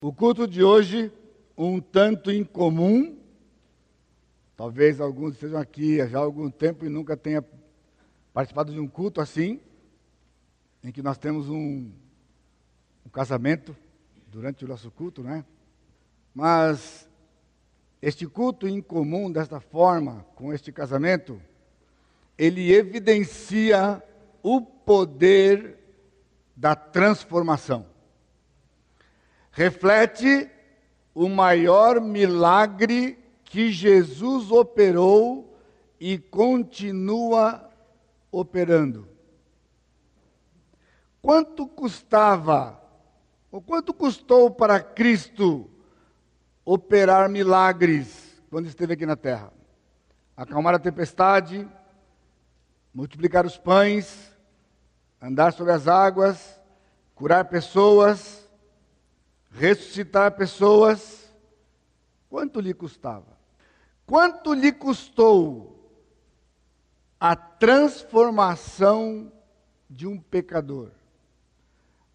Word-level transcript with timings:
O 0.00 0.12
culto 0.12 0.46
de 0.46 0.62
hoje, 0.62 1.12
um 1.56 1.80
tanto 1.80 2.30
incomum. 2.30 3.18
Talvez 4.56 5.00
alguns 5.00 5.34
estejam 5.34 5.58
aqui 5.58 5.96
já 6.06 6.18
há 6.18 6.22
algum 6.22 6.48
tempo 6.48 6.86
e 6.86 6.88
nunca 6.88 7.16
tenha 7.16 7.44
participado 8.32 8.72
de 8.72 8.78
um 8.78 8.86
culto 8.86 9.20
assim, 9.20 9.60
em 10.84 10.92
que 10.92 11.02
nós 11.02 11.18
temos 11.18 11.48
um, 11.48 11.90
um 13.04 13.10
casamento 13.10 13.76
durante 14.28 14.64
o 14.64 14.68
nosso 14.68 14.88
culto, 14.88 15.20
né? 15.20 15.44
Mas 16.32 17.08
este 18.00 18.24
culto 18.24 18.68
incomum 18.68 19.32
desta 19.32 19.58
forma, 19.58 20.24
com 20.36 20.52
este 20.52 20.70
casamento, 20.70 21.42
ele 22.36 22.72
evidencia 22.72 24.00
o 24.44 24.60
poder 24.60 25.76
da 26.54 26.76
transformação 26.76 27.97
reflete 29.58 30.48
o 31.12 31.28
maior 31.28 32.00
milagre 32.00 33.18
que 33.42 33.72
Jesus 33.72 34.52
operou 34.52 35.58
e 35.98 36.16
continua 36.16 37.68
operando. 38.30 39.08
Quanto 41.20 41.66
custava, 41.66 42.80
ou 43.50 43.60
quanto 43.60 43.92
custou 43.92 44.48
para 44.48 44.78
Cristo 44.78 45.68
operar 46.64 47.28
milagres 47.28 48.40
quando 48.50 48.68
esteve 48.68 48.92
aqui 48.92 49.04
na 49.04 49.16
terra? 49.16 49.52
Acalmar 50.36 50.76
a 50.76 50.78
tempestade, 50.78 51.68
multiplicar 52.94 53.44
os 53.44 53.58
pães, 53.58 54.32
andar 55.20 55.52
sobre 55.52 55.72
as 55.72 55.88
águas, 55.88 56.60
curar 57.16 57.46
pessoas, 57.46 58.47
ressuscitar 59.58 60.36
pessoas, 60.36 61.28
quanto 62.30 62.60
lhe 62.60 62.72
custava? 62.72 63.36
Quanto 64.06 64.54
lhe 64.54 64.70
custou 64.70 65.74
a 67.18 67.34
transformação 67.34 69.32
de 69.90 70.06
um 70.06 70.18
pecador? 70.18 70.90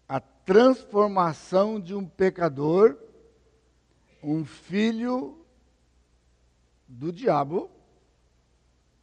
A 0.08 0.20
transformação 0.20 1.78
de 1.78 1.94
um 1.94 2.06
pecador, 2.06 2.96
um 4.22 4.44
filho 4.44 5.38
do 6.88 7.12
diabo. 7.12 7.70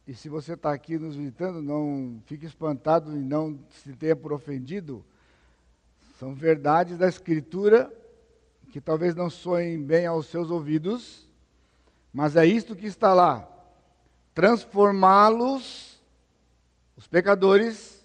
E 0.04 0.14
se 0.14 0.28
você 0.28 0.54
está 0.54 0.72
aqui 0.72 0.98
nos 0.98 1.14
visitando, 1.14 1.62
não 1.62 2.20
fique 2.26 2.44
espantado 2.44 3.16
e 3.16 3.20
não 3.20 3.58
se 3.70 3.92
tenha 3.92 4.16
por 4.16 4.32
ofendido. 4.32 5.04
São 6.18 6.34
verdades 6.34 6.98
da 6.98 7.08
Escritura 7.08 8.01
que 8.72 8.80
talvez 8.80 9.14
não 9.14 9.28
soem 9.28 9.82
bem 9.82 10.06
aos 10.06 10.28
seus 10.28 10.50
ouvidos, 10.50 11.28
mas 12.10 12.36
é 12.36 12.46
isto 12.46 12.74
que 12.74 12.86
está 12.86 13.12
lá: 13.12 13.46
transformá-los, 14.34 16.00
os 16.96 17.06
pecadores, 17.06 18.02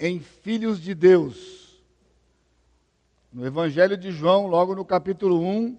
em 0.00 0.20
filhos 0.20 0.80
de 0.80 0.94
Deus. 0.94 1.84
No 3.30 3.44
Evangelho 3.46 3.94
de 3.94 4.10
João, 4.10 4.46
logo 4.46 4.74
no 4.74 4.86
capítulo 4.86 5.38
1, 5.38 5.76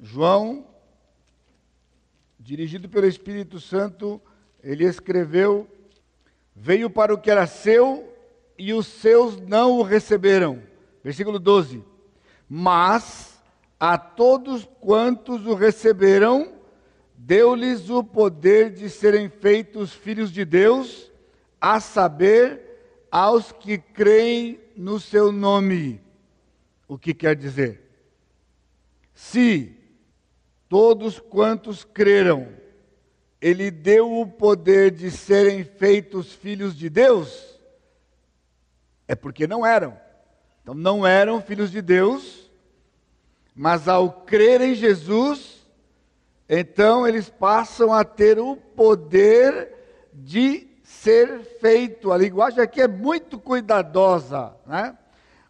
João, 0.00 0.66
dirigido 2.40 2.88
pelo 2.88 3.06
Espírito 3.06 3.60
Santo, 3.60 4.18
ele 4.62 4.84
escreveu: 4.84 5.68
Veio 6.56 6.88
para 6.88 7.12
o 7.12 7.18
que 7.18 7.30
era 7.30 7.46
seu 7.46 8.10
e 8.56 8.72
os 8.72 8.86
seus 8.86 9.38
não 9.38 9.72
o 9.72 9.82
receberam. 9.82 10.62
Versículo 11.02 11.38
12 11.38 11.92
mas 12.48 13.42
a 13.78 13.98
todos 13.98 14.68
quantos 14.80 15.46
o 15.46 15.54
receberam, 15.54 16.52
deu-lhes 17.16 17.90
o 17.90 18.02
poder 18.02 18.70
de 18.70 18.88
serem 18.88 19.28
feitos 19.28 19.92
filhos 19.92 20.30
de 20.30 20.44
Deus, 20.44 21.10
a 21.60 21.80
saber, 21.80 23.08
aos 23.10 23.52
que 23.52 23.78
creem 23.78 24.60
no 24.76 24.98
seu 24.98 25.30
nome. 25.30 26.00
O 26.88 26.98
que 26.98 27.14
quer 27.14 27.36
dizer? 27.36 27.82
Se 29.14 29.76
todos 30.68 31.20
quantos 31.20 31.84
creram, 31.84 32.48
ele 33.40 33.70
deu 33.70 34.20
o 34.20 34.26
poder 34.26 34.90
de 34.90 35.10
serem 35.10 35.64
feitos 35.64 36.32
filhos 36.32 36.74
de 36.74 36.88
Deus, 36.88 37.60
é 39.06 39.14
porque 39.14 39.46
não 39.46 39.64
eram. 39.64 40.03
Então 40.64 40.74
não 40.74 41.06
eram 41.06 41.42
filhos 41.42 41.70
de 41.70 41.82
Deus, 41.82 42.50
mas 43.54 43.86
ao 43.86 44.10
crer 44.10 44.62
em 44.62 44.74
Jesus, 44.74 45.62
então 46.48 47.06
eles 47.06 47.28
passam 47.28 47.92
a 47.92 48.02
ter 48.02 48.38
o 48.38 48.56
poder 48.56 49.70
de 50.10 50.66
ser 50.82 51.40
feito. 51.60 52.10
A 52.10 52.16
linguagem 52.16 52.62
aqui 52.62 52.80
é 52.80 52.88
muito 52.88 53.38
cuidadosa, 53.38 54.56
né? 54.66 54.96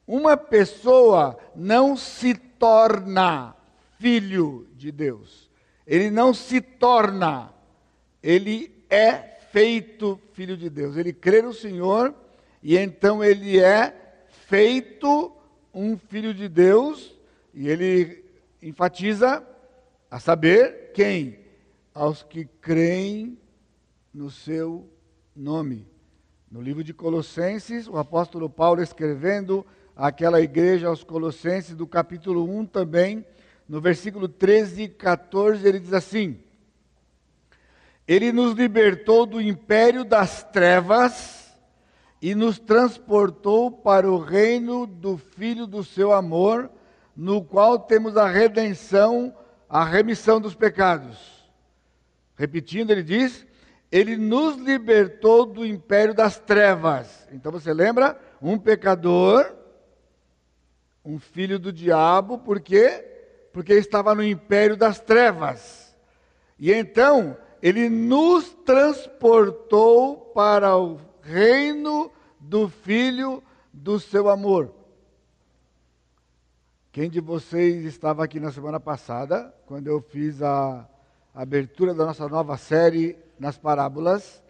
Uma 0.04 0.36
pessoa 0.36 1.38
não 1.54 1.96
se 1.96 2.34
torna 2.34 3.54
filho 4.00 4.66
de 4.74 4.90
Deus. 4.90 5.48
Ele 5.86 6.10
não 6.10 6.34
se 6.34 6.60
torna, 6.60 7.54
ele 8.20 8.84
é 8.90 9.38
feito 9.52 10.20
filho 10.32 10.56
de 10.56 10.68
Deus. 10.68 10.96
Ele 10.96 11.12
crê 11.12 11.40
no 11.40 11.52
Senhor 11.52 12.12
e 12.60 12.76
então 12.76 13.22
ele 13.22 13.60
é 13.60 14.03
feito 14.46 15.32
um 15.72 15.96
filho 15.96 16.34
de 16.34 16.48
Deus, 16.48 17.14
e 17.52 17.68
ele 17.68 18.24
enfatiza 18.62 19.46
a 20.10 20.20
saber 20.20 20.92
quem? 20.92 21.38
Aos 21.92 22.22
que 22.22 22.44
creem 22.60 23.38
no 24.12 24.30
seu 24.30 24.88
nome. 25.34 25.86
No 26.50 26.60
livro 26.60 26.84
de 26.84 26.92
Colossenses, 26.92 27.88
o 27.88 27.96
apóstolo 27.96 28.48
Paulo 28.48 28.82
escrevendo 28.82 29.66
àquela 29.96 30.40
igreja 30.40 30.88
aos 30.88 31.02
Colossenses, 31.02 31.74
do 31.74 31.86
capítulo 31.86 32.44
1 32.44 32.66
também, 32.66 33.24
no 33.68 33.80
versículo 33.80 34.28
13 34.28 34.82
e 34.82 34.88
14, 34.88 35.66
ele 35.66 35.80
diz 35.80 35.92
assim: 35.92 36.38
Ele 38.06 38.30
nos 38.30 38.54
libertou 38.54 39.24
do 39.26 39.40
império 39.40 40.04
das 40.04 40.44
trevas 40.44 41.43
e 42.24 42.34
nos 42.34 42.58
transportou 42.58 43.70
para 43.70 44.10
o 44.10 44.16
reino 44.16 44.86
do 44.86 45.18
Filho 45.18 45.66
do 45.66 45.84
seu 45.84 46.10
amor, 46.10 46.70
no 47.14 47.44
qual 47.44 47.78
temos 47.78 48.16
a 48.16 48.26
redenção, 48.26 49.36
a 49.68 49.84
remissão 49.84 50.40
dos 50.40 50.54
pecados. 50.54 51.44
Repetindo, 52.34 52.92
ele 52.92 53.02
diz: 53.02 53.46
Ele 53.92 54.16
nos 54.16 54.56
libertou 54.56 55.44
do 55.44 55.66
império 55.66 56.14
das 56.14 56.38
trevas. 56.38 57.28
Então 57.30 57.52
você 57.52 57.74
lembra? 57.74 58.18
Um 58.40 58.58
pecador, 58.58 59.54
um 61.04 61.18
filho 61.18 61.58
do 61.58 61.70
diabo, 61.70 62.38
por 62.38 62.58
quê? 62.58 63.04
Porque 63.52 63.74
estava 63.74 64.14
no 64.14 64.24
império 64.24 64.78
das 64.78 64.98
trevas. 64.98 65.94
E 66.58 66.72
então, 66.72 67.36
ele 67.60 67.90
nos 67.90 68.48
transportou 68.64 70.32
para 70.34 70.74
o 70.74 70.98
reino 71.24 72.12
do 72.38 72.68
Filho 72.68 73.42
do 73.72 73.98
seu 73.98 74.28
amor. 74.28 74.72
Quem 76.92 77.08
de 77.08 77.18
vocês 77.18 77.84
estava 77.84 78.22
aqui 78.22 78.38
na 78.38 78.52
semana 78.52 78.78
passada, 78.78 79.52
quando 79.66 79.88
eu 79.88 80.00
fiz 80.00 80.42
a 80.42 80.86
abertura 81.34 81.94
da 81.94 82.04
nossa 82.04 82.28
nova 82.28 82.56
série 82.56 83.16
nas 83.38 83.56
parábolas? 83.56 84.42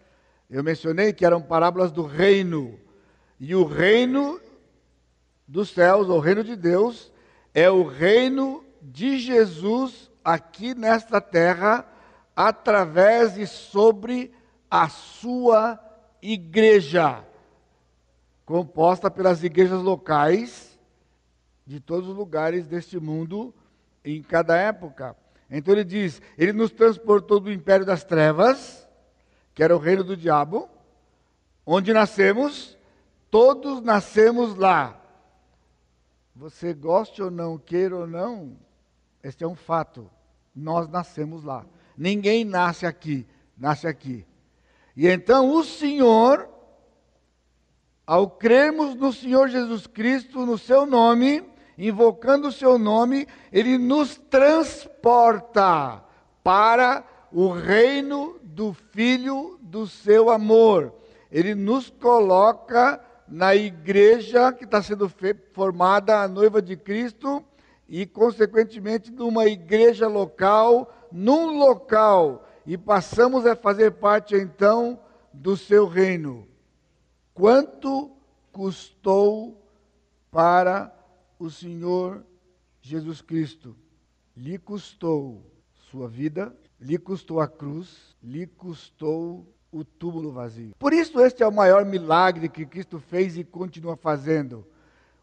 Eu 0.49 0.63
mencionei 0.63 1.13
que 1.13 1.25
eram 1.25 1.41
parábolas 1.41 1.91
do 1.91 2.03
reino. 2.03 2.77
E 3.39 3.55
o 3.55 3.63
reino 3.63 4.39
dos 5.47 5.69
céus, 5.69 6.09
ou 6.09 6.17
o 6.17 6.21
reino 6.21 6.43
de 6.43 6.55
Deus, 6.55 7.11
é 7.53 7.69
o 7.69 7.83
reino 7.87 8.63
de 8.81 9.17
Jesus 9.17 10.11
aqui 10.23 10.75
nesta 10.75 11.19
terra, 11.21 11.87
através 12.35 13.37
e 13.37 13.47
sobre 13.47 14.33
a 14.69 14.89
sua 14.89 15.79
igreja, 16.33 17.23
composta 18.45 19.09
pelas 19.09 19.43
igrejas 19.43 19.81
locais 19.81 20.77
de 21.65 21.79
todos 21.79 22.09
os 22.09 22.15
lugares 22.15 22.67
deste 22.67 22.99
mundo 22.99 23.53
em 24.03 24.21
cada 24.21 24.55
época. 24.57 25.15
Então 25.49 25.73
ele 25.73 25.83
diz: 25.83 26.21
Ele 26.37 26.53
nos 26.53 26.71
transportou 26.71 27.39
do 27.39 27.51
império 27.51 27.85
das 27.85 28.03
trevas, 28.03 28.87
que 29.53 29.63
era 29.63 29.75
o 29.75 29.79
reino 29.79 30.03
do 30.03 30.17
diabo, 30.17 30.69
onde 31.65 31.93
nascemos, 31.93 32.77
todos 33.31 33.81
nascemos 33.81 34.55
lá. 34.55 35.01
Você 36.35 36.73
goste 36.73 37.21
ou 37.21 37.31
não, 37.31 37.57
queira 37.57 37.95
ou 37.95 38.07
não, 38.07 38.57
este 39.23 39.43
é 39.43 39.47
um 39.47 39.55
fato. 39.55 40.09
Nós 40.53 40.87
nascemos 40.89 41.43
lá. 41.43 41.65
Ninguém 41.97 42.43
nasce 42.43 42.85
aqui, 42.85 43.25
nasce 43.57 43.87
aqui. 43.87 44.25
E 44.95 45.07
então 45.07 45.53
o 45.53 45.63
Senhor, 45.63 46.47
ao 48.07 48.29
crermos 48.29 48.95
no 48.95 49.11
Senhor 49.11 49.49
Jesus 49.49 49.87
Cristo, 49.87 50.45
no 50.45 50.57
seu 50.57 50.85
nome, 50.85 51.43
invocando 51.77 52.47
o 52.47 52.51
seu 52.51 52.77
nome, 52.77 53.27
ele 53.51 53.77
nos 53.77 54.15
transporta 54.15 56.01
para 56.43 57.03
o 57.31 57.49
reino 57.49 58.39
do 58.41 58.73
Filho 58.73 59.59
do 59.61 59.85
seu 59.85 60.29
amor. 60.29 60.93
Ele 61.29 61.53
nos 61.53 61.89
coloca 61.89 63.01
na 63.27 63.53
igreja 63.55 64.53
que 64.53 64.63
está 64.63 64.81
sendo 64.81 65.11
formada 65.51 66.21
a 66.21 66.27
noiva 66.27 66.61
de 66.61 66.77
Cristo 66.77 67.43
e, 67.89 68.05
consequentemente, 68.05 69.11
numa 69.11 69.45
igreja 69.45 70.07
local, 70.07 70.93
num 71.11 71.57
local, 71.57 72.44
e 72.65 72.77
passamos 72.77 73.45
a 73.45 73.55
fazer 73.55 73.91
parte 73.91 74.35
então 74.35 74.99
do 75.31 75.55
seu 75.55 75.87
reino. 75.87 76.47
Quanto 77.33 78.11
custou 78.51 79.61
para 80.31 80.93
o 81.37 81.49
Senhor 81.49 82.25
Jesus 82.81 83.21
Cristo? 83.21 83.75
Lhe 84.35 84.57
custou 84.57 85.43
sua 85.89 86.07
vida, 86.07 86.55
lhe 86.79 86.97
custou 86.97 87.39
a 87.39 87.47
cruz, 87.47 88.15
lhe 88.21 88.47
custou 88.47 89.45
o 89.71 89.83
túmulo 89.83 90.31
vazio. 90.31 90.73
Por 90.79 90.93
isso, 90.93 91.19
este 91.19 91.43
é 91.43 91.47
o 91.47 91.51
maior 91.51 91.85
milagre 91.85 92.47
que 92.47 92.65
Cristo 92.65 92.99
fez 92.99 93.37
e 93.37 93.43
continua 93.43 93.95
fazendo. 93.95 94.65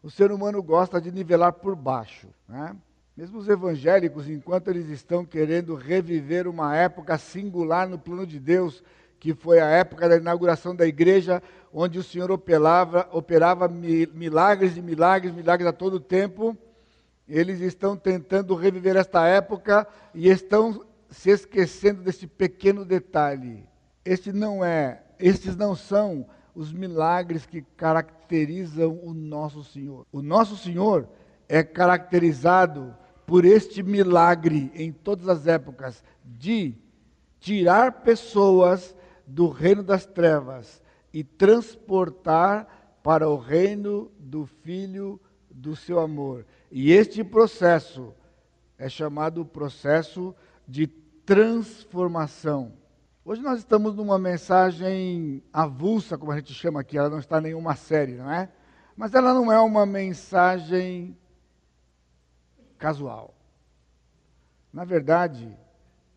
O 0.01 0.11
ser 0.11 0.31
humano 0.31 0.61
gosta 0.61 1.01
de 1.01 1.11
nivelar 1.11 1.53
por 1.53 1.75
baixo. 1.75 2.27
Né? 2.47 2.75
Mesmo 3.15 3.37
os 3.37 3.47
evangélicos, 3.47 4.27
enquanto 4.27 4.69
eles 4.69 4.89
estão 4.89 5.23
querendo 5.23 5.75
reviver 5.75 6.47
uma 6.47 6.75
época 6.75 7.15
singular 7.19 7.87
no 7.87 7.99
plano 7.99 8.25
de 8.25 8.39
Deus, 8.39 8.83
que 9.19 9.35
foi 9.35 9.59
a 9.59 9.67
época 9.67 10.09
da 10.09 10.17
inauguração 10.17 10.75
da 10.75 10.87
igreja, 10.87 11.41
onde 11.71 11.99
o 11.99 12.03
Senhor 12.03 12.31
operava, 12.31 13.07
operava 13.11 13.67
milagres 13.67 14.77
e 14.77 14.81
milagres, 14.81 15.31
milagres 15.31 15.67
a 15.67 15.71
todo 15.71 15.99
tempo, 15.99 16.57
eles 17.29 17.61
estão 17.61 17.95
tentando 17.95 18.55
reviver 18.55 18.95
esta 18.95 19.27
época 19.27 19.87
e 20.13 20.27
estão 20.27 20.83
se 21.07 21.29
esquecendo 21.29 22.01
desse 22.01 22.25
pequeno 22.25 22.83
detalhe. 22.83 23.63
Este 24.03 24.33
não 24.33 24.65
é, 24.65 25.03
estes 25.19 25.55
não 25.55 25.75
são 25.75 26.25
os 26.55 26.73
milagres 26.73 27.45
que 27.45 27.61
caracterizam 27.77 28.99
o 29.03 29.13
nosso 29.13 29.63
Senhor. 29.63 30.03
O 30.11 30.21
nosso 30.23 30.57
Senhor 30.57 31.07
é 31.47 31.63
caracterizado 31.63 32.95
por 33.25 33.45
este 33.45 33.81
milagre 33.81 34.71
em 34.75 34.91
todas 34.91 35.27
as 35.29 35.47
épocas 35.47 36.03
de 36.23 36.75
tirar 37.39 38.03
pessoas 38.03 38.95
do 39.25 39.49
reino 39.49 39.83
das 39.83 40.05
trevas 40.05 40.81
e 41.13 41.23
transportar 41.23 42.97
para 43.03 43.29
o 43.29 43.37
reino 43.37 44.11
do 44.17 44.45
Filho 44.45 45.19
do 45.49 45.75
seu 45.75 45.99
amor. 45.99 46.45
E 46.71 46.91
este 46.91 47.23
processo 47.23 48.13
é 48.77 48.89
chamado 48.89 49.45
processo 49.45 50.35
de 50.67 50.87
transformação. 50.87 52.73
Hoje 53.23 53.41
nós 53.41 53.59
estamos 53.59 53.95
numa 53.95 54.19
mensagem 54.19 55.41
avulsa, 55.53 56.17
como 56.17 56.31
a 56.31 56.35
gente 56.35 56.53
chama 56.53 56.81
aqui, 56.81 56.97
ela 56.97 57.09
não 57.09 57.19
está 57.19 57.39
em 57.39 57.43
nenhuma 57.43 57.75
série, 57.75 58.15
não 58.15 58.29
é? 58.31 58.49
Mas 58.97 59.13
ela 59.13 59.33
não 59.33 59.51
é 59.51 59.59
uma 59.59 59.85
mensagem 59.85 61.17
casual. 62.83 63.33
Na 64.73 64.83
verdade, 64.83 65.57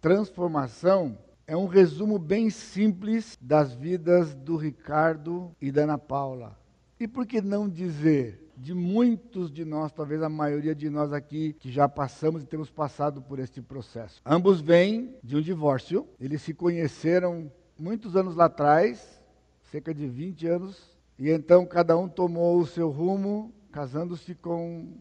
transformação 0.01 1.17
é 1.47 1.57
um 1.57 1.69
resumo 1.69 2.19
bem 2.19 2.51
simples 2.51 3.39
das 3.41 3.73
vidas 3.73 4.35
do 4.35 4.57
Ricardo 4.57 5.55
e 5.63 5.71
da 5.71 5.83
Ana 5.83 5.97
Paula. 5.97 6.59
E 6.99 7.07
por 7.07 7.25
que 7.25 7.41
não 7.41 7.69
dizer 7.69 8.51
de 8.57 8.75
muitos 8.75 9.49
de 9.49 9.65
nós, 9.65 9.93
talvez 9.93 10.21
a 10.25 10.29
maioria 10.29 10.75
de 10.75 10.91
nós 10.91 11.13
aqui, 11.13 11.53
que 11.53 11.71
já 11.71 11.89
passamos 11.89 12.43
e 12.43 12.47
temos 12.47 12.69
passado 12.69 13.23
por 13.23 13.39
este 13.39 13.63
processo. 13.63 14.21
Ambos 14.27 14.61
vêm 14.61 15.15
de 15.23 15.37
um 15.37 15.41
divórcio, 15.41 16.05
eles 16.19 16.43
se 16.43 16.53
conheceram 16.53 17.53
muitos 17.79 18.17
anos 18.17 18.35
lá 18.35 18.47
atrás, 18.47 19.23
cerca 19.71 19.95
de 19.95 20.09
20 20.09 20.49
anos, 20.49 20.99
e 21.17 21.31
então 21.31 21.65
cada 21.65 21.97
um 21.97 22.09
tomou 22.09 22.59
o 22.59 22.67
seu 22.67 22.91
rumo, 22.91 23.55
casando-se 23.71 24.35
com 24.35 24.97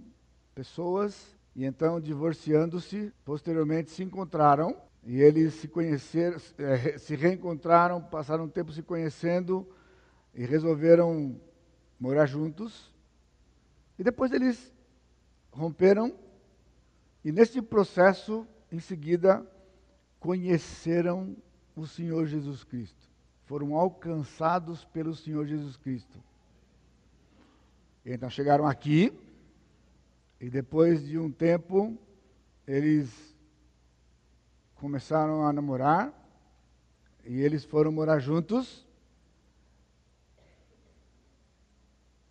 pessoas, 0.53 1.34
e 1.55 1.63
então 1.63 2.01
divorciando-se, 2.01 3.13
posteriormente 3.23 3.89
se 3.89 4.03
encontraram, 4.03 4.75
e 5.03 5.21
eles 5.21 5.53
se 5.53 5.67
conheceram, 5.67 6.37
eh, 6.57 6.97
se 6.97 7.15
reencontraram, 7.15 8.01
passaram 8.01 8.45
um 8.45 8.49
tempo 8.49 8.73
se 8.73 8.81
conhecendo 8.81 9.65
e 10.33 10.43
resolveram 10.45 11.39
morar 11.99 12.25
juntos. 12.25 12.93
E 13.97 14.03
depois 14.03 14.31
eles 14.31 14.73
romperam, 15.51 16.13
e 17.23 17.31
nesse 17.31 17.61
processo, 17.61 18.45
em 18.71 18.79
seguida, 18.79 19.45
conheceram 20.19 21.37
o 21.75 21.87
Senhor 21.87 22.25
Jesus 22.25 22.63
Cristo. 22.63 23.07
Foram 23.45 23.75
alcançados 23.75 24.83
pelo 24.85 25.15
Senhor 25.15 25.45
Jesus 25.45 25.77
Cristo. 25.77 26.19
Então 28.03 28.29
chegaram 28.29 28.67
aqui, 28.67 29.13
e 30.39 30.49
depois 30.49 31.05
de 31.05 31.17
um 31.17 31.31
tempo, 31.31 31.97
eles 32.67 33.35
começaram 34.75 35.45
a 35.45 35.53
namorar, 35.53 36.13
e 37.23 37.41
eles 37.41 37.63
foram 37.63 37.91
morar 37.91 38.19
juntos. 38.19 38.85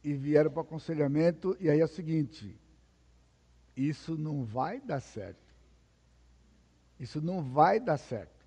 e 0.05 0.13
vieram 0.13 0.51
para 0.51 0.61
o 0.61 0.63
aconselhamento, 0.63 1.57
e 1.59 1.71
aí 1.71 1.81
é 1.81 1.85
o 1.85 1.89
seguinte: 1.89 2.61
isso 3.75 4.19
não 4.19 4.45
vai 4.45 4.79
dar 4.79 5.01
certo. 5.01 5.43
Isso 7.01 7.23
não 7.23 7.43
vai 7.43 7.81
dar 7.81 7.97
certo. 7.97 8.45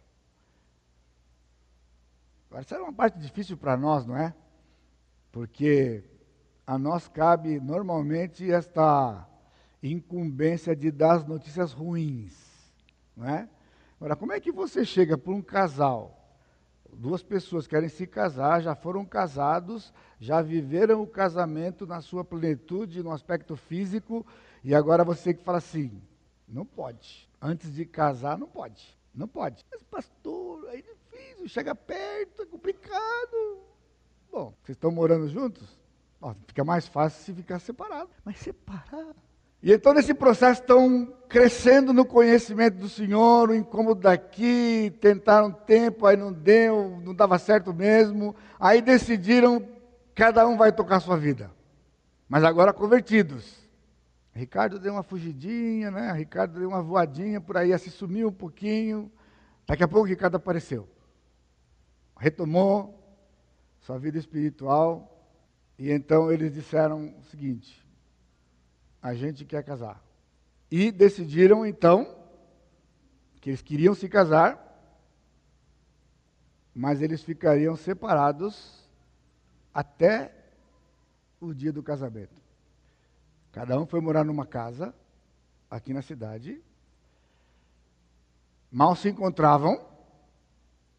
Agora, 2.48 2.62
isso 2.62 2.74
era 2.74 2.84
uma 2.84 2.94
parte 2.94 3.18
difícil 3.20 3.58
para 3.58 3.76
nós, 3.76 4.06
não 4.06 4.16
é? 4.16 4.34
Porque 5.32 6.04
a 6.66 6.78
nós 6.78 7.08
cabe 7.08 7.60
normalmente 7.60 8.50
esta 8.50 9.28
incumbência 9.92 10.76
de 10.76 10.92
dar 10.92 11.16
as 11.16 11.26
notícias 11.26 11.72
ruins, 11.72 12.36
não 13.16 13.28
é? 13.28 13.50
Agora, 13.98 14.16
como 14.16 14.34
é 14.34 14.40
que 14.40 14.52
você 14.52 14.86
chega 14.86 15.18
para 15.18 15.34
um 15.34 15.42
casal 15.42 16.18
duas 16.98 17.22
pessoas 17.22 17.68
querem 17.68 17.90
se 17.90 18.08
casar, 18.08 18.62
já 18.62 18.76
foram 18.76 19.06
casados, 19.06 19.94
já 20.20 20.42
viveram 20.42 21.02
o 21.02 21.08
casamento 21.08 21.86
na 21.86 22.02
sua 22.02 22.24
plenitude, 22.24 23.04
no 23.04 23.12
aspecto 23.12 23.56
físico, 23.56 24.26
e 24.64 24.74
agora 24.74 25.04
você 25.04 25.34
que 25.34 25.44
fala 25.44 25.60
assim: 25.60 26.02
não 26.48 26.66
pode. 26.66 27.30
Antes 27.42 27.74
de 27.74 27.86
casar, 27.86 28.38
não 28.38 28.48
pode. 28.48 28.98
Não 29.14 29.28
pode. 29.28 29.64
Mas, 29.72 29.84
pastor, 29.84 30.68
é 30.70 30.82
difícil, 30.82 31.48
chega 31.48 31.76
perto, 31.76 32.44
é 32.44 32.46
complicado. 32.46 33.62
Bom, 34.32 34.54
vocês 34.64 34.76
estão 34.76 34.92
morando 34.92 35.28
juntos? 35.28 35.80
Ó, 36.20 36.34
fica 36.48 36.64
mais 36.64 36.88
fácil 36.88 37.24
se 37.24 37.34
ficar 37.34 37.60
separado. 37.60 38.10
Mas 38.26 38.38
separar 38.38 39.16
e 39.62 39.74
então, 39.74 39.94
nesse 39.94 40.14
processo, 40.14 40.62
estão 40.62 41.14
crescendo 41.28 41.92
no 41.92 42.06
conhecimento 42.06 42.78
do 42.78 42.88
Senhor, 42.88 43.50
o 43.50 43.56
incômodo 43.56 44.02
daqui, 44.02 44.96
tentaram 45.02 45.52
tempo, 45.52 46.06
aí 46.06 46.16
não 46.16 46.32
deu, 46.32 47.02
não 47.04 47.14
dava 47.14 47.38
certo 47.38 47.74
mesmo. 47.74 48.36
Aí 48.60 48.82
decidiram, 48.82 49.68
cada 50.16 50.48
um 50.48 50.56
vai 50.56 50.72
tocar 50.72 51.00
sua 51.00 51.18
vida. 51.18 51.52
Mas 52.30 52.44
agora 52.44 52.72
convertidos. 52.72 53.68
Ricardo 54.34 54.78
deu 54.78 54.94
uma 54.94 55.04
fugidinha, 55.04 55.90
né? 55.90 56.12
Ricardo 56.14 56.60
deu 56.60 56.70
uma 56.70 56.82
voadinha 56.82 57.42
por 57.42 57.58
aí, 57.58 57.78
se 57.80 57.90
sumiu 57.90 58.28
um 58.28 58.34
pouquinho. 58.34 59.12
Daqui 59.66 59.84
a 59.84 59.88
pouco 59.88 60.08
Ricardo 60.08 60.36
apareceu. 60.36 60.88
Retomou 62.16 62.94
sua 63.80 63.98
vida 63.98 64.18
espiritual. 64.18 65.14
E 65.80 65.92
então 65.92 66.32
eles 66.32 66.54
disseram 66.54 67.16
o 67.20 67.24
seguinte: 67.24 67.87
a 69.08 69.14
gente 69.14 69.46
quer 69.46 69.64
casar. 69.64 70.04
E 70.70 70.92
decidiram 70.92 71.66
então 71.66 72.14
que 73.40 73.50
eles 73.50 73.62
queriam 73.62 73.96
se 73.96 74.10
casar, 74.10 74.62
mas 76.76 77.02
eles 77.02 77.24
ficariam 77.24 77.78
separados 77.78 78.86
até 79.74 80.36
o 81.40 81.54
dia 81.54 81.72
do 81.72 81.82
casamento. 81.82 82.42
Cada 83.54 83.80
um 83.80 83.86
foi 83.86 84.02
morar 84.02 84.26
numa 84.26 84.46
casa 84.46 84.94
aqui 85.72 85.94
na 85.94 86.02
cidade. 86.02 86.62
Mal 88.70 88.94
se 88.94 89.08
encontravam. 89.08 89.88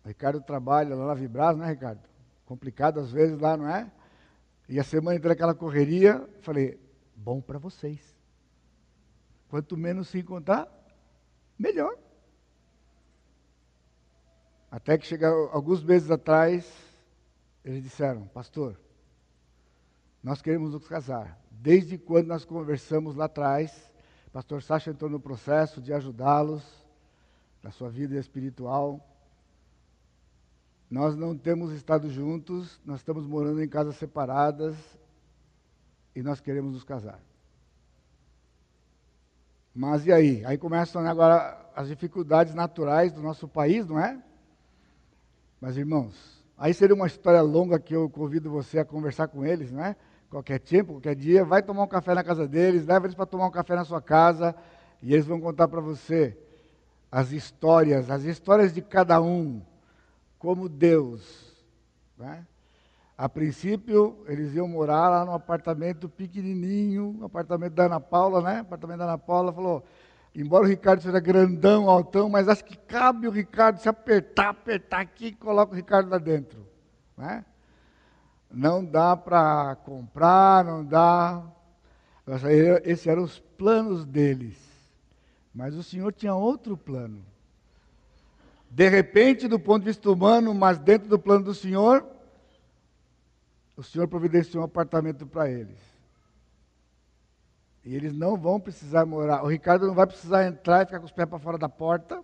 Ricardo 0.03 0.41
trabalha 0.41 0.97
lá 0.97 1.09
na 1.09 1.15
Vibras, 1.15 1.59
né, 1.59 1.69
Ricardo? 1.69 2.01
Complicado 2.47 3.01
às 3.01 3.13
vezes 3.13 3.39
lá, 3.39 3.55
não 3.55 3.69
é? 3.69 3.93
E 4.67 4.81
a 4.81 4.85
semana 4.85 5.19
inteira 5.19 5.35
aquela 5.35 5.55
correria, 5.55 6.27
falei, 6.41 6.88
bom 7.19 7.41
para 7.41 7.59
vocês. 7.59 8.01
Quanto 9.49 9.77
menos 9.77 10.09
se 10.09 10.19
encontrar, 10.19 10.69
melhor. 11.59 11.97
Até 14.71 14.97
que 14.99 15.07
chega 15.07 15.29
alguns 15.51 15.83
meses 15.83 16.11
atrás, 16.11 16.71
eles 17.65 17.83
disseram, 17.83 18.27
pastor, 18.29 18.79
nós 20.23 20.43
queremos 20.43 20.73
nos 20.73 20.87
casar. 20.87 21.39
Desde 21.51 21.99
quando 21.99 22.29
nós 22.29 22.45
conversamos 22.45 23.17
lá 23.17 23.25
atrás, 23.25 23.93
pastor 24.33 24.63
Sacha 24.63 24.91
entrou 24.91 25.11
no 25.11 25.19
processo 25.19 25.81
de 25.81 25.93
ajudá-los 25.93 26.63
na 27.63 27.71
sua 27.71 27.89
vida 27.91 28.17
espiritual. 28.17 29.05
Nós 30.91 31.17
não 31.17 31.37
temos 31.37 31.73
estado 31.73 32.11
juntos, 32.11 32.81
nós 32.85 33.01
estamos 33.01 33.27
morando 33.27 33.63
em 33.63 33.69
casas 33.69 33.97
separadas 33.97 34.77
e 36.19 36.23
nós 36.23 36.41
queremos 36.41 36.73
nos 36.73 36.83
casar. 36.83 37.21
Mas 39.73 40.05
e 40.05 40.13
aí? 40.13 40.45
Aí 40.45 40.59
começam 40.59 41.07
agora 41.07 41.57
as 41.77 41.87
dificuldades 41.87 42.55
naturais 42.55 43.13
do 43.13 43.23
nosso 43.23 43.47
país, 43.47 43.87
não 43.87 44.01
é? 44.01 44.21
Mas 45.61 45.77
irmãos, 45.77 46.45
aí 46.57 46.75
seria 46.75 46.97
uma 46.97 47.07
história 47.07 47.41
longa 47.41 47.79
que 47.79 47.95
eu 47.95 48.11
convido 48.11 48.51
você 48.51 48.81
a 48.81 48.85
conversar 48.85 49.29
com 49.29 49.47
eles, 49.47 49.71
não 49.71 49.85
é? 49.85 49.95
Qualquer 50.29 50.59
tempo, 50.59 50.95
qualquer 50.95 51.15
dia, 51.15 51.45
vai 51.45 51.63
tomar 51.63 51.85
um 51.85 51.89
café 51.89 52.15
na 52.15 52.25
casa 52.25 52.49
deles, 52.49 52.85
leva 52.85 53.07
eles 53.07 53.15
para 53.15 53.25
tomar 53.25 53.47
um 53.47 53.53
café 53.53 53.77
na 53.77 53.85
sua 53.85 54.03
casa 54.03 54.57
e 55.01 55.15
eles 55.15 55.25
vão 55.25 55.41
contar 55.41 55.69
para 55.69 55.81
você 55.81 56.37
as 57.13 57.31
histórias, 57.31 58.11
as 58.11 58.25
histórias 58.25 58.75
de 58.75 58.83
cada 58.83 59.23
um, 59.23 59.63
como 60.37 60.69
Deus. 60.69 61.55
Né? 62.19 62.45
A 63.19 63.29
princípio, 63.29 64.25
eles 64.29 64.55
iam 64.55 64.69
morar 64.69 65.09
lá 65.09 65.25
num 65.25 65.33
apartamento 65.33 66.09
pequenininho, 66.09 67.19
apartamento 67.25 67.73
da 67.73 67.87
Ana 67.87 67.99
Paula, 67.99 68.41
né? 68.41 68.61
apartamento 68.61 68.99
da 68.99 69.07
Ana 69.07 69.19
Paula 69.19 69.53
falou, 69.53 69.85
embora 70.33 70.63
o 70.63 70.69
Ricardo 70.69 71.03
seja 71.03 71.19
grandão, 71.19 71.91
altão, 71.91 72.29
mas 72.29 72.49
acho 72.49 72.65
que 72.65 72.77
cabe 72.77 73.27
o 73.27 73.33
Ricardo 73.33 73.81
se 73.81 73.89
apertar, 73.89 74.51
apertar 74.51 75.01
aqui, 75.01 75.33
coloca 75.33 75.73
o 75.73 75.75
Ricardo 75.75 76.09
lá 76.09 76.19
dentro. 76.19 76.65
Né? 77.17 77.45
Não 78.49 78.85
dá 78.85 79.17
para 79.17 79.75
comprar, 79.85 80.65
não 80.65 80.85
dá. 80.85 81.43
Esses 82.85 83.09
eram 83.09 83.25
os 83.25 83.41
planos 83.41 84.07
deles. 84.07 84.57
Mas 85.53 85.75
o 85.75 85.83
Senhor 85.83 86.13
tinha 86.13 86.37
outro 86.37 86.77
plano. 86.77 87.21
De 88.71 88.89
repente, 88.89 89.49
do 89.49 89.59
ponto 89.59 89.81
de 89.81 89.87
vista 89.87 90.09
humano, 90.09 90.55
mas 90.55 90.79
dentro 90.79 91.09
do 91.09 91.19
plano 91.19 91.47
do 91.47 91.55
Senhor, 91.55 92.07
o 93.79 93.83
Senhor 93.85 94.09
providenciou 94.09 94.61
um 94.61 94.67
apartamento 94.67 95.25
para 95.25 95.49
eles. 95.49 95.79
E 97.85 97.95
eles 97.95 98.13
não 98.13 98.37
vão 98.37 98.59
precisar 98.59 99.07
morar. 99.07 99.45
O 99.45 99.47
Ricardo 99.47 99.87
não 99.87 99.95
vai 99.95 100.05
precisar 100.05 100.45
entrar 100.45 100.83
e 100.83 100.87
ficar 100.87 100.99
com 100.99 101.05
os 101.05 101.13
pés 101.13 101.29
para 101.29 101.39
fora 101.39 101.57
da 101.57 101.69
porta. 101.69 102.21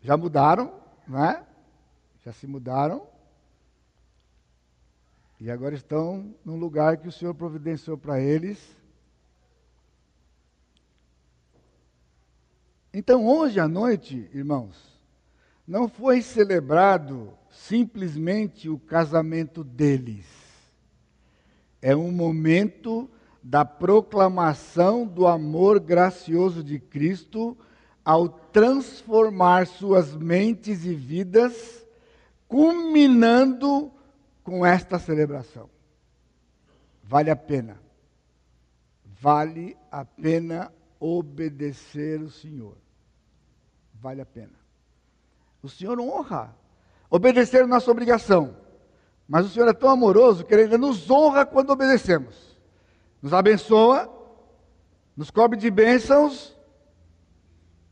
Já 0.00 0.16
mudaram, 0.16 0.80
não 1.08 1.24
é? 1.24 1.44
Já 2.24 2.32
se 2.32 2.46
mudaram. 2.46 3.04
E 5.40 5.50
agora 5.50 5.74
estão 5.74 6.32
num 6.44 6.56
lugar 6.56 6.98
que 6.98 7.08
o 7.08 7.12
Senhor 7.12 7.34
providenciou 7.34 7.98
para 7.98 8.20
eles. 8.20 8.64
Então, 12.92 13.26
hoje 13.26 13.58
à 13.58 13.66
noite, 13.66 14.30
irmãos, 14.32 15.02
não 15.66 15.88
foi 15.88 16.22
celebrado 16.22 17.36
simplesmente 17.54 18.68
o 18.68 18.78
casamento 18.78 19.64
deles. 19.64 20.26
É 21.80 21.94
um 21.94 22.10
momento 22.10 23.10
da 23.42 23.64
proclamação 23.64 25.06
do 25.06 25.26
amor 25.26 25.80
gracioso 25.80 26.62
de 26.62 26.78
Cristo 26.78 27.56
ao 28.04 28.28
transformar 28.28 29.66
suas 29.66 30.14
mentes 30.14 30.84
e 30.84 30.94
vidas, 30.94 31.86
culminando 32.46 33.90
com 34.42 34.64
esta 34.64 34.98
celebração. 34.98 35.68
Vale 37.02 37.30
a 37.30 37.36
pena. 37.36 37.80
Vale 39.20 39.76
a 39.90 40.04
pena 40.04 40.72
obedecer 41.00 42.20
o 42.20 42.30
Senhor 42.30 42.76
vale 44.04 44.20
a 44.20 44.26
pena. 44.26 44.52
O 45.62 45.68
Senhor 45.68 45.98
honra. 45.98 46.54
Obedecer 47.10 47.62
é 47.62 47.66
nossa 47.66 47.90
obrigação. 47.90 48.56
Mas 49.26 49.46
o 49.46 49.48
Senhor 49.48 49.68
é 49.68 49.72
tão 49.72 49.88
amoroso 49.88 50.44
que 50.44 50.52
Ele 50.52 50.64
ainda 50.64 50.78
nos 50.78 51.10
honra 51.10 51.46
quando 51.46 51.70
obedecemos. 51.70 52.58
Nos 53.22 53.32
abençoa, 53.32 54.10
nos 55.16 55.30
cobre 55.30 55.58
de 55.58 55.70
bênçãos 55.70 56.54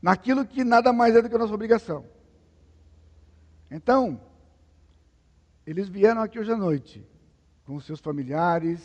naquilo 0.01 0.45
que 0.45 0.63
nada 0.63 0.91
mais 0.91 1.15
é 1.15 1.21
do 1.21 1.29
que 1.29 1.35
a 1.35 1.39
nossa 1.39 1.53
obrigação. 1.53 2.05
Então, 3.71 4.21
eles 5.65 5.87
vieram 5.87 6.21
aqui 6.21 6.37
hoje 6.37 6.51
à 6.51 6.57
noite 6.57 7.07
com 7.65 7.79
seus 7.79 7.99
familiares, 7.99 8.81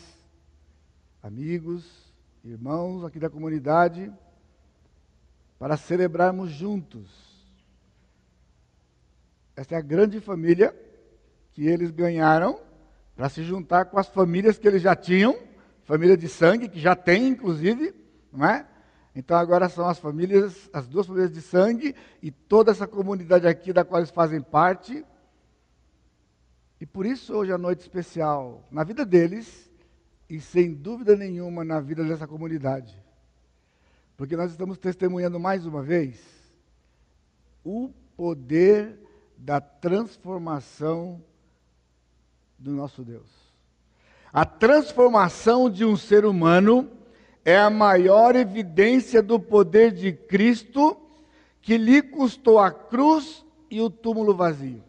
amigos, 1.21 2.11
irmãos 2.43 3.03
aqui 3.03 3.19
da 3.19 3.29
comunidade 3.29 4.11
para 5.59 5.75
celebrarmos 5.75 6.49
juntos. 6.49 7.28
Esta 9.59 9.75
é 9.75 9.77
a 9.77 9.81
grande 9.81 10.21
família 10.21 10.73
que 11.51 11.67
eles 11.67 11.91
ganharam 11.91 12.61
para 13.13 13.27
se 13.27 13.43
juntar 13.43 13.83
com 13.83 13.99
as 13.99 14.07
famílias 14.07 14.57
que 14.57 14.65
eles 14.65 14.81
já 14.81 14.95
tinham, 14.95 15.37
família 15.83 16.15
de 16.15 16.29
sangue, 16.29 16.69
que 16.69 16.79
já 16.79 16.95
tem, 16.95 17.27
inclusive, 17.27 17.93
não 18.31 18.45
é? 18.45 18.65
Então 19.13 19.35
agora 19.35 19.67
são 19.67 19.85
as 19.85 19.99
famílias, 19.99 20.69
as 20.71 20.87
duas 20.87 21.07
famílias 21.07 21.33
de 21.33 21.41
sangue 21.41 21.93
e 22.23 22.31
toda 22.31 22.71
essa 22.71 22.87
comunidade 22.87 23.45
aqui 23.45 23.73
da 23.73 23.83
qual 23.83 23.99
eles 23.99 24.11
fazem 24.11 24.41
parte. 24.41 25.05
E 26.79 26.85
por 26.85 27.05
isso 27.05 27.33
hoje 27.33 27.51
é 27.51 27.55
a 27.55 27.57
noite 27.57 27.81
especial 27.81 28.65
na 28.71 28.85
vida 28.85 29.05
deles 29.05 29.69
e 30.29 30.39
sem 30.39 30.73
dúvida 30.73 31.17
nenhuma 31.17 31.65
na 31.65 31.81
vida 31.81 32.05
dessa 32.05 32.25
comunidade. 32.25 32.97
Porque 34.15 34.37
nós 34.37 34.51
estamos 34.51 34.77
testemunhando 34.77 35.37
mais 35.37 35.65
uma 35.65 35.83
vez 35.83 36.17
o 37.61 37.89
poder 38.15 39.08
da 39.39 39.61
transformação 39.61 41.23
do 42.57 42.71
nosso 42.71 43.03
Deus. 43.03 43.27
A 44.33 44.45
transformação 44.45 45.69
de 45.69 45.85
um 45.85 45.95
ser 45.95 46.25
humano 46.25 46.91
é 47.45 47.57
a 47.57 47.69
maior 47.69 48.35
evidência 48.35 49.23
do 49.23 49.39
poder 49.39 49.91
de 49.91 50.11
Cristo 50.11 50.95
que 51.61 51.77
lhe 51.77 52.01
custou 52.01 52.59
a 52.59 52.69
cruz 52.69 53.45
e 53.71 53.81
o 53.81 53.89
túmulo 53.89 54.35
vazio. 54.35 54.83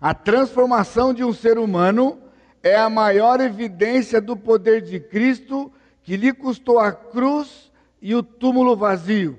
A 0.00 0.14
transformação 0.14 1.12
de 1.12 1.24
um 1.24 1.32
ser 1.32 1.58
humano 1.58 2.20
é 2.62 2.76
a 2.76 2.90
maior 2.90 3.40
evidência 3.40 4.20
do 4.20 4.36
poder 4.36 4.82
de 4.82 5.00
Cristo 5.00 5.72
que 6.02 6.16
lhe 6.16 6.32
custou 6.32 6.78
a 6.78 6.92
cruz 6.92 7.72
e 8.02 8.14
o 8.14 8.22
túmulo 8.22 8.76
vazio. 8.76 9.38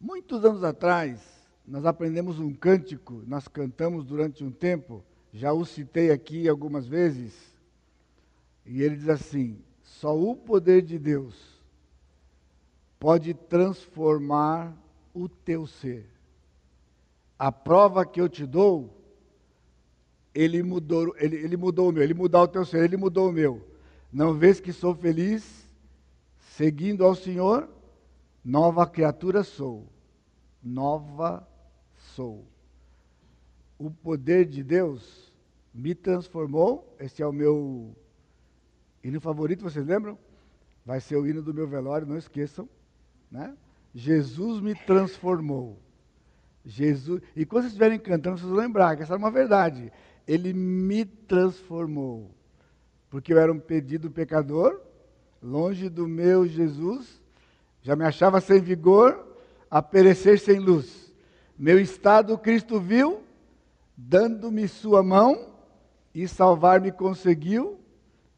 Muitos 0.00 0.44
anos 0.44 0.64
atrás, 0.64 1.29
nós 1.70 1.86
aprendemos 1.86 2.40
um 2.40 2.52
cântico, 2.52 3.22
nós 3.28 3.46
cantamos 3.46 4.04
durante 4.04 4.42
um 4.42 4.50
tempo, 4.50 5.04
já 5.32 5.52
o 5.52 5.64
citei 5.64 6.10
aqui 6.10 6.48
algumas 6.48 6.84
vezes, 6.84 7.32
e 8.66 8.82
ele 8.82 8.96
diz 8.96 9.08
assim: 9.08 9.56
só 9.80 10.18
o 10.18 10.34
poder 10.34 10.82
de 10.82 10.98
Deus 10.98 11.60
pode 12.98 13.34
transformar 13.34 14.76
o 15.14 15.28
teu 15.28 15.64
ser. 15.64 16.10
A 17.38 17.52
prova 17.52 18.04
que 18.04 18.20
eu 18.20 18.28
te 18.28 18.44
dou, 18.44 18.92
ele 20.34 20.64
mudou, 20.64 21.14
ele, 21.18 21.36
ele 21.36 21.56
mudou 21.56 21.90
o 21.90 21.92
meu, 21.92 22.02
ele 22.02 22.14
mudou 22.14 22.42
o 22.42 22.48
teu 22.48 22.64
ser, 22.64 22.82
ele 22.82 22.96
mudou 22.96 23.28
o 23.28 23.32
meu. 23.32 23.64
Não 24.12 24.34
vês 24.34 24.58
que 24.58 24.72
sou 24.72 24.92
feliz? 24.92 25.68
Seguindo 26.56 27.04
ao 27.04 27.14
Senhor, 27.14 27.68
nova 28.44 28.84
criatura 28.88 29.44
sou. 29.44 29.86
Nova 30.62 31.48
sou. 32.20 32.44
O 33.78 33.90
poder 33.90 34.44
de 34.44 34.62
Deus 34.62 35.32
me 35.72 35.94
transformou. 35.94 36.94
Esse 37.00 37.22
é 37.22 37.26
o 37.26 37.32
meu 37.32 37.96
hino 39.02 39.18
favorito, 39.22 39.62
vocês 39.62 39.86
lembram? 39.86 40.18
Vai 40.84 41.00
ser 41.00 41.16
o 41.16 41.26
hino 41.26 41.40
do 41.40 41.54
meu 41.54 41.66
velório, 41.66 42.06
não 42.06 42.18
esqueçam. 42.18 42.68
Né? 43.30 43.56
Jesus 43.94 44.60
me 44.60 44.74
transformou. 44.74 45.78
Jesus, 46.62 47.22
e 47.34 47.46
quando 47.46 47.62
vocês 47.62 47.72
estiverem 47.72 47.98
cantando, 47.98 48.36
vocês 48.36 48.50
vão 48.50 48.60
lembrar 48.60 48.96
que 48.96 49.02
essa 49.02 49.14
é 49.14 49.16
uma 49.16 49.30
verdade. 49.30 49.90
Ele 50.28 50.52
me 50.52 51.06
transformou. 51.06 52.30
Porque 53.08 53.32
eu 53.32 53.38
era 53.38 53.50
um 53.50 53.58
pedido 53.58 54.10
pecador, 54.10 54.78
longe 55.42 55.88
do 55.88 56.06
meu 56.06 56.46
Jesus, 56.46 57.18
já 57.80 57.96
me 57.96 58.04
achava 58.04 58.42
sem 58.42 58.60
vigor, 58.60 59.26
a 59.70 59.80
perecer 59.80 60.38
sem 60.38 60.58
luz. 60.58 61.09
Meu 61.60 61.78
estado 61.78 62.38
Cristo 62.38 62.80
viu, 62.80 63.22
dando-me 63.94 64.66
sua 64.66 65.02
mão 65.02 65.54
e 66.14 66.26
salvar-me 66.26 66.90
conseguiu 66.90 67.78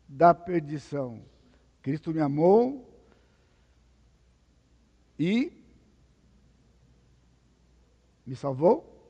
da 0.09 0.35
perdição. 0.35 1.23
Cristo 1.81 2.11
me 2.11 2.19
amou 2.19 2.93
e 5.17 5.53
me 8.27 8.35
salvou. 8.35 9.09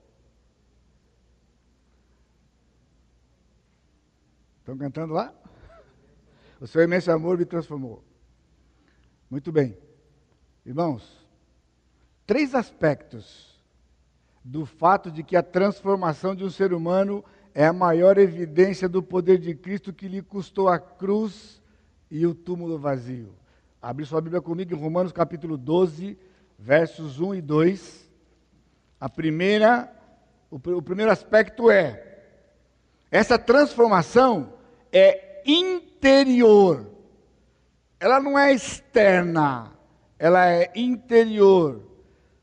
Estão 4.59 4.76
cantando 4.76 5.14
lá? 5.14 5.35
O 6.61 6.66
seu 6.66 6.83
imenso 6.83 7.11
amor 7.11 7.38
me 7.38 7.47
transformou. 7.47 8.04
Muito 9.31 9.50
bem. 9.50 9.75
Irmãos, 10.66 11.26
três 12.26 12.54
aspectos 12.54 13.51
do 14.44 14.66
fato 14.66 15.11
de 15.11 15.22
que 15.22 15.37
a 15.37 15.42
transformação 15.42 16.34
de 16.34 16.44
um 16.44 16.50
ser 16.50 16.72
humano 16.72 17.25
é 17.54 17.66
a 17.66 17.72
maior 17.72 18.18
evidência 18.18 18.88
do 18.88 19.02
poder 19.02 19.38
de 19.38 19.54
Cristo 19.54 19.92
que 19.92 20.08
lhe 20.08 20.22
custou 20.22 20.68
a 20.68 20.78
cruz 20.78 21.61
e 22.11 22.26
o 22.26 22.34
túmulo 22.34 22.78
vazio. 22.78 23.34
Abre 23.80 24.04
sua 24.04 24.20
Bíblia 24.20 24.40
comigo 24.40 24.75
em 24.75 24.78
Romanos 24.78 25.12
capítulo 25.12 25.56
12, 25.56 26.18
versos 26.58 27.20
1 27.20 27.34
e 27.34 27.40
2. 27.42 28.11
A 29.00 29.08
primeira, 29.08 29.92
o, 30.50 30.56
o 30.56 30.82
primeiro 30.82 31.11
aspecto 31.11 31.70
é 31.70 32.12
essa 33.11 33.38
transformação 33.38 34.54
é 34.90 35.42
interior. 35.44 36.87
Ela 38.00 38.18
não 38.18 38.38
é 38.38 38.52
externa, 38.52 39.70
ela 40.18 40.49
é 40.49 40.72
interior. 40.75 41.91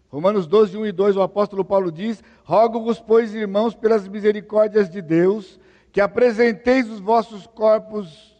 Romanos 0.09 0.47
12, 0.47 0.75
1 0.75 0.85
e 0.87 0.91
2, 0.91 1.17
o 1.17 1.21
apóstolo 1.21 1.63
Paulo 1.63 1.91
diz: 1.91 2.23
Rogo-vos, 2.43 2.99
pois, 2.99 3.35
irmãos, 3.35 3.75
pelas 3.75 4.07
misericórdias 4.07 4.89
de 4.89 5.01
Deus, 5.01 5.59
que 5.91 6.01
apresenteis 6.01 6.89
os 6.89 6.99
vossos 6.99 7.45
corpos 7.45 8.35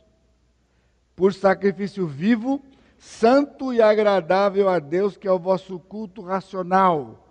por 1.15 1.31
sacrifício 1.31 2.07
vivo, 2.07 2.59
santo 2.97 3.71
e 3.71 3.81
agradável 3.81 4.67
a 4.67 4.79
Deus, 4.79 5.15
que 5.15 5.27
é 5.27 5.31
o 5.31 5.37
vosso 5.37 5.79
culto 5.79 6.23
racional. 6.23 7.27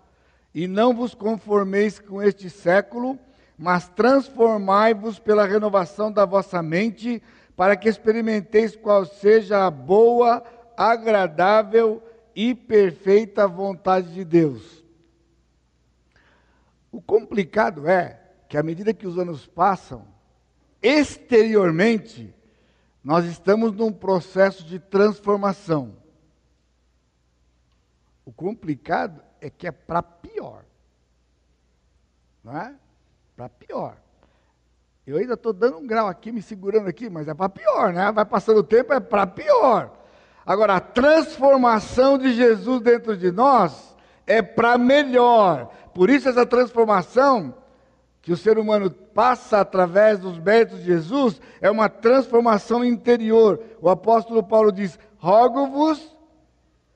E 0.54 0.68
não 0.68 0.94
vos 0.94 1.14
conformeis 1.14 1.98
com 1.98 2.22
este 2.22 2.48
século, 2.48 3.18
mas 3.58 3.88
transformai-vos 3.88 5.18
pela 5.18 5.46
renovação 5.46 6.12
da 6.12 6.24
vossa 6.24 6.62
mente, 6.62 7.20
para 7.56 7.74
que 7.74 7.88
experimenteis 7.88 8.76
qual 8.76 9.04
seja 9.04 9.66
a 9.66 9.70
boa, 9.70 10.44
agradável 10.76 12.00
e 12.38 12.54
perfeita 12.54 13.48
vontade 13.48 14.14
de 14.14 14.24
Deus. 14.24 14.84
O 16.92 17.02
complicado 17.02 17.88
é 17.88 18.22
que, 18.48 18.56
à 18.56 18.62
medida 18.62 18.94
que 18.94 19.08
os 19.08 19.18
anos 19.18 19.44
passam, 19.44 20.06
exteriormente, 20.80 22.32
nós 23.02 23.24
estamos 23.24 23.72
num 23.72 23.92
processo 23.92 24.64
de 24.64 24.78
transformação. 24.78 25.96
O 28.24 28.32
complicado 28.32 29.20
é 29.40 29.50
que 29.50 29.66
é 29.66 29.72
para 29.72 30.00
pior. 30.00 30.64
Não 32.44 32.56
é? 32.56 32.72
Para 33.34 33.48
pior. 33.48 33.96
Eu 35.04 35.16
ainda 35.16 35.34
estou 35.34 35.52
dando 35.52 35.78
um 35.78 35.86
grau 35.88 36.06
aqui, 36.06 36.30
me 36.30 36.40
segurando 36.40 36.86
aqui, 36.86 37.10
mas 37.10 37.26
é 37.26 37.34
para 37.34 37.48
pior, 37.48 37.92
né? 37.92 38.12
Vai 38.12 38.24
passando 38.24 38.58
o 38.58 38.64
tempo, 38.64 38.92
é 38.92 39.00
para 39.00 39.26
pior. 39.26 39.97
Agora, 40.48 40.76
a 40.76 40.80
transformação 40.80 42.16
de 42.16 42.32
Jesus 42.32 42.80
dentro 42.80 43.14
de 43.14 43.30
nós 43.30 43.94
é 44.26 44.40
para 44.40 44.78
melhor. 44.78 45.70
Por 45.92 46.08
isso, 46.08 46.28
essa 46.28 46.46
transformação 46.46 47.54
que 48.22 48.32
o 48.32 48.36
ser 48.36 48.58
humano 48.58 48.90
passa 48.90 49.60
através 49.60 50.18
dos 50.18 50.38
méritos 50.38 50.78
de 50.78 50.86
Jesus 50.86 51.40
é 51.60 51.70
uma 51.70 51.90
transformação 51.90 52.82
interior. 52.82 53.60
O 53.80 53.90
apóstolo 53.90 54.42
Paulo 54.42 54.72
diz: 54.72 54.98
Rogo-vos 55.18 56.16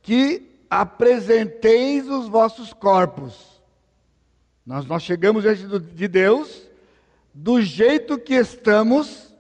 que 0.00 0.64
apresenteis 0.70 2.08
os 2.08 2.28
vossos 2.28 2.72
corpos 2.72 3.52
nós, 4.64 4.86
nós 4.86 5.02
chegamos 5.02 5.42
diante 5.42 5.66
de 5.66 6.08
Deus 6.08 6.62
do 7.34 7.60
jeito 7.60 8.18
que 8.18 8.34
estamos, 8.34 9.34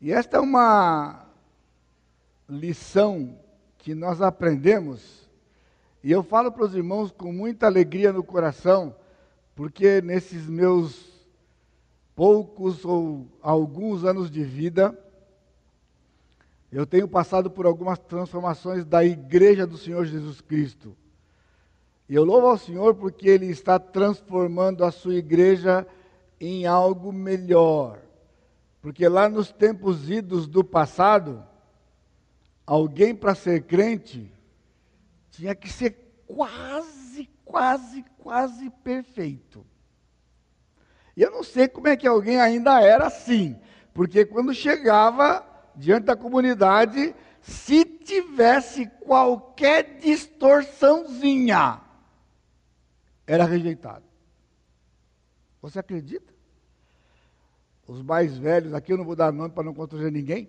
e 0.00 0.12
esta 0.12 0.38
é 0.38 0.40
uma 0.40 1.23
lição 2.48 3.38
que 3.78 3.94
nós 3.94 4.20
aprendemos, 4.20 5.28
e 6.02 6.10
eu 6.10 6.22
falo 6.22 6.52
para 6.52 6.64
os 6.64 6.74
irmãos 6.74 7.10
com 7.10 7.32
muita 7.32 7.66
alegria 7.66 8.12
no 8.12 8.22
coração, 8.22 8.94
porque 9.54 10.02
nesses 10.02 10.46
meus 10.46 11.14
poucos 12.14 12.84
ou 12.84 13.26
alguns 13.42 14.04
anos 14.04 14.30
de 14.30 14.44
vida, 14.44 14.98
eu 16.70 16.84
tenho 16.84 17.06
passado 17.08 17.50
por 17.50 17.66
algumas 17.66 17.98
transformações 17.98 18.84
da 18.84 19.04
igreja 19.04 19.66
do 19.66 19.78
Senhor 19.78 20.04
Jesus 20.04 20.40
Cristo. 20.40 20.96
E 22.08 22.14
eu 22.14 22.24
louvo 22.24 22.48
ao 22.48 22.58
Senhor 22.58 22.94
porque 22.94 23.28
Ele 23.28 23.46
está 23.46 23.78
transformando 23.78 24.84
a 24.84 24.90
sua 24.90 25.14
igreja 25.14 25.86
em 26.40 26.66
algo 26.66 27.12
melhor. 27.12 27.98
Porque 28.82 29.08
lá 29.08 29.28
nos 29.28 29.50
tempos 29.50 30.10
idos 30.10 30.46
do 30.46 30.62
passado, 30.62 31.42
alguém 32.66 33.14
para 33.14 33.34
ser 33.34 33.62
crente 33.64 34.30
tinha 35.30 35.54
que 35.54 35.68
ser 35.68 36.22
quase, 36.26 37.28
quase, 37.44 38.04
quase 38.18 38.70
perfeito. 38.70 39.64
E 41.16 41.22
eu 41.22 41.30
não 41.30 41.42
sei 41.42 41.68
como 41.68 41.88
é 41.88 41.96
que 41.96 42.06
alguém 42.06 42.40
ainda 42.40 42.80
era 42.80 43.06
assim, 43.06 43.58
porque 43.92 44.24
quando 44.24 44.54
chegava 44.54 45.44
diante 45.76 46.04
da 46.04 46.16
comunidade, 46.16 47.14
se 47.40 47.84
tivesse 47.84 48.86
qualquer 49.00 49.98
distorçãozinha, 49.98 51.80
era 53.26 53.44
rejeitado. 53.44 54.04
Você 55.60 55.78
acredita? 55.78 56.32
Os 57.86 58.02
mais 58.02 58.36
velhos, 58.36 58.72
aqui 58.72 58.92
eu 58.92 58.96
não 58.96 59.04
vou 59.04 59.16
dar 59.16 59.32
nome 59.32 59.50
para 59.50 59.64
não 59.64 59.74
constranger 59.74 60.10
ninguém. 60.10 60.48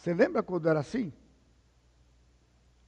Você 0.00 0.14
lembra 0.14 0.42
quando 0.42 0.68
era 0.68 0.80
assim? 0.80 1.12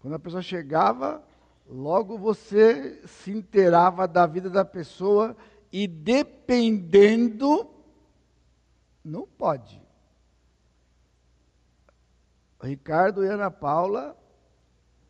Quando 0.01 0.14
a 0.14 0.18
pessoa 0.18 0.42
chegava, 0.42 1.22
logo 1.68 2.16
você 2.16 3.03
se 3.07 3.31
inteirava 3.31 4.09
da 4.09 4.27
vida 4.27 4.48
da 4.48 4.64
pessoa 4.64 5.37
e 5.70 5.87
dependendo, 5.87 7.68
não 9.05 9.27
pode. 9.27 9.81
Ricardo 12.61 13.25
e 13.25 13.29
Ana 13.29 13.51
Paula 13.51 14.16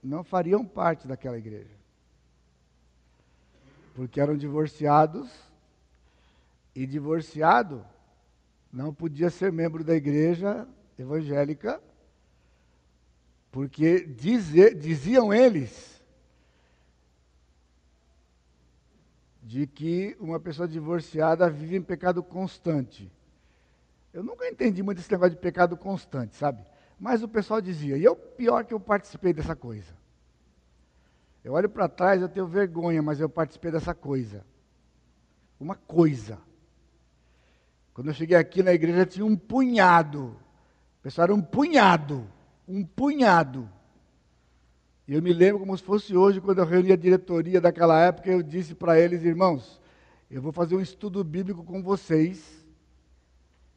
não 0.02 0.24
fariam 0.24 0.64
parte 0.64 1.06
daquela 1.06 1.38
igreja 1.38 1.82
porque 3.94 4.20
eram 4.20 4.36
divorciados, 4.36 5.30
e 6.74 6.86
divorciado 6.86 7.84
não 8.72 8.94
podia 8.94 9.28
ser 9.28 9.52
membro 9.52 9.84
da 9.84 9.94
igreja 9.94 10.66
evangélica, 10.98 11.80
porque 13.52 14.06
dizer, 14.06 14.74
diziam 14.74 15.32
eles 15.32 16.02
de 19.42 19.66
que 19.66 20.16
uma 20.18 20.40
pessoa 20.40 20.66
divorciada 20.66 21.50
vive 21.50 21.76
em 21.76 21.82
pecado 21.82 22.22
constante. 22.22 23.12
Eu 24.10 24.22
nunca 24.22 24.48
entendi 24.48 24.82
muito 24.82 25.00
esse 25.00 25.10
negócio 25.12 25.34
de 25.34 25.40
pecado 25.40 25.76
constante, 25.76 26.34
sabe? 26.34 26.64
Mas 26.98 27.22
o 27.22 27.28
pessoal 27.28 27.60
dizia, 27.60 27.98
e 27.98 28.04
eu 28.04 28.16
pior 28.16 28.64
que 28.64 28.72
eu 28.72 28.80
participei 28.80 29.34
dessa 29.34 29.54
coisa. 29.54 29.92
Eu 31.44 31.52
olho 31.52 31.68
para 31.68 31.88
trás, 31.88 32.22
eu 32.22 32.28
tenho 32.30 32.46
vergonha, 32.46 33.02
mas 33.02 33.20
eu 33.20 33.28
participei 33.28 33.70
dessa 33.70 33.94
coisa. 33.94 34.46
Uma 35.60 35.74
coisa. 35.74 36.38
Quando 37.92 38.08
eu 38.08 38.14
cheguei 38.14 38.36
aqui 38.36 38.62
na 38.62 38.72
igreja, 38.72 39.04
tinha 39.04 39.26
um 39.26 39.36
punhado. 39.36 40.36
O 41.00 41.02
pessoal 41.02 41.24
era 41.24 41.34
um 41.34 41.42
punhado. 41.42 42.26
Um 42.66 42.84
punhado. 42.84 43.68
Eu 45.06 45.20
me 45.20 45.32
lembro 45.32 45.60
como 45.60 45.76
se 45.76 45.82
fosse 45.82 46.16
hoje, 46.16 46.40
quando 46.40 46.58
eu 46.58 46.64
reuni 46.64 46.92
a 46.92 46.96
diretoria 46.96 47.60
daquela 47.60 48.00
época, 48.00 48.30
eu 48.30 48.42
disse 48.42 48.74
para 48.74 48.98
eles, 48.98 49.22
irmãos, 49.22 49.80
eu 50.30 50.40
vou 50.40 50.52
fazer 50.52 50.74
um 50.74 50.80
estudo 50.80 51.22
bíblico 51.22 51.64
com 51.64 51.82
vocês, 51.82 52.64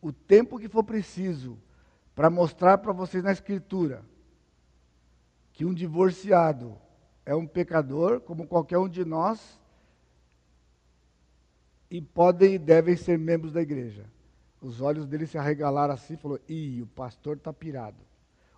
o 0.01 0.13
tempo 0.13 0.59
que 0.59 0.69
for 0.69 0.83
preciso, 0.83 1.57
para 2.15 2.29
mostrar 2.29 2.77
para 2.77 2.93
vocês 2.93 3.23
na 3.23 3.31
Escritura 3.31 4.05
que 5.51 5.65
um 5.65 5.73
divorciado 5.73 6.77
é 7.25 7.33
um 7.33 7.47
pecador, 7.47 8.21
como 8.21 8.45
qualquer 8.45 8.77
um 8.77 8.87
de 8.87 9.03
nós, 9.03 9.59
e 11.89 12.01
podem 12.01 12.55
e 12.55 12.59
devem 12.59 12.95
ser 12.95 13.17
membros 13.17 13.53
da 13.53 13.61
igreja. 13.61 14.05
Os 14.61 14.81
olhos 14.81 15.07
dele 15.07 15.25
se 15.25 15.37
arregalaram 15.37 15.93
assim 15.93 16.15
e 16.15 16.17
falou: 16.17 16.39
Ih, 16.47 16.81
o 16.81 16.87
pastor 16.87 17.37
está 17.37 17.53
pirado. 17.53 17.97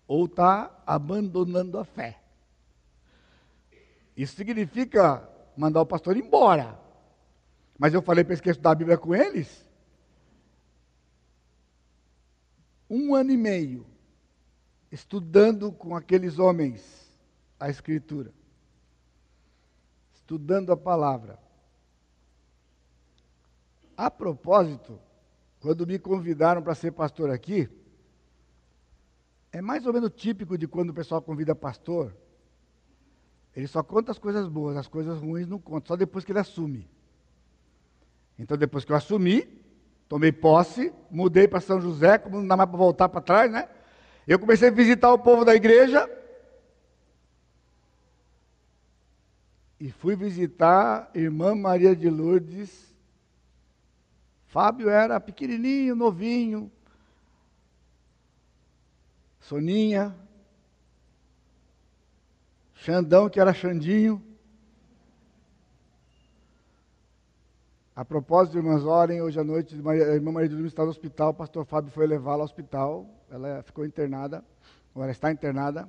Ou 0.08 0.26
está 0.26 0.72
abandonando 0.86 1.78
a 1.78 1.86
fé. 1.86 2.20
Isso 4.16 4.36
significa 4.36 5.28
mandar 5.56 5.82
o 5.82 5.86
pastor 5.86 6.16
embora. 6.18 6.80
Mas 7.78 7.94
eu 7.94 8.02
falei 8.02 8.24
para 8.24 8.38
que 8.38 8.50
estudar 8.50 8.72
a 8.72 8.76
Bíblia 8.76 8.98
com 8.98 9.14
eles. 9.14 9.66
Um 12.90 13.14
ano 13.14 13.32
e 13.32 13.38
meio, 13.38 13.86
estudando 14.92 15.72
com 15.72 15.96
aqueles 15.96 16.40
homens 16.40 17.06
a 17.60 17.70
Escritura 17.70 18.34
estudando 20.28 20.74
a 20.74 20.78
palavra. 20.78 21.40
A 23.96 24.12
propósito, 24.12 25.00
quando 25.62 25.88
me 25.88 25.98
convidaram 25.98 26.62
para 26.62 26.76
ser 26.76 26.92
pastor 26.92 27.32
aqui, 27.32 27.70
é 29.52 29.62
mais 29.62 29.86
ou 29.86 29.94
menos 29.94 30.12
típico 30.16 30.58
de 30.58 30.68
quando 30.68 30.90
o 30.90 30.94
pessoal 30.94 31.22
convida 31.22 31.56
pastor. 31.56 32.16
Ele 33.56 33.68
só 33.68 33.82
conta 33.82 34.12
as 34.12 34.20
coisas 34.20 34.48
boas, 34.48 34.78
as 34.78 34.88
coisas 34.88 35.20
ruins 35.20 35.48
não 35.48 35.60
conta, 35.60 35.88
só 35.88 35.96
depois 35.96 36.24
que 36.24 36.32
ele 36.32 36.40
assume. 36.40 36.88
Então, 38.38 38.56
depois 38.56 38.86
que 38.86 38.92
eu 38.92 38.96
assumi, 38.96 39.48
tomei 40.08 40.32
posse, 40.32 40.94
mudei 41.10 41.48
para 41.48 41.60
São 41.60 41.82
José, 41.82 42.18
como 42.20 42.38
não 42.38 42.48
dá 42.48 42.56
mais 42.56 42.70
para 42.70 42.78
voltar 42.78 43.10
para 43.10 43.22
trás, 43.22 43.52
né? 43.52 43.68
Eu 44.28 44.38
comecei 44.38 44.68
a 44.68 44.72
visitar 44.72 45.12
o 45.12 45.18
povo 45.18 45.44
da 45.44 45.56
igreja. 45.56 46.08
E 49.80 49.92
fui 49.92 50.16
visitar 50.16 51.10
a 51.14 51.18
irmã 51.18 51.56
Maria 51.56 51.96
de 51.96 52.10
Lourdes. 52.10 52.96
Fábio 54.48 54.90
era 54.90 55.20
pequenininho, 55.20 55.96
novinho. 55.96 56.72
Soninha. 59.48 60.14
Xandão, 62.74 63.30
que 63.30 63.40
era 63.40 63.54
Xandinho. 63.54 64.22
A 67.96 68.04
propósito, 68.04 68.58
irmãs, 68.58 68.84
orem, 68.84 69.22
hoje 69.22 69.40
à 69.40 69.46
noite, 69.46 69.74
a 69.74 70.14
irmã 70.14 70.34
Maria 70.34 70.50
de 70.50 70.56
Lourdes 70.56 70.74
está 70.74 70.84
no 70.84 70.90
hospital, 70.90 71.30
o 71.30 71.34
pastor 71.34 71.66
Fábio 71.66 71.90
foi 71.92 72.06
levá-la 72.06 72.40
ao 72.40 72.46
hospital, 72.46 73.06
ela 73.32 73.64
ficou 73.64 73.86
internada, 73.86 74.44
ela 74.94 75.10
está 75.10 75.32
internada. 75.32 75.88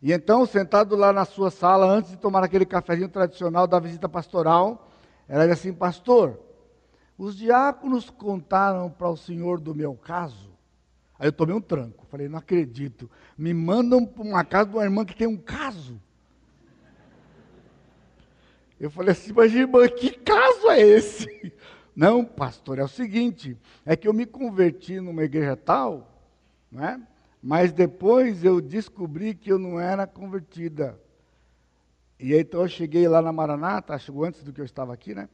E 0.00 0.10
então, 0.10 0.46
sentado 0.46 0.96
lá 0.96 1.12
na 1.12 1.26
sua 1.26 1.50
sala, 1.50 1.86
antes 1.86 2.12
de 2.12 2.16
tomar 2.16 2.42
aquele 2.42 2.64
cafezinho 2.64 3.10
tradicional 3.10 3.66
da 3.66 3.78
visita 3.78 4.08
pastoral, 4.08 4.90
ela 5.28 5.46
disse 5.46 5.68
assim, 5.68 5.76
pastor, 5.76 6.40
os 7.18 7.36
diáconos 7.36 8.08
contaram 8.08 8.90
para 8.90 9.10
o 9.10 9.18
senhor 9.18 9.60
do 9.60 9.74
meu 9.74 9.94
caso. 9.94 10.45
Aí 11.18 11.28
eu 11.28 11.32
tomei 11.32 11.54
um 11.54 11.60
tranco, 11.60 12.06
falei, 12.06 12.28
não 12.28 12.38
acredito, 12.38 13.10
me 13.36 13.54
mandam 13.54 14.04
para 14.04 14.22
uma 14.22 14.44
casa 14.44 14.70
de 14.70 14.76
uma 14.76 14.84
irmã 14.84 15.04
que 15.04 15.16
tem 15.16 15.26
um 15.26 15.36
caso. 15.36 16.00
Eu 18.78 18.90
falei 18.90 19.12
assim, 19.12 19.32
mas 19.32 19.54
irmã, 19.54 19.88
que 19.88 20.10
caso 20.10 20.70
é 20.70 20.80
esse? 20.80 21.52
Não, 21.96 22.22
pastor, 22.22 22.78
é 22.78 22.84
o 22.84 22.88
seguinte, 22.88 23.56
é 23.86 23.96
que 23.96 24.06
eu 24.06 24.12
me 24.12 24.26
converti 24.26 25.00
numa 25.00 25.24
igreja 25.24 25.56
tal, 25.56 26.12
né? 26.70 27.00
mas 27.46 27.72
depois 27.72 28.42
eu 28.42 28.60
descobri 28.60 29.32
que 29.32 29.52
eu 29.52 29.56
não 29.56 29.78
era 29.78 30.04
convertida. 30.04 31.00
E 32.18 32.32
aí, 32.32 32.40
então 32.40 32.62
eu 32.62 32.68
cheguei 32.68 33.06
lá 33.06 33.22
na 33.22 33.32
Maranata, 33.32 33.96
chegou 34.00 34.24
antes 34.24 34.42
do 34.42 34.52
que 34.52 34.60
eu 34.60 34.64
estava 34.64 34.92
aqui, 34.92 35.14
né? 35.14 35.28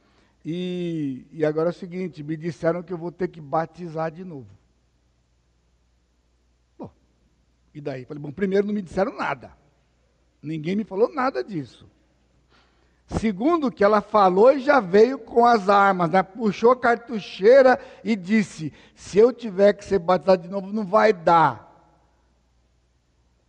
E, 0.45 1.25
e 1.31 1.43
agora 1.43 1.69
é 1.69 1.71
o 1.71 1.73
seguinte, 1.73 2.21
me 2.21 2.37
disseram 2.37 2.83
que 2.83 2.93
eu 2.93 2.99
vou 2.99 3.11
ter 3.11 3.29
que 3.29 3.41
batizar 3.41 4.11
de 4.11 4.23
novo. 4.23 4.47
Bom, 6.77 6.91
e 7.73 7.81
daí? 7.81 8.05
Falei, 8.05 8.21
bom, 8.21 8.31
primeiro 8.31 8.67
não 8.67 8.73
me 8.73 8.81
disseram 8.81 9.15
nada. 9.15 9.51
Ninguém 10.41 10.75
me 10.75 10.83
falou 10.83 11.11
nada 11.11 11.43
disso. 11.43 11.87
Segundo 13.07 13.71
que 13.71 13.83
ela 13.83 14.01
falou 14.01 14.51
e 14.51 14.59
já 14.59 14.79
veio 14.79 15.19
com 15.19 15.45
as 15.45 15.69
armas, 15.69 16.09
né? 16.09 16.23
puxou 16.23 16.71
a 16.71 16.79
cartucheira 16.79 17.79
e 18.03 18.15
disse: 18.15 18.73
se 18.95 19.19
eu 19.19 19.31
tiver 19.31 19.73
que 19.73 19.85
ser 19.85 19.99
batizado 19.99 20.43
de 20.43 20.49
novo, 20.49 20.71
não 20.71 20.85
vai 20.85 21.13
dar, 21.13 21.69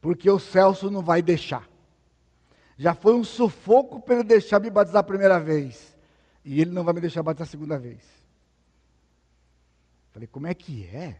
porque 0.00 0.30
o 0.30 0.38
Celso 0.38 0.90
não 0.90 1.02
vai 1.02 1.22
deixar. 1.22 1.68
Já 2.76 2.94
foi 2.94 3.14
um 3.14 3.24
sufoco 3.24 4.00
para 4.00 4.16
ele 4.16 4.24
deixar 4.24 4.60
me 4.60 4.68
batizar 4.68 5.00
a 5.00 5.04
primeira 5.04 5.38
vez, 5.38 5.96
e 6.44 6.60
ele 6.60 6.72
não 6.72 6.84
vai 6.84 6.92
me 6.92 7.00
deixar 7.00 7.22
batizar 7.22 7.46
a 7.46 7.50
segunda 7.50 7.78
vez. 7.78 8.02
Falei: 10.12 10.28
como 10.28 10.46
é 10.46 10.54
que 10.54 10.84
é? 10.86 11.16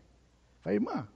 Falei, 0.61 0.79
irmã, 0.79 1.09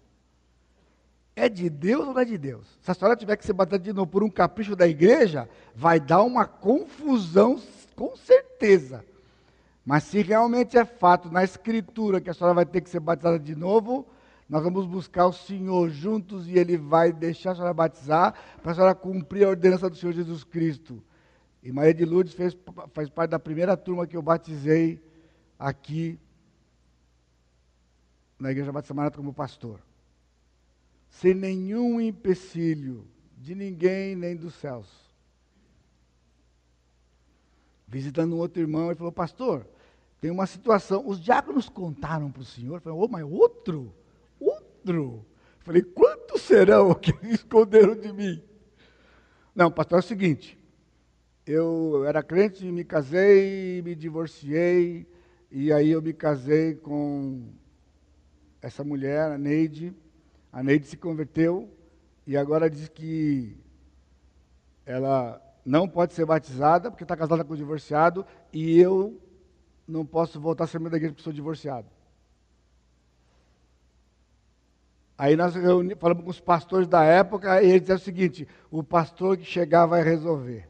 é 1.38 1.48
de 1.48 1.70
Deus 1.70 2.06
ou 2.06 2.12
não 2.12 2.20
é 2.20 2.24
de 2.24 2.36
Deus? 2.36 2.66
Se 2.80 2.90
a 2.90 2.94
senhora 2.94 3.16
tiver 3.16 3.36
que 3.36 3.46
ser 3.46 3.52
batizada 3.52 3.82
de 3.82 3.92
novo 3.92 4.10
por 4.10 4.22
um 4.22 4.28
capricho 4.28 4.74
da 4.74 4.86
igreja, 4.86 5.48
vai 5.74 6.00
dar 6.00 6.22
uma 6.22 6.44
confusão, 6.44 7.60
com 7.94 8.16
certeza. 8.16 9.04
Mas 9.84 10.04
se 10.04 10.20
realmente 10.20 10.76
é 10.76 10.84
fato 10.84 11.30
na 11.30 11.42
Escritura 11.44 12.20
que 12.20 12.28
a 12.28 12.34
senhora 12.34 12.54
vai 12.54 12.66
ter 12.66 12.80
que 12.80 12.90
ser 12.90 13.00
batizada 13.00 13.38
de 13.38 13.54
novo, 13.54 14.06
nós 14.48 14.62
vamos 14.62 14.86
buscar 14.86 15.26
o 15.26 15.32
Senhor 15.32 15.88
juntos 15.90 16.48
e 16.48 16.58
Ele 16.58 16.76
vai 16.76 17.12
deixar 17.12 17.52
a 17.52 17.54
senhora 17.54 17.74
batizar 17.74 18.34
para 18.62 18.72
a 18.72 18.74
senhora 18.74 18.94
cumprir 18.94 19.44
a 19.44 19.50
ordenança 19.50 19.88
do 19.88 19.96
Senhor 19.96 20.12
Jesus 20.12 20.44
Cristo. 20.44 21.02
E 21.62 21.72
Maria 21.72 21.94
de 21.94 22.04
Lourdes 22.04 22.34
fez, 22.34 22.56
faz 22.92 23.08
parte 23.08 23.30
da 23.30 23.38
primeira 23.38 23.76
turma 23.76 24.06
que 24.06 24.16
eu 24.16 24.22
batizei 24.22 25.02
aqui 25.58 26.18
na 28.38 28.50
Igreja 28.50 28.72
Batista 28.72 28.94
Marata 28.94 29.16
como 29.16 29.32
pastor 29.32 29.87
sem 31.08 31.34
nenhum 31.34 32.00
empecilho 32.00 33.06
de 33.36 33.54
ninguém 33.54 34.14
nem 34.14 34.36
dos 34.36 34.54
céus. 34.54 34.86
Visitando 37.86 38.36
um 38.36 38.38
outro 38.38 38.60
irmão, 38.60 38.86
ele 38.86 38.96
falou: 38.96 39.12
Pastor, 39.12 39.66
tem 40.20 40.30
uma 40.30 40.46
situação. 40.46 41.06
Os 41.06 41.20
diáconos 41.20 41.68
contaram 41.68 42.30
para 42.30 42.42
o 42.42 42.44
senhor. 42.44 42.80
Falei: 42.80 42.98
oh, 42.98 43.08
mas 43.08 43.24
outro? 43.24 43.94
Outro? 44.38 45.24
Falei: 45.60 45.82
Quantos 45.82 46.42
serão 46.42 46.92
que 46.94 47.12
esconderam 47.26 47.94
de 47.94 48.12
mim? 48.12 48.42
Não, 49.54 49.70
pastor, 49.70 49.98
é 49.98 50.00
o 50.00 50.02
seguinte. 50.02 50.58
Eu 51.46 52.04
era 52.06 52.22
crente, 52.22 52.64
me 52.70 52.84
casei, 52.84 53.80
me 53.82 53.94
divorciei, 53.94 55.06
e 55.50 55.72
aí 55.72 55.88
eu 55.88 56.02
me 56.02 56.12
casei 56.12 56.74
com 56.74 57.42
essa 58.60 58.84
mulher, 58.84 59.32
a 59.32 59.38
Neide. 59.38 59.94
A 60.52 60.62
Neide 60.62 60.86
se 60.86 60.96
converteu 60.96 61.70
e 62.26 62.36
agora 62.36 62.70
diz 62.70 62.88
que 62.88 63.56
ela 64.84 65.42
não 65.64 65.88
pode 65.88 66.14
ser 66.14 66.24
batizada 66.24 66.90
porque 66.90 67.04
está 67.04 67.16
casada 67.16 67.44
com 67.44 67.52
o 67.52 67.56
divorciado 67.56 68.24
e 68.52 68.78
eu 68.78 69.20
não 69.86 70.04
posso 70.04 70.40
voltar 70.40 70.64
a 70.64 70.66
ser 70.66 70.78
membro 70.78 70.92
da 70.92 70.96
igreja 70.96 71.12
porque 71.12 71.22
sou 71.22 71.32
divorciado. 71.32 71.86
Aí 75.18 75.36
nós 75.36 75.54
reuni, 75.54 75.96
falamos 75.96 76.22
com 76.22 76.30
os 76.30 76.40
pastores 76.40 76.86
da 76.86 77.02
época 77.02 77.60
e 77.60 77.66
eles 77.66 77.80
disseram 77.80 78.00
o 78.00 78.02
seguinte: 78.02 78.48
o 78.70 78.84
pastor 78.84 79.36
que 79.36 79.44
chegar 79.44 79.84
vai 79.84 80.02
resolver. 80.02 80.68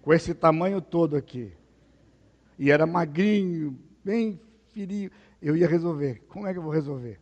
Com 0.00 0.12
esse 0.12 0.34
tamanho 0.34 0.80
todo 0.80 1.16
aqui. 1.16 1.52
E 2.58 2.70
era 2.70 2.86
magrinho, 2.86 3.78
bem 4.02 4.40
fininho. 4.72 5.10
Eu 5.42 5.56
ia 5.56 5.68
resolver. 5.68 6.24
Como 6.28 6.46
é 6.46 6.52
que 6.52 6.58
eu 6.58 6.62
vou 6.62 6.72
resolver? 6.72 7.20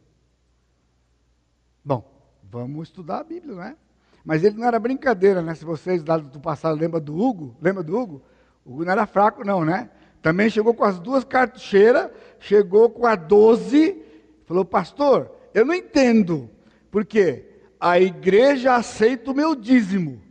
Bom, 1.84 2.04
vamos 2.42 2.88
estudar 2.88 3.18
a 3.18 3.24
Bíblia, 3.24 3.54
não 3.54 3.62
é? 3.62 3.76
Mas 4.24 4.44
ele 4.44 4.56
não 4.56 4.66
era 4.66 4.78
brincadeira, 4.78 5.42
né? 5.42 5.54
Se 5.54 5.64
vocês 5.64 6.04
lá 6.04 6.16
do 6.16 6.40
passado 6.40 6.78
lembram 6.78 7.00
do 7.00 7.16
Hugo, 7.16 7.56
lembra 7.60 7.82
do 7.82 7.98
Hugo? 7.98 8.22
O 8.64 8.74
Hugo 8.74 8.84
não 8.84 8.92
era 8.92 9.06
fraco, 9.06 9.44
não, 9.44 9.64
né? 9.64 9.90
Também 10.20 10.48
chegou 10.48 10.72
com 10.72 10.84
as 10.84 11.00
duas 11.00 11.24
cartucheiras, 11.24 12.10
chegou 12.38 12.88
com 12.88 13.04
a 13.04 13.16
12, 13.16 14.00
falou, 14.46 14.64
pastor, 14.64 15.30
eu 15.52 15.64
não 15.64 15.74
entendo, 15.74 16.48
porque 16.90 17.44
a 17.80 17.98
igreja 17.98 18.76
aceita 18.76 19.32
o 19.32 19.34
meu 19.34 19.56
dízimo, 19.56 20.22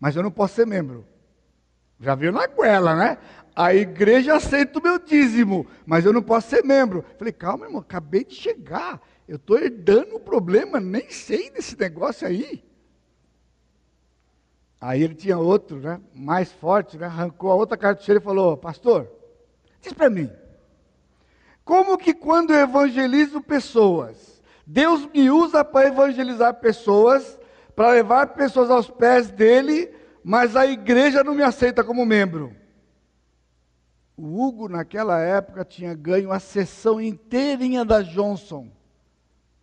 mas 0.00 0.16
eu 0.16 0.22
não 0.22 0.30
posso 0.30 0.54
ser 0.54 0.66
membro. 0.66 1.04
Já 2.00 2.14
viu 2.14 2.32
na 2.32 2.46
goela, 2.46 2.94
né? 2.94 3.18
A 3.54 3.74
igreja 3.74 4.34
aceita 4.34 4.78
o 4.78 4.82
meu 4.82 4.98
dízimo, 4.98 5.66
mas 5.86 6.04
eu 6.04 6.12
não 6.12 6.22
posso 6.22 6.48
ser 6.48 6.64
membro. 6.64 7.04
Falei, 7.18 7.32
calma, 7.32 7.66
irmão, 7.66 7.80
acabei 7.80 8.24
de 8.24 8.34
chegar. 8.34 9.00
Eu 9.26 9.36
estou 9.36 9.58
herdando 9.58 10.16
o 10.16 10.20
problema, 10.20 10.78
nem 10.78 11.10
sei 11.10 11.50
desse 11.50 11.78
negócio 11.78 12.26
aí. 12.26 12.62
Aí 14.80 15.02
ele 15.02 15.14
tinha 15.14 15.38
outro, 15.38 15.78
né, 15.78 15.98
mais 16.14 16.52
forte, 16.52 16.98
né, 16.98 17.06
arrancou 17.06 17.50
a 17.50 17.54
outra 17.54 17.76
cartucheira 17.76 18.20
e 18.20 18.24
falou: 18.24 18.54
Pastor, 18.54 19.10
diz 19.80 19.94
para 19.94 20.10
mim, 20.10 20.30
como 21.64 21.96
que 21.96 22.12
quando 22.12 22.52
eu 22.52 22.60
evangelizo 22.60 23.40
pessoas, 23.40 24.42
Deus 24.66 25.06
me 25.06 25.30
usa 25.30 25.64
para 25.64 25.88
evangelizar 25.88 26.60
pessoas, 26.60 27.38
para 27.74 27.92
levar 27.92 28.34
pessoas 28.34 28.70
aos 28.70 28.90
pés 28.90 29.30
dele, 29.30 29.90
mas 30.22 30.54
a 30.54 30.66
igreja 30.66 31.24
não 31.24 31.34
me 31.34 31.42
aceita 31.42 31.82
como 31.82 32.04
membro? 32.04 32.54
O 34.14 34.44
Hugo, 34.44 34.68
naquela 34.68 35.18
época, 35.18 35.64
tinha 35.64 35.94
ganho 35.94 36.30
a 36.30 36.38
sessão 36.38 37.00
inteirinha 37.00 37.86
da 37.86 38.02
Johnson 38.02 38.70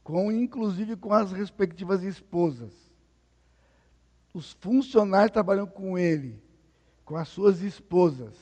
com 0.03 0.31
inclusive 0.31 0.95
com 0.95 1.13
as 1.13 1.31
respectivas 1.31 2.03
esposas. 2.03 2.73
Os 4.33 4.53
funcionários 4.53 5.31
trabalham 5.31 5.67
com 5.67 5.97
ele, 5.97 6.41
com 7.03 7.15
as 7.17 7.27
suas 7.27 7.61
esposas. 7.61 8.33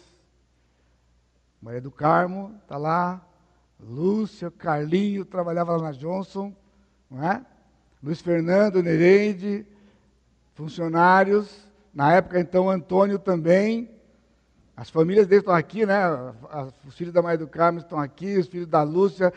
Maria 1.61 1.81
do 1.81 1.91
Carmo 1.91 2.55
está 2.61 2.77
lá, 2.77 3.25
Lúcia, 3.79 4.51
Carlinho, 4.51 5.25
trabalhava 5.25 5.75
lá 5.75 5.83
na 5.83 5.91
Johnson, 5.91 6.53
não 7.09 7.23
é? 7.23 7.45
Luiz 8.01 8.21
Fernando, 8.21 8.83
Nereide, 8.83 9.65
funcionários, 10.53 11.67
na 11.93 12.13
época 12.13 12.39
então 12.39 12.69
Antônio 12.69 13.17
também, 13.17 13.89
As 14.79 14.89
famílias 14.89 15.27
deles 15.27 15.41
estão 15.41 15.53
aqui, 15.53 15.85
né? 15.85 15.99
Os 16.87 16.95
filhos 16.95 17.13
da 17.13 17.21
Maria 17.21 17.39
do 17.39 17.47
Carmo 17.49 17.79
estão 17.79 17.99
aqui, 17.99 18.37
os 18.37 18.47
filhos 18.47 18.65
da 18.65 18.81
Lúcia 18.81 19.33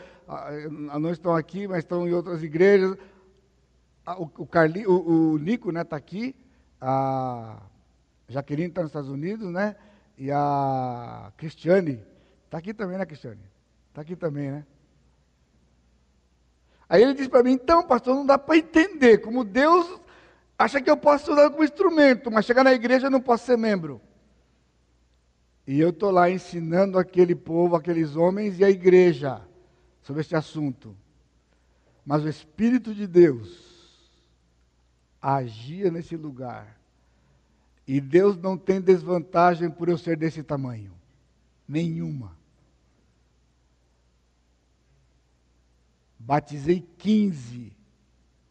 não 0.99 1.11
estão 1.11 1.35
aqui, 1.35 1.67
mas 1.67 1.79
estão 1.79 2.07
em 2.07 2.13
outras 2.13 2.43
igrejas. 2.43 2.97
O, 4.17 4.45
Carli, 4.45 4.85
o, 4.85 5.33
o 5.33 5.37
Nico 5.37 5.69
está 5.69 5.79
né, 5.79 5.83
tá 5.83 5.95
aqui, 5.95 6.35
a 6.79 7.61
Jaqueline 8.27 8.69
está 8.69 8.81
nos 8.81 8.89
Estados 8.89 9.09
Unidos, 9.09 9.49
né? 9.49 9.75
E 10.17 10.29
a 10.31 11.31
Cristiane 11.37 12.03
está 12.45 12.57
aqui 12.57 12.73
também, 12.73 12.97
né, 12.97 13.05
Cristiane? 13.05 13.39
Está 13.89 14.01
aqui 14.01 14.15
também, 14.15 14.51
né? 14.51 14.65
Aí 16.89 17.01
ele 17.01 17.13
disse 17.13 17.29
para 17.29 17.43
mim, 17.43 17.53
então, 17.53 17.81
pastor, 17.83 18.13
não 18.13 18.25
dá 18.25 18.37
para 18.37 18.57
entender 18.57 19.19
como 19.19 19.43
Deus 19.43 19.99
acha 20.57 20.81
que 20.81 20.89
eu 20.89 20.97
posso 20.97 21.31
usar 21.31 21.49
como 21.49 21.63
instrumento, 21.63 22.29
mas 22.29 22.45
chegar 22.45 22.63
na 22.63 22.73
igreja 22.73 23.07
eu 23.07 23.11
não 23.11 23.21
posso 23.21 23.45
ser 23.45 23.57
membro. 23.57 24.01
E 25.65 25.79
eu 25.79 25.89
estou 25.89 26.11
lá 26.11 26.29
ensinando 26.29 26.99
aquele 26.99 27.35
povo, 27.35 27.75
aqueles 27.75 28.15
homens 28.15 28.59
e 28.59 28.65
a 28.65 28.69
igreja 28.69 29.41
sobre 30.03 30.21
este 30.21 30.35
assunto. 30.35 30.95
Mas 32.05 32.23
o 32.23 32.29
Espírito 32.29 32.93
de 32.93 33.07
Deus 33.07 33.73
agia 35.21 35.89
nesse 35.89 36.15
lugar. 36.15 36.79
E 37.87 37.99
Deus 37.99 38.37
não 38.37 38.57
tem 38.57 38.79
desvantagem 38.79 39.69
por 39.69 39.89
eu 39.89 39.97
ser 39.97 40.17
desse 40.17 40.43
tamanho. 40.43 40.93
Nenhuma. 41.67 42.37
Batizei 46.19 46.85
15 46.97 47.73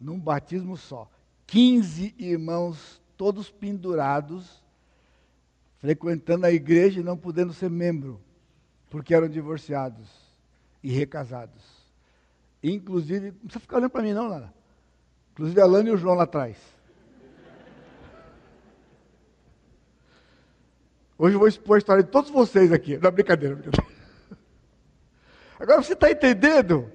num 0.00 0.18
batismo 0.18 0.76
só. 0.76 1.10
15 1.46 2.14
irmãos, 2.18 3.00
todos 3.16 3.50
pendurados 3.50 4.62
frequentando 5.78 6.46
a 6.46 6.52
igreja 6.52 7.00
e 7.00 7.02
não 7.02 7.16
podendo 7.16 7.52
ser 7.52 7.68
membro, 7.68 8.20
porque 8.88 9.14
eram 9.14 9.28
divorciados 9.28 10.31
e 10.82 10.90
recasados. 10.90 11.62
Inclusive, 12.62 13.30
não 13.30 13.38
precisa 13.38 13.60
ficar 13.60 13.76
olhando 13.76 13.90
para 13.90 14.02
mim, 14.02 14.12
não, 14.12 14.28
Lara. 14.28 14.52
Inclusive 15.32 15.60
a 15.60 15.66
Lana 15.66 15.88
e 15.88 15.92
o 15.92 15.96
João 15.96 16.14
lá 16.14 16.24
atrás. 16.24 16.56
Hoje 21.18 21.36
eu 21.36 21.38
vou 21.38 21.48
expor 21.48 21.76
a 21.76 21.78
história 21.78 22.02
de 22.02 22.10
todos 22.10 22.30
vocês 22.30 22.72
aqui. 22.72 22.98
Não, 22.98 23.10
brincadeira, 23.10 23.54
brincadeira. 23.54 23.92
Agora 25.58 25.82
você 25.82 25.92
está 25.92 26.10
entendendo 26.10 26.90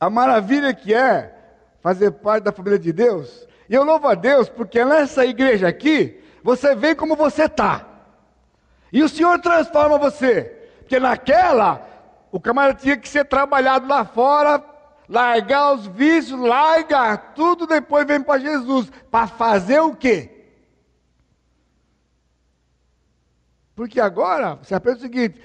a 0.00 0.08
maravilha 0.08 0.72
que 0.72 0.94
é 0.94 1.34
fazer 1.82 2.10
parte 2.10 2.44
da 2.44 2.52
família 2.52 2.78
de 2.78 2.92
Deus? 2.92 3.46
E 3.68 3.74
eu 3.74 3.84
louvo 3.84 4.08
a 4.08 4.14
Deus 4.14 4.48
porque 4.48 4.84
nessa 4.84 5.26
igreja 5.26 5.68
aqui, 5.68 6.22
você 6.42 6.74
vem 6.74 6.94
como 6.94 7.14
você 7.14 7.44
está. 7.44 7.86
E 8.92 9.02
o 9.02 9.08
Senhor 9.08 9.38
transforma 9.40 9.98
você. 9.98 10.44
Porque 10.78 10.98
naquela, 10.98 11.86
o 12.30 12.40
camarada 12.40 12.78
tinha 12.78 12.96
que 12.96 13.08
ser 13.08 13.24
trabalhado 13.24 13.86
lá 13.86 14.04
fora, 14.04 14.62
largar 15.08 15.74
os 15.74 15.86
vícios, 15.86 16.38
largar 16.38 17.34
tudo, 17.34 17.66
depois 17.66 18.06
vem 18.06 18.22
para 18.22 18.40
Jesus. 18.40 18.90
Para 19.10 19.26
fazer 19.26 19.80
o 19.80 19.94
quê? 19.94 20.30
Porque 23.74 24.00
agora, 24.00 24.56
você 24.56 24.74
aprende 24.74 24.98
o 24.98 25.02
seguinte: 25.02 25.40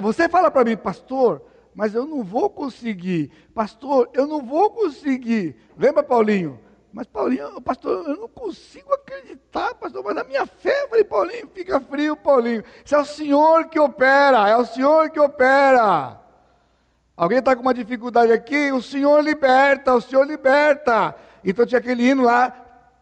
você 0.00 0.28
fala 0.28 0.50
para 0.50 0.64
mim, 0.64 0.76
pastor, 0.76 1.42
mas 1.74 1.94
eu 1.94 2.06
não 2.06 2.24
vou 2.24 2.50
conseguir. 2.50 3.30
Pastor, 3.54 4.08
eu 4.14 4.26
não 4.26 4.42
vou 4.42 4.70
conseguir. 4.70 5.54
Lembra, 5.76 6.02
Paulinho? 6.02 6.58
Mas 6.98 7.06
Paulinho, 7.06 7.60
pastor, 7.60 8.08
eu 8.08 8.16
não 8.16 8.28
consigo 8.28 8.92
acreditar, 8.92 9.72
pastor, 9.76 10.02
mas 10.02 10.16
na 10.16 10.24
minha 10.24 10.44
fé, 10.44 10.82
eu 10.82 10.88
falei, 10.88 11.04
Paulinho, 11.04 11.48
fica 11.54 11.78
frio, 11.78 12.16
Paulinho. 12.16 12.64
Isso 12.84 12.92
é 12.92 12.98
o 12.98 13.04
Senhor 13.04 13.68
que 13.68 13.78
opera, 13.78 14.48
é 14.48 14.56
o 14.56 14.66
Senhor 14.66 15.08
que 15.08 15.20
opera. 15.20 16.20
Alguém 17.16 17.38
está 17.38 17.54
com 17.54 17.62
uma 17.62 17.72
dificuldade 17.72 18.32
aqui? 18.32 18.72
O 18.72 18.82
Senhor 18.82 19.22
liberta, 19.22 19.94
o 19.94 20.00
Senhor 20.00 20.26
liberta. 20.26 21.14
Então 21.44 21.64
tinha 21.64 21.78
aquele 21.78 22.02
hino 22.02 22.24
lá, 22.24 22.50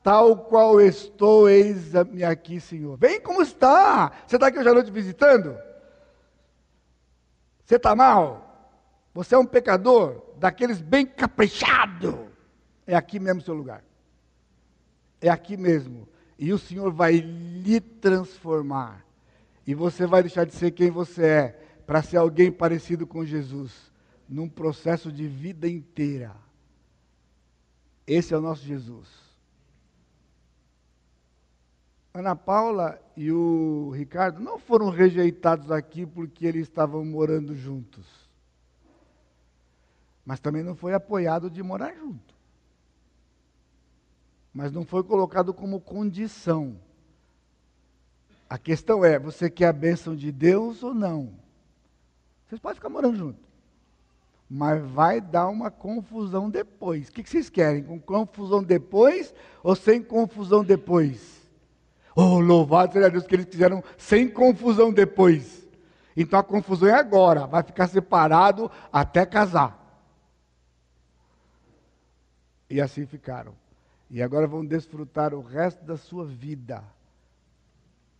tal 0.02 0.36
qual 0.36 0.78
estou, 0.78 1.48
eis-me 1.48 2.22
aqui, 2.22 2.60
Senhor. 2.60 2.98
Vem 2.98 3.18
como 3.18 3.40
está. 3.40 4.12
Você 4.26 4.36
está 4.36 4.48
aqui 4.48 4.58
hoje 4.58 4.68
à 4.68 4.74
noite 4.74 4.90
visitando? 4.90 5.56
Você 7.64 7.76
está 7.76 7.96
mal? 7.96 8.76
Você 9.14 9.34
é 9.34 9.38
um 9.38 9.46
pecador, 9.46 10.20
daqueles 10.36 10.82
bem 10.82 11.06
caprichados 11.06 12.25
é 12.86 12.94
aqui 12.94 13.18
mesmo 13.18 13.40
o 13.40 13.44
seu 13.44 13.54
lugar. 13.54 13.82
É 15.20 15.28
aqui 15.28 15.56
mesmo. 15.56 16.08
E 16.38 16.52
o 16.52 16.58
Senhor 16.58 16.92
vai 16.92 17.16
lhe 17.16 17.80
transformar. 17.80 19.04
E 19.66 19.74
você 19.74 20.06
vai 20.06 20.22
deixar 20.22 20.44
de 20.44 20.54
ser 20.54 20.70
quem 20.70 20.90
você 20.90 21.26
é 21.26 21.48
para 21.86 22.02
ser 22.02 22.18
alguém 22.18 22.52
parecido 22.52 23.06
com 23.06 23.24
Jesus 23.24 23.92
num 24.28 24.48
processo 24.48 25.10
de 25.10 25.26
vida 25.26 25.68
inteira. 25.68 26.34
Esse 28.06 28.32
é 28.32 28.38
o 28.38 28.40
nosso 28.40 28.62
Jesus. 28.62 29.08
Ana 32.14 32.36
Paula 32.36 33.00
e 33.16 33.30
o 33.30 33.90
Ricardo 33.90 34.40
não 34.40 34.58
foram 34.58 34.88
rejeitados 34.88 35.70
aqui 35.70 36.06
porque 36.06 36.46
eles 36.46 36.62
estavam 36.62 37.04
morando 37.04 37.54
juntos. 37.54 38.06
Mas 40.24 40.40
também 40.40 40.62
não 40.62 40.74
foi 40.74 40.94
apoiado 40.94 41.50
de 41.50 41.62
morar 41.62 41.94
junto 41.94 42.35
mas 44.56 44.72
não 44.72 44.86
foi 44.86 45.04
colocado 45.04 45.52
como 45.52 45.78
condição. 45.78 46.78
A 48.48 48.56
questão 48.56 49.04
é: 49.04 49.18
você 49.18 49.50
quer 49.50 49.66
a 49.66 49.72
bênção 49.72 50.16
de 50.16 50.32
Deus 50.32 50.82
ou 50.82 50.94
não? 50.94 51.34
Vocês 52.48 52.58
podem 52.58 52.76
ficar 52.76 52.88
morando 52.88 53.18
junto, 53.18 53.38
mas 54.48 54.82
vai 54.82 55.20
dar 55.20 55.48
uma 55.48 55.70
confusão 55.70 56.48
depois. 56.48 57.08
O 57.08 57.12
que 57.12 57.28
vocês 57.28 57.50
querem? 57.50 57.82
Com 57.82 58.00
confusão 58.00 58.62
depois 58.62 59.34
ou 59.62 59.76
sem 59.76 60.02
confusão 60.02 60.64
depois? 60.64 61.36
Oh, 62.14 62.40
louvado 62.40 62.94
seja 62.94 63.10
Deus 63.10 63.26
que 63.26 63.34
eles 63.34 63.44
quiseram 63.44 63.84
sem 63.98 64.26
confusão 64.26 64.90
depois. 64.90 65.68
Então 66.16 66.38
a 66.38 66.42
confusão 66.42 66.88
é 66.88 66.94
agora, 66.94 67.46
vai 67.46 67.62
ficar 67.62 67.88
separado 67.88 68.70
até 68.90 69.26
casar. 69.26 70.02
E 72.70 72.80
assim 72.80 73.04
ficaram. 73.04 73.65
E 74.10 74.22
agora 74.22 74.46
vão 74.46 74.64
desfrutar 74.64 75.34
o 75.34 75.40
resto 75.40 75.84
da 75.84 75.96
sua 75.96 76.24
vida 76.24 76.82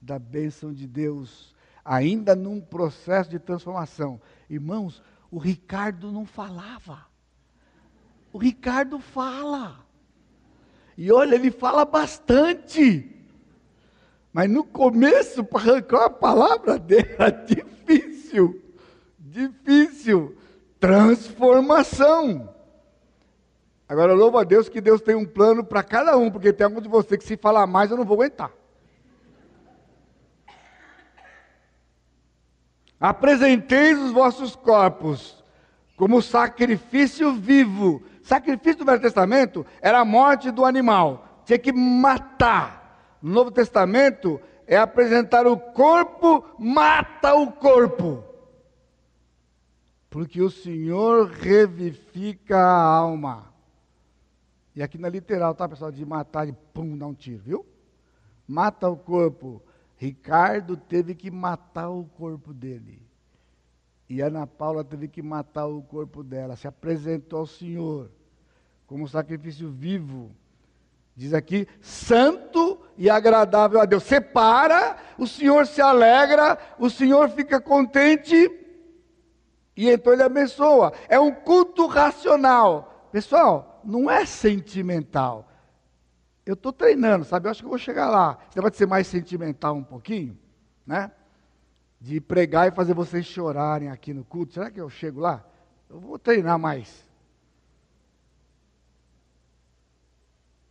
da 0.00 0.18
bênção 0.18 0.72
de 0.72 0.86
Deus, 0.86 1.54
ainda 1.84 2.36
num 2.36 2.60
processo 2.60 3.28
de 3.28 3.38
transformação. 3.38 4.20
Irmãos, 4.48 5.02
o 5.30 5.38
Ricardo 5.38 6.12
não 6.12 6.24
falava. 6.24 7.06
O 8.32 8.38
Ricardo 8.38 9.00
fala. 9.00 9.84
E 10.96 11.10
olha, 11.10 11.34
ele 11.34 11.50
fala 11.50 11.84
bastante. 11.84 13.12
Mas 14.32 14.48
no 14.48 14.62
começo, 14.62 15.42
para 15.42 15.60
arrancar 15.60 16.04
a 16.04 16.10
palavra 16.10 16.78
dele, 16.78 17.14
era 17.18 17.30
difícil. 17.30 18.62
Difícil. 19.18 20.36
Transformação. 20.78 22.54
Agora, 23.88 24.14
louvo 24.14 24.38
a 24.38 24.44
Deus 24.44 24.68
que 24.68 24.80
Deus 24.80 25.00
tem 25.00 25.14
um 25.14 25.24
plano 25.24 25.62
para 25.62 25.82
cada 25.82 26.16
um, 26.16 26.30
porque 26.30 26.52
tem 26.52 26.64
alguns 26.64 26.82
de 26.82 26.88
vocês 26.88 27.20
que 27.20 27.26
se 27.26 27.36
falar 27.36 27.66
mais 27.66 27.90
eu 27.90 27.96
não 27.96 28.04
vou 28.04 28.16
aguentar. 28.16 28.50
Apresenteis 32.98 33.98
os 33.98 34.10
vossos 34.10 34.56
corpos 34.56 35.44
como 35.96 36.20
sacrifício 36.20 37.32
vivo. 37.32 38.02
Sacrifício 38.22 38.78
do 38.78 38.84
Velho 38.84 39.00
Testamento 39.00 39.64
era 39.80 40.00
a 40.00 40.04
morte 40.04 40.50
do 40.50 40.64
animal, 40.64 41.42
tinha 41.44 41.58
que 41.58 41.72
matar. 41.72 43.18
No 43.22 43.32
Novo 43.32 43.50
Testamento 43.50 44.40
é 44.66 44.76
apresentar 44.76 45.46
o 45.46 45.56
corpo, 45.56 46.44
mata 46.58 47.34
o 47.34 47.52
corpo. 47.52 48.24
Porque 50.10 50.42
o 50.42 50.50
Senhor 50.50 51.28
revifica 51.30 52.58
a 52.58 52.82
alma. 52.82 53.55
E 54.76 54.82
aqui 54.82 54.98
na 54.98 55.08
literal, 55.08 55.54
tá, 55.54 55.66
pessoal? 55.66 55.90
De 55.90 56.04
matar 56.04 56.46
e 56.46 56.52
pum, 56.52 56.98
dar 56.98 57.06
um 57.06 57.14
tiro, 57.14 57.38
viu? 57.42 57.66
Mata 58.46 58.88
o 58.90 58.96
corpo. 58.96 59.62
Ricardo 59.96 60.76
teve 60.76 61.14
que 61.14 61.30
matar 61.30 61.88
o 61.88 62.04
corpo 62.04 62.52
dele. 62.52 63.00
E 64.06 64.20
Ana 64.20 64.46
Paula 64.46 64.84
teve 64.84 65.08
que 65.08 65.22
matar 65.22 65.66
o 65.66 65.80
corpo 65.80 66.22
dela. 66.22 66.56
Se 66.56 66.68
apresentou 66.68 67.40
ao 67.40 67.46
Senhor 67.46 68.10
como 68.86 69.08
sacrifício 69.08 69.70
vivo. 69.70 70.30
Diz 71.16 71.32
aqui, 71.32 71.66
santo 71.80 72.78
e 72.98 73.08
agradável 73.08 73.80
a 73.80 73.86
Deus. 73.86 74.02
Separa, 74.02 74.98
o 75.16 75.26
Senhor 75.26 75.66
se 75.66 75.80
alegra, 75.80 76.58
o 76.78 76.90
Senhor 76.90 77.30
fica 77.30 77.58
contente 77.58 78.34
e 79.74 79.88
então 79.88 80.12
ele 80.12 80.22
abençoa. 80.22 80.92
É 81.08 81.18
um 81.18 81.32
culto 81.32 81.86
racional. 81.86 83.08
Pessoal, 83.10 83.75
não 83.86 84.10
é 84.10 84.26
sentimental. 84.26 85.50
Eu 86.44 86.54
estou 86.54 86.72
treinando, 86.72 87.24
sabe? 87.24 87.46
Eu 87.46 87.50
acho 87.50 87.60
que 87.60 87.66
eu 87.66 87.70
vou 87.70 87.78
chegar 87.78 88.08
lá. 88.08 88.38
Você 88.50 88.60
vai 88.60 88.72
ser 88.72 88.86
mais 88.86 89.06
sentimental 89.06 89.74
um 89.74 89.84
pouquinho. 89.84 90.38
né? 90.86 91.10
De 92.00 92.20
pregar 92.20 92.68
e 92.68 92.74
fazer 92.74 92.94
vocês 92.94 93.26
chorarem 93.26 93.90
aqui 93.90 94.14
no 94.14 94.24
culto. 94.24 94.54
Será 94.54 94.70
que 94.70 94.80
eu 94.80 94.88
chego 94.88 95.20
lá? 95.20 95.44
Eu 95.90 95.98
vou 95.98 96.18
treinar 96.18 96.58
mais. 96.58 97.04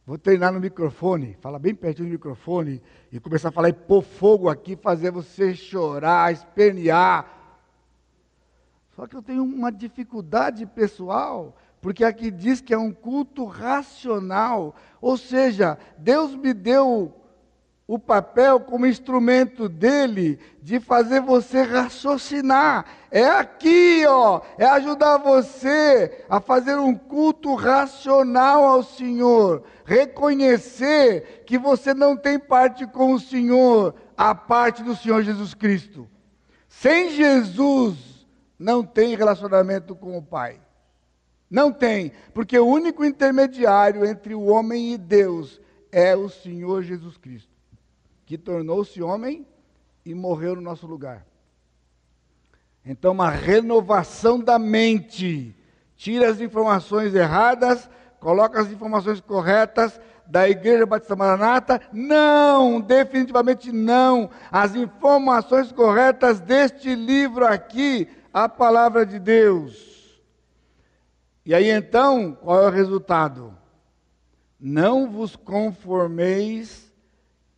Vou 0.06 0.20
treinar 0.20 0.54
no 0.54 0.60
microfone, 0.60 1.36
falar 1.42 1.58
bem 1.58 1.74
pertinho 1.74 2.08
do 2.08 2.12
microfone 2.12 2.80
e 3.12 3.20
começar 3.20 3.50
a 3.50 3.52
falar 3.52 3.70
e 3.70 3.74
pôr 3.74 4.04
fogo 4.04 4.48
aqui, 4.48 4.76
fazer 4.76 5.10
você 5.10 5.56
chorar, 5.56 6.32
espernear. 6.32 7.28
Só 8.96 9.08
que 9.08 9.16
eu 9.16 9.22
tenho 9.22 9.44
uma 9.44 9.72
dificuldade 9.72 10.64
pessoal, 10.68 11.58
porque 11.86 12.04
aqui 12.04 12.32
diz 12.32 12.62
que 12.62 12.74
é 12.74 12.78
um 12.80 12.92
culto 12.92 13.46
racional, 13.46 14.74
ou 15.00 15.16
seja, 15.16 15.78
Deus 16.00 16.34
me 16.34 16.52
deu 16.52 17.14
o 17.86 18.00
papel 18.00 18.60
como 18.60 18.88
instrumento 18.88 19.70
dele 19.70 20.40
de 20.64 20.80
fazer 20.80 21.22
você 21.22 21.62
raciocinar. 21.62 22.86
É 23.12 23.28
aqui, 23.28 24.04
ó, 24.08 24.42
é 24.58 24.66
ajudar 24.66 25.20
você 25.20 26.26
a 26.28 26.40
fazer 26.40 26.76
um 26.76 26.96
culto 26.96 27.54
racional 27.54 28.64
ao 28.64 28.82
Senhor, 28.82 29.64
reconhecer 29.86 31.44
que 31.46 31.56
você 31.56 31.94
não 31.94 32.18
tem 32.18 32.40
parte 32.40 32.88
com 32.88 33.14
o 33.14 33.20
Senhor, 33.20 33.94
a 34.18 34.34
parte 34.34 34.82
do 34.82 34.96
Senhor 34.96 35.22
Jesus 35.22 35.54
Cristo. 35.54 36.10
Sem 36.68 37.12
Jesus 37.12 38.26
não 38.58 38.84
tem 38.84 39.16
relacionamento 39.16 39.96
com 39.96 40.18
o 40.18 40.24
Pai. 40.24 40.65
Não 41.50 41.72
tem, 41.72 42.12
porque 42.34 42.58
o 42.58 42.68
único 42.68 43.06
intermediário 43.06 44.06
entre 44.06 44.34
o 44.34 44.46
homem 44.46 44.94
e 44.94 44.98
Deus 44.98 45.62
é 45.92 46.16
o 46.16 46.30
Senhor 46.30 46.84
Jesus 46.84 47.18
Cristo 47.18 47.56
que 48.26 48.38
tornou-se 48.38 49.02
homem 49.02 49.46
e 50.04 50.14
morreu 50.14 50.56
no 50.56 50.62
nosso 50.62 50.88
lugar. 50.88 51.26
Então, 52.86 53.12
uma 53.12 53.30
renovação 53.30 54.40
da 54.40 54.60
mente. 54.60 55.56
Tira 55.96 56.30
as 56.30 56.42
informações 56.42 57.16
erradas, 57.16 57.90
coloca 58.20 58.60
as 58.60 58.72
informações 58.72 59.22
corretas 59.22 60.00
da 60.28 60.50
Igreja 60.50 60.86
Batista 60.86 61.16
Maranata? 61.16 61.82
Não, 61.94 62.82
definitivamente 62.82 63.72
não. 63.72 64.30
As 64.52 64.76
informações 64.76 65.72
corretas 65.72 66.40
deste 66.40 66.94
livro 66.94 67.46
aqui, 67.46 68.08
a 68.34 68.50
palavra 68.50 69.06
de 69.06 69.20
Deus. 69.20 69.95
E 71.46 71.54
aí 71.54 71.70
então, 71.70 72.34
qual 72.34 72.64
é 72.64 72.68
o 72.68 72.72
resultado? 72.72 73.56
Não 74.60 75.12
vos 75.12 75.36
conformeis 75.36 76.92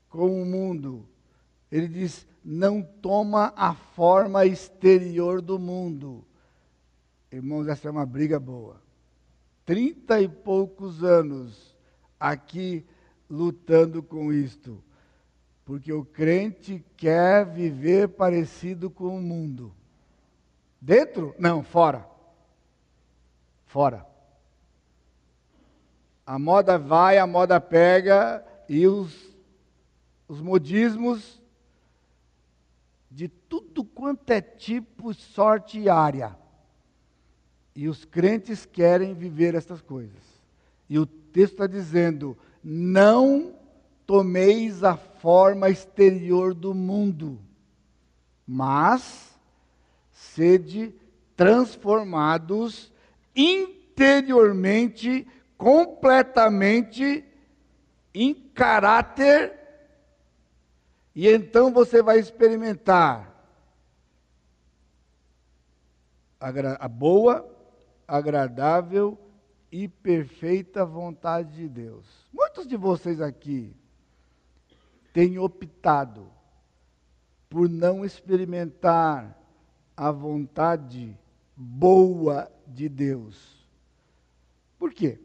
com 0.10 0.42
o 0.42 0.46
mundo. 0.46 1.08
Ele 1.72 1.88
diz: 1.88 2.28
não 2.44 2.82
toma 2.82 3.54
a 3.56 3.74
forma 3.74 4.46
exterior 4.46 5.42
do 5.42 5.58
mundo. 5.58 6.26
Irmãos, 7.32 7.68
essa 7.68 7.88
é 7.88 7.92
uma 7.92 8.06
briga 8.06 8.40
boa. 8.40 8.82
Trinta 9.66 10.20
e 10.22 10.28
poucos 10.28 11.04
anos 11.04 11.76
aqui 12.20 12.86
lutando 13.30 14.02
com 14.02 14.34
isto. 14.34 14.84
Porque 15.64 15.92
o 15.92 16.06
crente 16.06 16.84
quer 16.96 17.46
viver 17.46 18.10
parecido 18.10 18.90
com 18.90 19.18
o 19.18 19.22
mundo. 19.22 19.74
Dentro? 20.80 21.36
Não, 21.38 21.62
fora. 21.62 22.17
Fora. 23.68 24.06
A 26.26 26.38
moda 26.38 26.78
vai, 26.78 27.18
a 27.18 27.26
moda 27.26 27.62
pega 27.62 28.44
e 28.68 28.86
os 28.86 29.38
os 30.28 30.42
modismos 30.42 31.42
de 33.10 33.28
tudo 33.28 33.84
quanto 33.84 34.30
é 34.32 34.42
tipo, 34.42 35.14
sorte 35.14 35.80
e 35.80 35.90
área. 35.90 36.38
E 37.76 37.88
os 37.88 38.04
crentes 38.04 38.66
querem 38.66 39.14
viver 39.14 39.56
essas 39.56 39.82
coisas. 39.82 40.22
E 40.90 41.00
o 41.00 41.06
texto 41.06 41.54
está 41.54 41.68
dizendo: 41.68 42.38
não 42.64 43.56
tomeis 44.06 44.84
a 44.84 44.98
forma 44.98 45.70
exterior 45.70 46.54
do 46.54 46.74
mundo, 46.74 47.40
mas 48.46 49.38
sede 50.12 50.94
transformados 51.36 52.92
interiormente, 53.38 55.26
completamente, 55.58 57.24
em 58.14 58.34
caráter 58.34 59.58
e 61.18 61.28
então 61.28 61.74
você 61.74 62.04
vai 62.04 62.20
experimentar 62.20 63.36
a 66.40 66.88
boa, 66.88 67.44
agradável 68.08 69.18
e 69.72 69.88
perfeita 69.88 70.86
vontade 70.86 71.56
de 71.56 71.68
Deus. 71.68 72.06
Muitos 72.32 72.68
de 72.68 72.78
vocês 72.78 73.20
aqui 73.20 73.76
têm 75.12 75.40
optado 75.40 76.32
por 77.50 77.68
não 77.68 78.06
experimentar 78.06 79.36
a 79.96 80.12
vontade 80.12 81.18
boa 81.58 82.52
de 82.68 82.88
Deus. 82.88 83.68
Por 84.78 84.94
quê? 84.94 85.20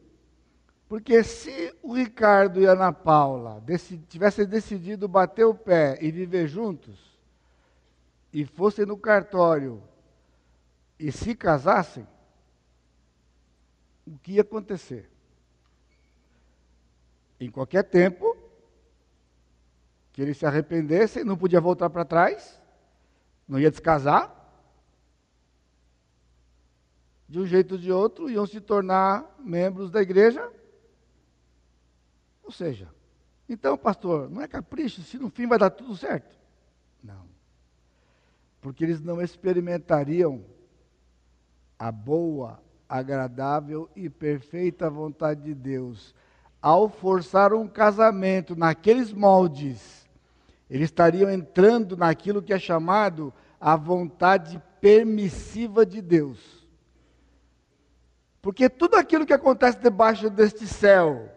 Porque 0.89 1.23
se 1.23 1.75
o 1.83 1.95
Ricardo 1.95 2.61
e 2.61 2.67
a 2.67 2.73
Ana 2.73 2.93
Paula 2.93 3.63
tivessem 4.09 4.47
decidido 4.47 5.07
bater 5.07 5.45
o 5.45 5.55
pé 5.55 5.99
e 6.01 6.11
viver 6.11 6.49
juntos, 6.49 7.13
e 8.33 8.47
fossem 8.47 8.87
no 8.87 8.97
cartório 8.97 9.83
e 10.99 11.13
se 11.13 11.35
casassem, 11.35 12.07
o 14.07 14.19
que 14.19 14.33
ia 14.33 14.43
acontecer? 14.43 15.11
Em 17.39 17.51
qualquer 17.51 17.85
tempo, 17.85 18.37
que 20.13 20.23
eles 20.23 20.39
se 20.39 20.47
arrependessem, 20.47 21.25
não 21.25 21.37
podia 21.37 21.61
voltar 21.61 21.91
para 21.91 22.05
trás, 22.05 22.61
não 23.47 23.59
ia 23.59 23.71
descasar, 23.71 24.42
de 27.33 27.41
um 27.41 27.47
jeito 27.47 27.73
ou 27.73 27.79
de 27.79 27.91
outro, 27.91 28.31
iam 28.31 28.47
se 28.47 28.61
tornar 28.61 29.37
membros 29.43 29.91
da 29.91 30.01
igreja 30.01 30.49
ou 32.43 32.51
seja, 32.51 32.89
então, 33.49 33.79
pastor, 33.79 34.29
não 34.29 34.43
é 34.43 34.49
capricho, 34.49 35.01
se 35.03 35.19
no 35.19 35.31
fim 35.31 35.47
vai 35.47 35.59
dar 35.59 35.71
tudo 35.71 35.97
certo. 35.97 36.37
Não. 37.03 37.25
Porque 38.61 38.85
eles 38.85 39.01
não 39.01 39.23
experimentariam 39.23 40.45
a 41.79 41.91
boa, 41.91 42.63
agradável 42.89 43.89
e 43.97 44.11
perfeita 44.11 44.91
vontade 44.91 45.43
de 45.43 45.55
Deus. 45.55 46.15
Ao 46.61 46.89
forçar 46.89 47.55
um 47.55 47.67
casamento 47.67 48.55
naqueles 48.55 49.13
moldes, 49.13 50.07
eles 50.69 50.91
estariam 50.91 51.31
entrando 51.31 51.97
naquilo 51.97 52.43
que 52.43 52.53
é 52.53 52.59
chamado 52.59 53.33
a 53.61 53.77
vontade 53.77 54.61
permissiva 54.81 55.87
de 55.87 56.03
Deus. 56.03 56.62
Porque 58.43 58.69
tudo 58.69 58.97
aquilo 58.97 59.25
que 59.25 59.33
acontece 59.33 59.79
debaixo 59.79 60.29
deste 60.29 60.67
céu, 60.67 61.31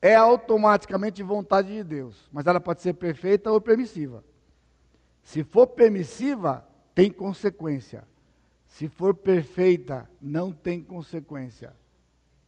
é 0.00 0.14
automaticamente 0.14 1.22
vontade 1.22 1.68
de 1.68 1.82
Deus, 1.82 2.28
mas 2.32 2.46
ela 2.46 2.60
pode 2.60 2.80
ser 2.80 2.94
perfeita 2.94 3.50
ou 3.50 3.60
permissiva. 3.60 4.24
Se 5.22 5.44
for 5.44 5.66
permissiva, 5.66 6.66
tem 6.94 7.10
consequência. 7.10 8.04
Se 8.66 8.88
for 8.88 9.14
perfeita, 9.14 10.08
não 10.20 10.52
tem 10.52 10.82
consequência. 10.82 11.74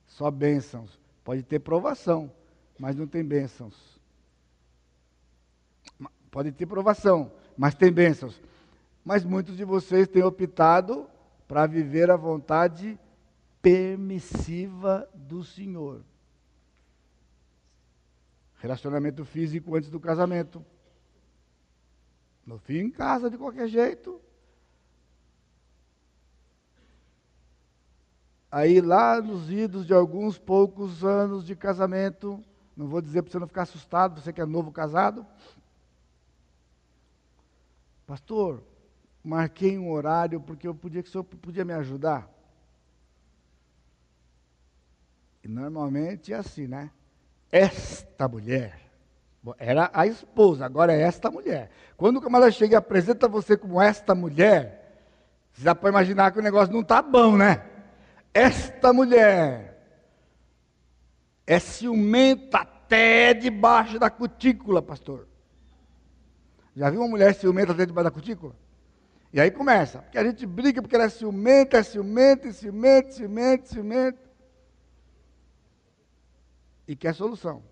Só 0.07 0.31
bênçãos. 0.31 0.99
Pode 1.25 1.43
ter 1.43 1.59
provação, 1.59 2.33
mas 2.79 2.97
não 2.97 3.07
tem 3.07 3.25
bênçãos. 3.25 4.01
Pode 6.31 6.53
ter 6.53 6.67
provação, 6.67 7.33
mas 7.57 7.75
tem 7.75 7.93
bênçãos. 7.93 8.41
Mas 9.05 9.25
muitos 9.25 9.57
de 9.57 9.65
vocês 9.65 10.07
têm 10.07 10.23
optado 10.23 11.07
para 11.49 11.67
viver 11.67 12.11
a 12.11 12.17
vontade 12.17 12.99
permissiva 13.63 15.09
do 15.15 15.45
Senhor. 15.45 16.03
Relacionamento 18.57 19.25
físico 19.25 19.75
antes 19.75 19.91
do 19.91 20.01
casamento. 20.01 20.65
No 22.45 22.59
fim, 22.59 22.79
em 22.79 22.91
casa, 22.91 23.31
de 23.31 23.39
qualquer 23.39 23.69
jeito. 23.69 24.21
Aí, 28.51 28.81
lá 28.81 29.21
nos 29.21 29.51
idos 29.51 29.87
de 29.87 29.95
alguns 29.95 30.37
poucos 30.37 31.05
anos 31.05 31.45
de 31.45 31.55
casamento, 31.55 32.43
não 32.77 32.89
vou 32.89 33.01
dizer 33.01 33.23
para 33.23 33.31
você 33.31 33.39
não 33.39 33.47
ficar 33.47 33.63
assustado, 33.63 34.21
você 34.21 34.33
que 34.33 34.41
é 34.41 34.47
novo 34.47 34.73
casado. 34.73 35.25
Pastor, 38.07 38.61
marquei 39.23 39.79
um 39.79 39.93
horário 39.93 40.41
porque 40.41 40.67
eu 40.67 40.75
podia 40.75 41.01
que 41.03 41.09
o 41.09 41.13
senhor 41.13 41.23
podia 41.23 41.65
me 41.65 41.73
ajudar. 41.75 42.29
E 45.43 45.49
normalmente 45.49 46.33
é 46.33 46.37
assim, 46.37 46.67
né? 46.67 46.91
esta 47.51 48.29
mulher 48.29 48.79
Era 49.59 49.91
a 49.93 50.07
esposa, 50.07 50.67
agora 50.67 50.93
é 50.93 51.01
esta 51.01 51.31
mulher. 51.31 51.71
Quando 51.97 52.19
o 52.19 52.21
camarada 52.21 52.53
chega 52.53 52.75
e 52.75 52.77
apresenta 52.77 53.27
você 53.27 53.57
como 53.57 53.81
esta 53.81 54.15
mulher, 54.15 55.03
você 55.53 55.63
já 55.63 55.75
pode 55.75 55.95
imaginar 55.95 56.31
que 56.31 56.39
o 56.39 56.43
negócio 56.43 56.73
não 56.73 56.83
está 56.83 57.01
bom, 57.01 57.39
né? 57.39 57.65
Esta 58.35 58.93
mulher 58.93 59.83
é 61.47 61.59
ciumenta 61.59 62.59
até 62.59 63.33
debaixo 63.33 63.99
da 63.99 64.11
cutícula, 64.11 64.83
pastor. 64.83 65.27
Já 66.77 66.91
viu 66.91 67.01
uma 67.01 67.09
mulher 67.09 67.35
ciumenta 67.35 67.73
até 67.73 67.87
debaixo 67.87 68.11
da 68.11 68.15
cutícula? 68.15 68.55
E 69.33 69.41
aí 69.41 69.51
começa, 69.51 70.01
porque 70.01 70.19
a 70.19 70.25
gente 70.25 70.45
briga 70.45 70.83
porque 70.83 70.97
ela 70.97 71.05
é 71.05 71.09
ciumenta, 71.09 71.79
é 71.79 71.83
ciumenta, 71.83 72.49
é 72.49 72.53
ciumenta, 72.53 73.13
ciumenta, 73.13 73.67
ciumenta. 73.67 74.30
E 76.91 76.97
quer 76.97 77.15
solução. 77.15 77.63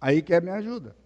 Aí 0.00 0.22
quer 0.22 0.40
me 0.40 0.48
ajuda. 0.48 0.96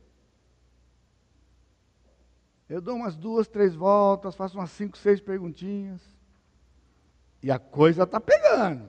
Eu 2.68 2.78
dou 2.78 2.94
umas 2.94 3.16
duas, 3.16 3.48
três 3.48 3.74
voltas, 3.74 4.34
faço 4.34 4.58
umas 4.58 4.70
cinco, 4.70 4.98
seis 4.98 5.18
perguntinhas. 5.18 6.02
E 7.42 7.50
a 7.50 7.58
coisa 7.58 8.02
está 8.02 8.20
pegando. 8.20 8.86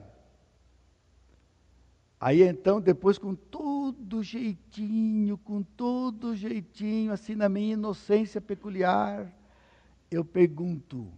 Aí 2.20 2.42
então, 2.42 2.82
depois, 2.82 3.16
com 3.16 3.34
todo 3.34 4.22
jeitinho, 4.22 5.38
com 5.38 5.62
todo 5.62 6.36
jeitinho, 6.36 7.14
assim 7.14 7.34
na 7.34 7.48
minha 7.48 7.72
inocência 7.72 8.42
peculiar, 8.42 9.32
eu 10.10 10.22
pergunto: 10.22 11.10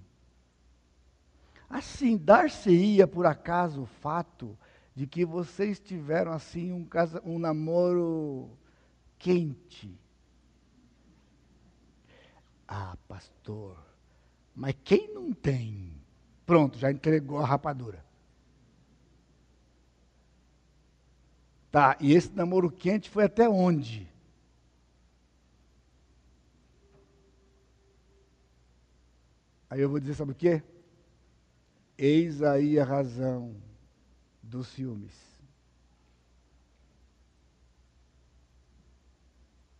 assim, 1.68 2.16
dar-se-ia 2.16 3.08
por 3.08 3.26
acaso 3.26 3.82
o 3.82 3.86
fato 3.86 4.56
de 4.96 5.06
que 5.06 5.26
vocês 5.26 5.78
tiveram 5.78 6.32
assim 6.32 6.72
um, 6.72 6.82
casa, 6.82 7.20
um 7.22 7.38
namoro 7.38 8.48
quente? 9.18 9.94
Ah, 12.66 12.96
pastor, 13.06 13.76
mas 14.54 14.74
quem 14.82 15.12
não 15.12 15.34
tem? 15.34 15.92
Pronto, 16.46 16.78
já 16.78 16.90
entregou 16.90 17.38
a 17.38 17.44
rapadura. 17.44 18.02
Tá, 21.70 21.98
e 22.00 22.14
esse 22.14 22.32
namoro 22.32 22.70
quente 22.70 23.10
foi 23.10 23.24
até 23.24 23.46
onde? 23.46 24.08
Aí 29.68 29.82
eu 29.82 29.90
vou 29.90 30.00
dizer, 30.00 30.14
sabe 30.14 30.32
o 30.32 30.34
quê? 30.34 30.62
Eis 31.98 32.40
aí 32.42 32.80
a 32.80 32.84
razão 32.84 33.65
dos 34.46 34.68
ciúmes. 34.68 35.14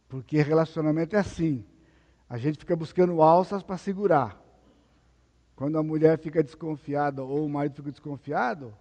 Porque 0.09 0.41
relacionamento 0.43 1.17
é 1.17 1.19
assim. 1.19 1.65
A 2.29 2.39
gente 2.39 2.59
fica 2.59 2.77
buscando 2.77 3.23
alças 3.23 3.63
para 3.63 3.77
segurar. 3.77 4.41
Quando 5.55 5.79
a 5.79 5.83
mulher 5.83 6.19
fica 6.19 6.43
desconfiada 6.43 7.23
ou 7.23 7.45
o 7.45 7.49
marido 7.49 7.77
fica 7.77 7.91
desconfiado, 7.91 8.75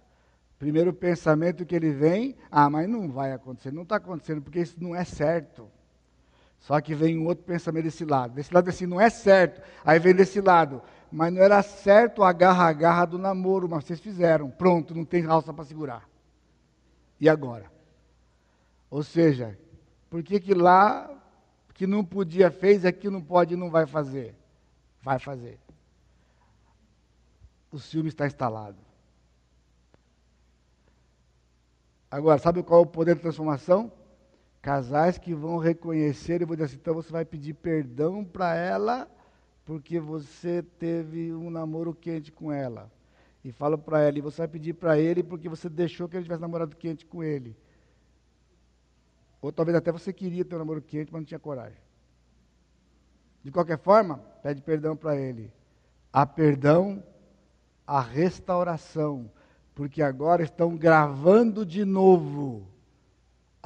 Primeiro 0.58 0.92
pensamento 0.92 1.66
que 1.66 1.76
ele 1.76 1.90
vem, 1.90 2.34
ah, 2.50 2.70
mas 2.70 2.88
não 2.88 3.10
vai 3.10 3.32
acontecer, 3.32 3.70
não 3.70 3.82
está 3.82 3.96
acontecendo, 3.96 4.40
porque 4.40 4.60
isso 4.60 4.76
não 4.80 4.96
é 4.96 5.04
certo. 5.04 5.68
Só 6.58 6.80
que 6.80 6.94
vem 6.94 7.18
um 7.18 7.26
outro 7.26 7.44
pensamento 7.44 7.84
desse 7.84 8.06
lado. 8.06 8.34
Desse 8.34 8.52
lado 8.52 8.68
assim, 8.70 8.86
não 8.86 8.98
é 8.98 9.10
certo. 9.10 9.60
Aí 9.84 9.98
vem 9.98 10.14
desse 10.14 10.40
lado, 10.40 10.82
mas 11.10 11.32
não 11.32 11.42
era 11.42 11.62
certo 11.62 12.22
a 12.22 12.32
garra-garra 12.32 13.04
do 13.04 13.18
namoro, 13.18 13.68
mas 13.68 13.84
vocês 13.84 14.00
fizeram. 14.00 14.50
Pronto, 14.50 14.94
não 14.94 15.04
tem 15.04 15.24
alça 15.26 15.52
para 15.52 15.64
segurar. 15.64 16.08
E 17.20 17.28
agora? 17.28 17.70
Ou 18.90 19.02
seja, 19.02 19.58
por 20.10 20.22
que 20.22 20.40
que 20.40 20.54
lá 20.54 21.10
que 21.74 21.86
não 21.86 22.04
podia 22.04 22.50
fez, 22.50 22.84
aqui 22.84 23.10
não 23.10 23.22
pode 23.22 23.54
e 23.54 23.56
não 23.56 23.70
vai 23.70 23.86
fazer? 23.86 24.34
Vai 25.02 25.18
fazer. 25.18 25.58
O 27.70 27.78
ciúme 27.78 28.08
está 28.08 28.26
instalado. 28.26 28.78
Agora, 32.10 32.38
sabe 32.38 32.62
qual 32.62 32.80
é 32.80 32.82
o 32.82 32.86
poder 32.86 33.14
da 33.16 33.22
transformação? 33.22 33.92
Casais 34.62 35.18
que 35.18 35.34
vão 35.34 35.58
reconhecer 35.58 36.40
e 36.40 36.44
vou 36.44 36.56
dizer 36.56 36.66
assim, 36.66 36.76
então 36.76 36.94
você 36.94 37.12
vai 37.12 37.24
pedir 37.24 37.54
perdão 37.54 38.24
para 38.24 38.54
ela 38.54 39.08
porque 39.66 40.00
você 40.00 40.62
teve 40.62 41.34
um 41.34 41.50
namoro 41.50 41.92
quente 41.92 42.32
com 42.32 42.50
ela. 42.50 42.90
E 43.44 43.52
falo 43.52 43.76
para 43.76 44.00
ela, 44.00 44.16
e 44.16 44.22
você 44.22 44.38
vai 44.38 44.48
pedir 44.48 44.72
para 44.72 44.98
ele 44.98 45.22
porque 45.22 45.48
você 45.48 45.68
deixou 45.68 46.08
que 46.08 46.16
ele 46.16 46.24
tivesse 46.24 46.40
namorado 46.40 46.74
quente 46.74 47.04
com 47.04 47.22
ele. 47.22 47.54
Ou 49.42 49.52
talvez 49.52 49.76
até 49.76 49.92
você 49.92 50.12
queria 50.12 50.44
ter 50.44 50.54
um 50.54 50.60
namoro 50.60 50.80
quente, 50.80 51.12
mas 51.12 51.20
não 51.20 51.26
tinha 51.26 51.38
coragem. 51.38 51.78
De 53.44 53.52
qualquer 53.52 53.78
forma, 53.78 54.18
pede 54.42 54.62
perdão 54.62 54.96
para 54.96 55.14
ele. 55.14 55.52
Há 56.10 56.24
perdão, 56.24 57.04
a 57.86 58.00
restauração 58.00 59.30
porque 59.74 60.00
agora 60.00 60.42
estão 60.42 60.74
gravando 60.74 61.66
de 61.66 61.84
novo 61.84 62.66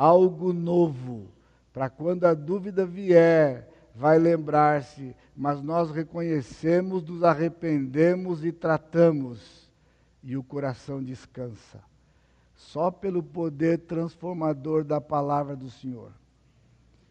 algo 0.00 0.54
novo, 0.54 1.28
para 1.74 1.90
quando 1.90 2.24
a 2.24 2.32
dúvida 2.32 2.86
vier, 2.86 3.68
vai 4.00 4.18
lembrar-se, 4.18 5.14
mas 5.36 5.60
nós 5.60 5.90
reconhecemos, 5.90 7.04
nos 7.04 7.22
arrependemos 7.22 8.42
e 8.42 8.50
tratamos, 8.50 9.70
e 10.22 10.38
o 10.38 10.42
coração 10.42 11.02
descansa. 11.04 11.84
Só 12.56 12.90
pelo 12.90 13.22
poder 13.22 13.80
transformador 13.80 14.84
da 14.84 15.02
palavra 15.02 15.54
do 15.54 15.70
Senhor. 15.70 16.12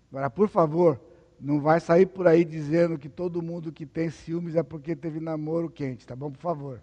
Agora, 0.10 0.32
por 0.32 0.50
favor, 0.50 1.00
não 1.40 1.62
vai 1.62 1.80
sair 1.80 2.08
por 2.08 2.28
aí 2.28 2.44
dizendo 2.44 2.98
que 2.98 3.08
todo 3.08 3.40
mundo 3.40 3.72
que 3.72 3.86
tem 3.86 4.10
ciúmes 4.10 4.56
é 4.56 4.64
porque 4.64 4.96
teve 4.96 5.20
namoro 5.20 5.70
quente, 5.70 6.08
tá 6.08 6.16
bom? 6.16 6.32
Por 6.32 6.42
favor. 6.42 6.82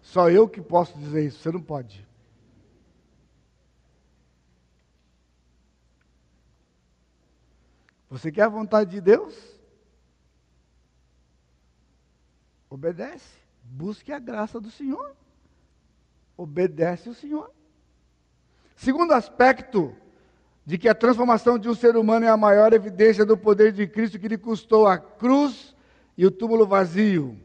Só 0.00 0.30
eu 0.30 0.48
que 0.48 0.62
posso 0.62 0.98
dizer 0.98 1.26
isso, 1.26 1.40
você 1.40 1.52
não 1.52 1.60
pode. 1.60 2.07
Você 8.10 8.32
quer 8.32 8.42
a 8.42 8.48
vontade 8.48 8.90
de 8.90 9.00
Deus? 9.00 9.34
Obedece. 12.70 13.38
Busque 13.62 14.12
a 14.12 14.18
graça 14.18 14.60
do 14.60 14.70
Senhor. 14.70 15.14
Obedece 16.36 17.08
o 17.08 17.14
Senhor. 17.14 17.52
Segundo 18.76 19.12
aspecto 19.12 19.94
de 20.64 20.78
que 20.78 20.88
a 20.88 20.94
transformação 20.94 21.58
de 21.58 21.68
um 21.68 21.74
ser 21.74 21.96
humano 21.96 22.26
é 22.26 22.28
a 22.28 22.36
maior 22.36 22.72
evidência 22.72 23.24
do 23.24 23.36
poder 23.36 23.72
de 23.72 23.86
Cristo 23.86 24.18
que 24.18 24.28
lhe 24.28 24.38
custou 24.38 24.86
a 24.86 24.98
cruz 24.98 25.74
e 26.16 26.24
o 26.24 26.30
túmulo 26.30 26.66
vazio. 26.66 27.38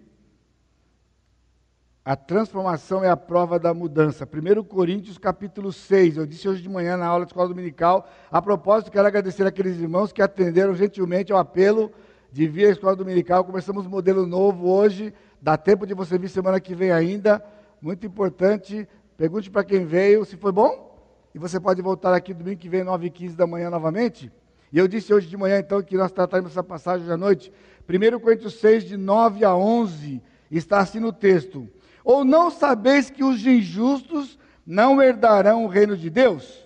A 2.05 2.17
transformação 2.17 3.01
é 3.01 3.09
a 3.09 3.15
prova 3.15 3.57
da 3.57 3.73
mudança. 3.73 4.27
1 4.27 4.63
Coríntios 4.65 5.17
capítulo 5.17 5.71
6, 5.71 6.17
eu 6.17 6.25
disse 6.25 6.49
hoje 6.49 6.61
de 6.61 6.67
manhã 6.67 6.97
na 6.97 7.05
aula 7.05 7.23
de 7.23 7.29
escola 7.29 7.47
dominical. 7.47 8.09
A 8.29 8.41
propósito, 8.41 8.91
quero 8.91 9.07
agradecer 9.07 9.47
aqueles 9.47 9.79
irmãos 9.79 10.11
que 10.11 10.21
atenderam 10.21 10.75
gentilmente 10.75 11.31
ao 11.31 11.39
apelo 11.39 11.93
de 12.29 12.45
vir 12.45 12.65
à 12.65 12.71
escola 12.71 12.93
dominical. 12.93 13.45
Começamos 13.45 13.85
um 13.85 13.89
modelo 13.89 14.27
novo 14.27 14.69
hoje, 14.69 15.13
dá 15.41 15.55
tempo 15.55 15.87
de 15.87 15.93
você 15.93 16.17
vir 16.17 16.27
semana 16.27 16.59
que 16.59 16.75
vem 16.75 16.91
ainda. 16.91 17.41
Muito 17.81 18.05
importante. 18.05 18.85
Pergunte 19.15 19.49
para 19.49 19.63
quem 19.63 19.85
veio 19.85 20.25
se 20.25 20.35
foi 20.35 20.51
bom. 20.51 20.93
E 21.33 21.39
você 21.39 21.57
pode 21.57 21.81
voltar 21.81 22.13
aqui 22.13 22.33
domingo 22.33 22.59
que 22.59 22.67
vem, 22.67 22.83
9 22.83 23.07
e 23.07 23.09
15 23.09 23.37
da 23.37 23.47
manhã 23.47 23.69
novamente. 23.69 24.29
E 24.73 24.77
eu 24.77 24.89
disse 24.89 25.13
hoje 25.13 25.29
de 25.29 25.37
manhã, 25.37 25.57
então, 25.57 25.81
que 25.81 25.95
nós 25.95 26.11
trataremos 26.11 26.51
essa 26.51 26.63
passagem 26.63 27.03
hoje 27.03 27.13
à 27.13 27.17
noite. 27.17 27.53
1 27.87 28.19
Coríntios 28.19 28.55
6, 28.55 28.83
de 28.83 28.97
9 28.97 29.45
a 29.45 29.55
11, 29.55 30.21
está 30.51 30.79
assim 30.79 30.99
no 30.99 31.13
texto. 31.13 31.65
Ou 32.03 32.25
não 32.25 32.51
sabeis 32.51 33.09
que 33.09 33.23
os 33.23 33.45
injustos 33.45 34.37
não 34.65 35.01
herdarão 35.01 35.65
o 35.65 35.67
reino 35.67 35.97
de 35.97 36.09
Deus? 36.09 36.63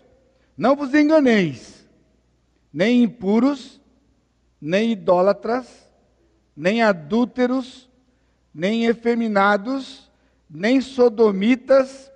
Não 0.58 0.76
vos 0.76 0.94
enganeis, 0.94 1.88
nem 2.74 3.04
impuros, 3.04 3.80
nem 4.60 4.92
idólatras, 4.92 5.88
nem 6.56 6.82
adúlteros, 6.82 7.88
nem 8.54 8.86
efeminados, 8.86 10.10
nem 10.50 10.82
sodomitas, 10.82 12.12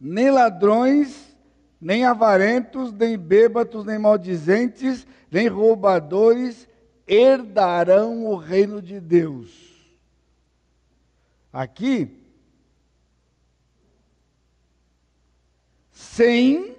nem 0.00 0.30
ladrões, 0.30 1.36
nem 1.78 2.06
avarentos, 2.06 2.92
nem 2.92 3.18
bêbados, 3.18 3.84
nem 3.84 3.98
maldizentes, 3.98 5.06
nem 5.30 5.48
roubadores 5.48 6.66
herdarão 7.06 8.24
o 8.26 8.36
reino 8.36 8.80
de 8.80 8.98
Deus. 8.98 9.65
Aqui, 11.56 12.22
sem 15.90 16.76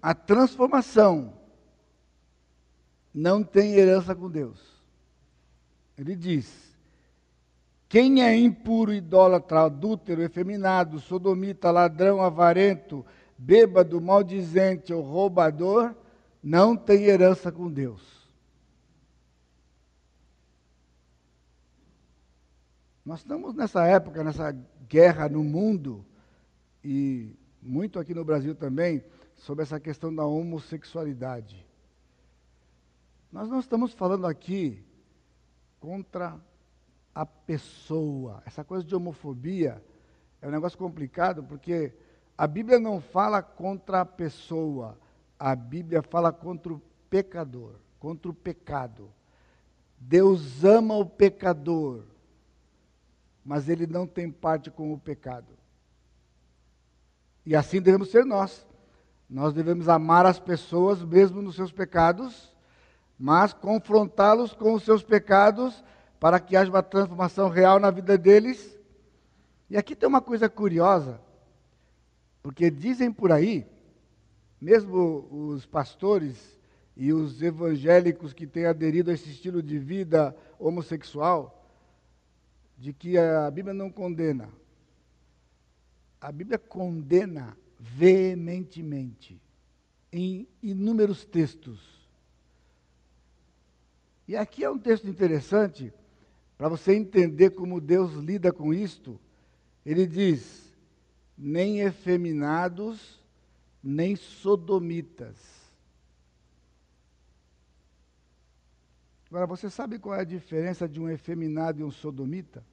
a 0.00 0.14
transformação, 0.14 1.34
não 3.12 3.44
tem 3.44 3.74
herança 3.74 4.14
com 4.14 4.30
Deus. 4.30 4.82
Ele 5.98 6.16
diz: 6.16 6.74
quem 7.86 8.22
é 8.22 8.34
impuro, 8.34 8.94
idólatra, 8.94 9.66
adúltero, 9.66 10.22
efeminado, 10.22 11.00
sodomita, 11.00 11.70
ladrão, 11.70 12.22
avarento, 12.22 13.04
bêbado, 13.36 14.00
maldizente 14.00 14.90
ou 14.90 15.02
roubador, 15.02 15.94
não 16.42 16.78
tem 16.78 17.04
herança 17.04 17.52
com 17.52 17.70
Deus. 17.70 18.11
Nós 23.04 23.18
estamos 23.20 23.54
nessa 23.54 23.84
época, 23.84 24.22
nessa 24.22 24.52
guerra 24.88 25.28
no 25.28 25.42
mundo, 25.42 26.06
e 26.84 27.36
muito 27.60 27.98
aqui 27.98 28.14
no 28.14 28.24
Brasil 28.24 28.54
também, 28.54 29.02
sobre 29.34 29.64
essa 29.64 29.80
questão 29.80 30.14
da 30.14 30.24
homossexualidade. 30.24 31.66
Nós 33.32 33.48
não 33.48 33.58
estamos 33.58 33.92
falando 33.92 34.26
aqui 34.26 34.84
contra 35.80 36.40
a 37.12 37.26
pessoa. 37.26 38.40
Essa 38.46 38.62
coisa 38.62 38.84
de 38.84 38.94
homofobia 38.94 39.82
é 40.40 40.46
um 40.46 40.52
negócio 40.52 40.78
complicado, 40.78 41.42
porque 41.42 41.92
a 42.38 42.46
Bíblia 42.46 42.78
não 42.78 43.00
fala 43.00 43.42
contra 43.42 44.02
a 44.02 44.06
pessoa, 44.06 44.96
a 45.36 45.56
Bíblia 45.56 46.02
fala 46.02 46.32
contra 46.32 46.72
o 46.72 46.80
pecador, 47.10 47.74
contra 47.98 48.30
o 48.30 48.34
pecado. 48.34 49.10
Deus 49.98 50.64
ama 50.64 50.96
o 50.96 51.04
pecador, 51.04 52.11
mas 53.44 53.68
ele 53.68 53.86
não 53.86 54.06
tem 54.06 54.30
parte 54.30 54.70
com 54.70 54.92
o 54.92 54.98
pecado. 54.98 55.52
E 57.44 57.56
assim 57.56 57.80
devemos 57.80 58.10
ser 58.10 58.24
nós. 58.24 58.66
Nós 59.28 59.52
devemos 59.52 59.88
amar 59.88 60.26
as 60.26 60.38
pessoas 60.38 61.02
mesmo 61.02 61.40
nos 61.40 61.56
seus 61.56 61.72
pecados, 61.72 62.54
mas 63.18 63.52
confrontá-los 63.52 64.52
com 64.52 64.74
os 64.74 64.82
seus 64.82 65.02
pecados 65.02 65.82
para 66.20 66.38
que 66.38 66.56
haja 66.56 66.70
uma 66.70 66.82
transformação 66.82 67.48
real 67.48 67.80
na 67.80 67.90
vida 67.90 68.16
deles. 68.16 68.78
E 69.68 69.76
aqui 69.76 69.96
tem 69.96 70.08
uma 70.08 70.20
coisa 70.20 70.48
curiosa, 70.48 71.20
porque 72.42 72.70
dizem 72.70 73.10
por 73.10 73.32
aí, 73.32 73.66
mesmo 74.60 75.26
os 75.30 75.66
pastores 75.66 76.60
e 76.96 77.12
os 77.12 77.42
evangélicos 77.42 78.32
que 78.32 78.46
têm 78.46 78.66
aderido 78.66 79.10
a 79.10 79.14
esse 79.14 79.30
estilo 79.30 79.62
de 79.62 79.78
vida 79.78 80.36
homossexual, 80.58 81.61
de 82.82 82.92
que 82.92 83.16
a 83.16 83.48
Bíblia 83.48 83.72
não 83.72 83.88
condena. 83.88 84.48
A 86.20 86.32
Bíblia 86.32 86.58
condena 86.58 87.56
veementemente 87.78 89.40
em 90.12 90.48
inúmeros 90.60 91.24
textos. 91.24 91.78
E 94.26 94.36
aqui 94.36 94.64
é 94.64 94.70
um 94.70 94.80
texto 94.80 95.06
interessante 95.08 95.94
para 96.58 96.68
você 96.68 96.92
entender 96.92 97.50
como 97.50 97.80
Deus 97.80 98.14
lida 98.14 98.52
com 98.52 98.74
isto. 98.74 99.16
Ele 99.86 100.04
diz: 100.04 100.74
nem 101.38 101.82
efeminados, 101.82 103.22
nem 103.80 104.16
sodomitas. 104.16 105.36
Agora, 109.30 109.46
você 109.46 109.70
sabe 109.70 110.00
qual 110.00 110.16
é 110.16 110.22
a 110.22 110.24
diferença 110.24 110.88
de 110.88 110.98
um 110.98 111.08
efeminado 111.08 111.80
e 111.80 111.84
um 111.84 111.92
sodomita? 111.92 112.71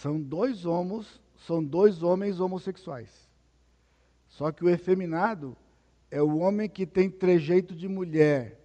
São 0.00 0.20
dois 0.20 0.64
homos, 0.64 1.20
são 1.44 1.62
dois 1.62 2.04
homens 2.04 2.38
homossexuais. 2.38 3.10
Só 4.28 4.52
que 4.52 4.64
o 4.64 4.70
efeminado 4.70 5.56
é 6.08 6.22
o 6.22 6.38
homem 6.38 6.68
que 6.68 6.86
tem 6.86 7.10
trejeito 7.10 7.74
de 7.74 7.88
mulher 7.88 8.60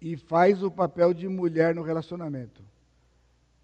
e 0.00 0.16
faz 0.16 0.62
o 0.62 0.70
papel 0.70 1.12
de 1.12 1.26
mulher 1.26 1.74
no 1.74 1.82
relacionamento. 1.82 2.62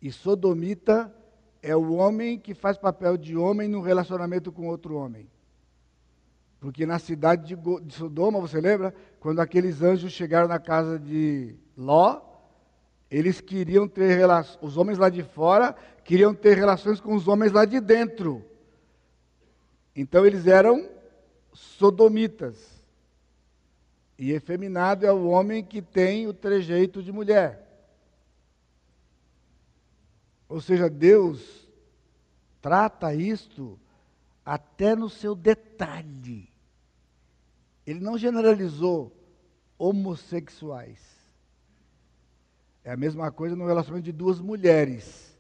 E 0.01 0.11
sodomita 0.11 1.15
é 1.63 1.77
o 1.77 1.93
homem 1.93 2.41
que 2.41 2.55
faz 2.55 2.77
papel 2.77 3.17
de 3.17 3.37
homem 3.37 3.69
no 3.69 3.81
relacionamento 3.81 4.51
com 4.51 4.67
outro 4.67 4.97
homem. 4.97 5.31
Porque 6.59 6.85
na 6.85 6.99
cidade 6.99 7.55
de, 7.55 7.95
Sodoma, 7.95 8.41
você 8.41 8.61
lembra? 8.61 8.93
Quando 9.21 9.39
aqueles 9.39 9.81
anjos 9.81 10.13
chegaram 10.13 10.49
na 10.49 10.59
casa 10.59 10.99
de 10.99 11.55
Ló, 11.77 12.32
eles 13.13 13.43
queriam 13.43 13.87
ter 13.87 14.17
relações, 14.17 14.59
os 14.63 14.79
homens 14.79 14.97
lá 14.97 15.11
de 15.11 15.23
fora 15.23 15.77
queriam 16.03 16.35
ter 16.35 16.57
relações 16.57 16.99
com 16.99 17.15
os 17.15 17.29
homens 17.29 17.53
lá 17.53 17.67
de 17.67 17.79
dentro. 17.79 18.43
Então 19.95 20.25
eles 20.25 20.47
eram 20.47 20.89
sodomitas. 21.53 22.57
E 24.19 24.33
efeminado 24.33 25.05
é 25.05 25.13
o 25.13 25.27
homem 25.27 25.63
que 25.63 25.83
tem 25.83 26.27
o 26.27 26.33
trejeito 26.33 27.03
de 27.03 27.13
mulher. 27.13 27.69
Ou 30.49 30.63
seja, 30.63 30.89
Deus 30.89 31.69
trata 32.63 33.15
isto 33.15 33.79
até 34.43 34.97
no 34.97 35.11
seu 35.11 35.35
detalhe. 35.35 36.49
Ele 37.87 38.01
não 38.01 38.17
generalizou 38.17 39.15
homossexuais. 39.77 41.12
É 42.85 42.93
a 42.93 42.97
mesma 42.97 43.31
coisa 43.31 43.55
no 43.55 43.67
relacionamento 43.67 44.05
de 44.05 44.13
duas 44.13 44.41
mulheres. 44.41 45.39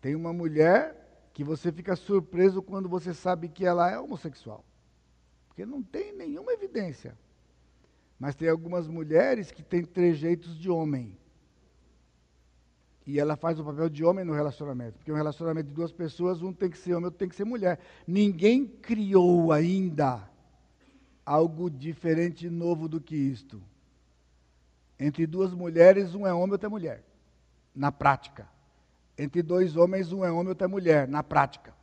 Tem 0.00 0.14
uma 0.14 0.32
mulher 0.32 1.30
que 1.32 1.42
você 1.42 1.72
fica 1.72 1.96
surpreso 1.96 2.62
quando 2.62 2.88
você 2.88 3.14
sabe 3.14 3.48
que 3.48 3.64
ela 3.64 3.90
é 3.90 3.98
homossexual. 3.98 4.64
Porque 5.48 5.64
não 5.64 5.82
tem 5.82 6.14
nenhuma 6.14 6.52
evidência. 6.52 7.16
Mas 8.18 8.34
tem 8.34 8.48
algumas 8.48 8.86
mulheres 8.86 9.50
que 9.50 9.62
têm 9.62 9.84
trejeitos 9.84 10.58
de 10.58 10.70
homem. 10.70 11.16
E 13.06 13.18
ela 13.18 13.34
faz 13.34 13.58
o 13.58 13.64
papel 13.64 13.88
de 13.88 14.04
homem 14.04 14.24
no 14.24 14.32
relacionamento. 14.32 14.98
Porque 14.98 15.10
um 15.10 15.16
relacionamento 15.16 15.68
de 15.68 15.74
duas 15.74 15.90
pessoas, 15.90 16.42
um 16.42 16.52
tem 16.52 16.70
que 16.70 16.78
ser 16.78 16.92
homem, 16.92 17.06
outro 17.06 17.18
tem 17.18 17.28
que 17.28 17.34
ser 17.34 17.44
mulher. 17.44 17.80
Ninguém 18.06 18.66
criou 18.66 19.52
ainda 19.52 20.28
algo 21.24 21.70
diferente 21.70 22.46
e 22.46 22.50
novo 22.50 22.88
do 22.88 23.00
que 23.00 23.16
isto. 23.16 23.62
Entre 24.98 25.26
duas 25.26 25.52
mulheres, 25.52 26.14
um 26.14 26.26
é 26.26 26.32
homem, 26.32 26.52
outro 26.52 26.66
é 26.66 26.70
mulher. 26.70 27.04
Na 27.74 27.90
prática. 27.90 28.48
Entre 29.16 29.42
dois 29.42 29.76
homens, 29.76 30.12
um 30.12 30.24
é 30.24 30.30
homem, 30.30 30.48
outro 30.48 30.64
é 30.64 30.68
mulher. 30.68 31.08
Na 31.08 31.22
prática. 31.22 31.74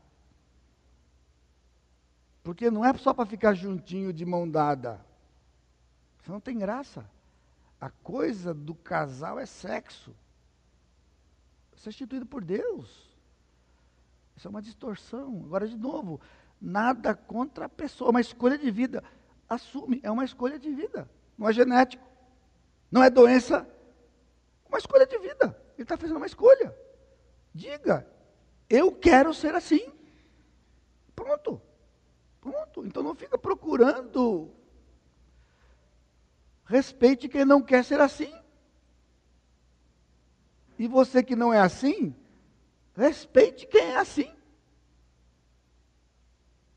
Porque 2.44 2.72
não 2.72 2.84
é 2.84 2.94
só 2.98 3.14
para 3.14 3.26
ficar 3.26 3.54
juntinho 3.54 4.12
de 4.14 4.26
mão 4.26 4.50
dada. 4.50 5.00
Isso 6.22 6.32
não 6.32 6.40
tem 6.40 6.58
graça. 6.58 7.10
A 7.80 7.90
coisa 7.90 8.54
do 8.54 8.76
casal 8.76 9.40
é 9.40 9.46
sexo. 9.46 10.16
Isso 11.76 11.88
é 11.88 11.92
instituído 11.92 12.26
por 12.26 12.44
Deus. 12.44 13.10
Isso 14.36 14.48
é 14.48 14.50
uma 14.50 14.62
distorção. 14.62 15.44
Agora, 15.46 15.68
de 15.68 15.78
novo, 15.78 16.20
nada 16.62 17.14
contra 17.14 17.66
a 17.66 17.70
pessoa, 17.70 18.10
uma 18.10 18.22
escolha 18.22 18.58
de 18.58 18.72
vida. 18.72 19.04
Assume, 19.48 20.00
é 20.04 20.12
uma 20.12 20.26
escolha 20.26 20.60
de 20.60 20.70
vida, 20.72 21.10
não 21.38 21.48
é 21.50 21.54
genético. 21.54 22.09
Não 22.92 23.04
é 23.04 23.10
doença, 23.10 23.68
uma 24.68 24.78
escolha 24.78 25.06
de 25.06 25.18
vida. 25.18 25.56
Ele 25.74 25.84
está 25.84 25.98
fazendo 25.98 26.18
uma 26.18 26.26
escolha. 26.26 26.76
Diga, 27.54 28.08
eu 28.70 28.92
quero 28.92 29.34
ser 29.34 29.56
assim. 29.56 29.92
Pronto. 31.16 31.62
Pronto. 32.40 32.86
Então 32.86 33.04
não 33.04 33.16
fica 33.16 33.38
procurando. 33.38 34.52
Respeite 36.66 37.28
quem 37.28 37.46
não 37.46 37.62
quer 37.62 37.84
ser 37.84 38.00
assim. 38.00 38.34
E 40.78 40.88
você 40.88 41.22
que 41.22 41.36
não 41.36 41.54
é 41.54 41.60
assim, 41.60 42.16
respeite 42.96 43.68
quem 43.68 43.82
é 43.82 43.98
assim. 43.98 44.34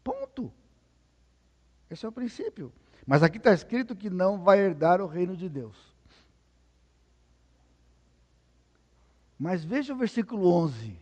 Ponto. 0.02 0.52
Esse 1.88 2.04
é 2.04 2.08
o 2.08 2.12
princípio. 2.12 2.72
Mas 3.06 3.22
aqui 3.22 3.36
está 3.36 3.52
escrito 3.52 3.94
que 3.94 4.10
não 4.10 4.42
vai 4.42 4.58
herdar 4.58 5.00
o 5.00 5.06
reino 5.06 5.36
de 5.36 5.48
Deus. 5.48 5.91
Mas 9.42 9.64
veja 9.64 9.92
o 9.92 9.96
versículo 9.96 10.46
11. 10.54 10.96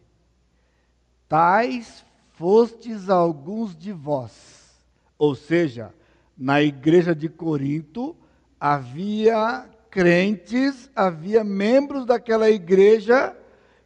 Tais 1.29 2.03
fostes 2.33 3.11
alguns 3.11 3.77
de 3.77 3.93
vós. 3.93 4.81
Ou 5.19 5.35
seja, 5.35 5.93
na 6.39 6.63
igreja 6.63 7.15
de 7.15 7.29
Corinto 7.29 8.17
havia 8.59 9.69
crentes, 9.91 10.91
havia 10.97 11.45
membros 11.45 12.07
daquela 12.07 12.49
igreja 12.49 13.37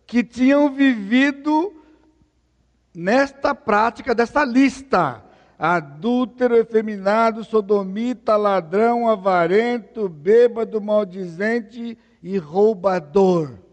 que 0.07 0.23
tinham 0.23 0.73
vivido 0.73 1.75
nesta 2.95 3.57
prática, 3.57 4.15
desta 4.15 4.45
lista: 4.45 5.21
adúltero, 5.59 6.55
efeminado, 6.55 7.43
sodomita, 7.43 8.37
ladrão, 8.37 9.09
avarento, 9.09 10.09
bêbado, 10.09 10.81
maldizente 10.81 11.99
e 12.23 12.39
roubador. 12.39 13.64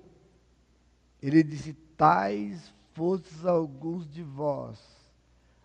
Ele 1.21 1.43
disse: 1.43 1.73
Tais 1.95 2.73
fostes 2.93 3.45
alguns 3.45 4.09
de 4.09 4.23
vós. 4.23 4.79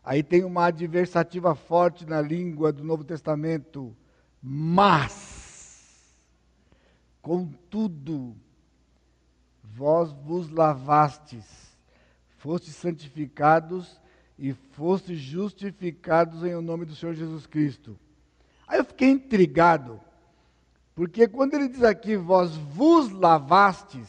Aí 0.04 0.22
tem 0.22 0.44
uma 0.44 0.66
adversativa 0.66 1.54
forte 1.54 2.06
na 2.06 2.20
língua 2.20 2.72
do 2.72 2.84
Novo 2.84 3.02
Testamento. 3.02 3.96
Mas, 4.40 6.14
contudo, 7.20 8.36
vós 9.64 10.12
vos 10.12 10.48
lavastes, 10.50 11.44
fostes 12.38 12.76
santificados 12.76 14.00
e 14.38 14.52
foste 14.52 15.16
justificados 15.16 16.44
em 16.44 16.54
o 16.54 16.62
nome 16.62 16.84
do 16.84 16.94
Senhor 16.94 17.14
Jesus 17.14 17.46
Cristo. 17.46 17.98
Aí 18.68 18.78
eu 18.78 18.84
fiquei 18.84 19.10
intrigado, 19.10 20.00
porque 20.94 21.26
quando 21.26 21.54
ele 21.54 21.68
diz 21.68 21.82
aqui, 21.82 22.16
vós 22.16 22.54
vos 22.56 23.10
lavastes, 23.10 24.08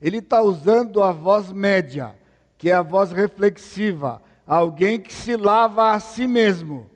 ele 0.00 0.18
está 0.18 0.40
usando 0.42 1.02
a 1.02 1.12
voz 1.12 1.52
média, 1.52 2.14
que 2.56 2.70
é 2.70 2.74
a 2.74 2.82
voz 2.82 3.12
reflexiva, 3.12 4.22
alguém 4.46 5.00
que 5.00 5.12
se 5.12 5.36
lava 5.36 5.92
a 5.92 6.00
si 6.00 6.26
mesmo. 6.26 6.88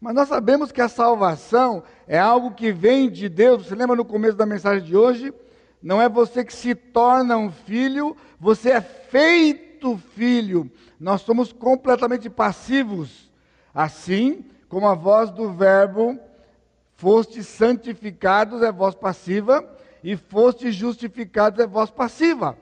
Mas 0.00 0.14
nós 0.14 0.28
sabemos 0.28 0.72
que 0.72 0.80
a 0.80 0.88
salvação 0.88 1.84
é 2.08 2.18
algo 2.18 2.52
que 2.52 2.72
vem 2.72 3.08
de 3.08 3.28
Deus. 3.28 3.66
Você 3.66 3.74
lembra 3.74 3.94
no 3.94 4.04
começo 4.04 4.36
da 4.36 4.44
mensagem 4.44 4.82
de 4.82 4.96
hoje? 4.96 5.32
Não 5.80 6.02
é 6.02 6.08
você 6.08 6.44
que 6.44 6.52
se 6.52 6.74
torna 6.74 7.36
um 7.36 7.50
filho, 7.50 8.16
você 8.38 8.70
é 8.70 8.80
feito 8.80 9.96
filho. 10.14 10.70
Nós 10.98 11.22
somos 11.22 11.52
completamente 11.52 12.28
passivos. 12.28 13.30
Assim 13.74 14.44
como 14.68 14.86
a 14.86 14.94
voz 14.94 15.30
do 15.30 15.52
Verbo, 15.52 16.18
foste 16.96 17.44
santificados 17.44 18.62
é 18.62 18.72
voz 18.72 18.94
passiva, 18.94 19.68
e 20.02 20.16
foste 20.16 20.72
justificados 20.72 21.60
é 21.60 21.66
voz 21.66 21.90
passiva. 21.90 22.56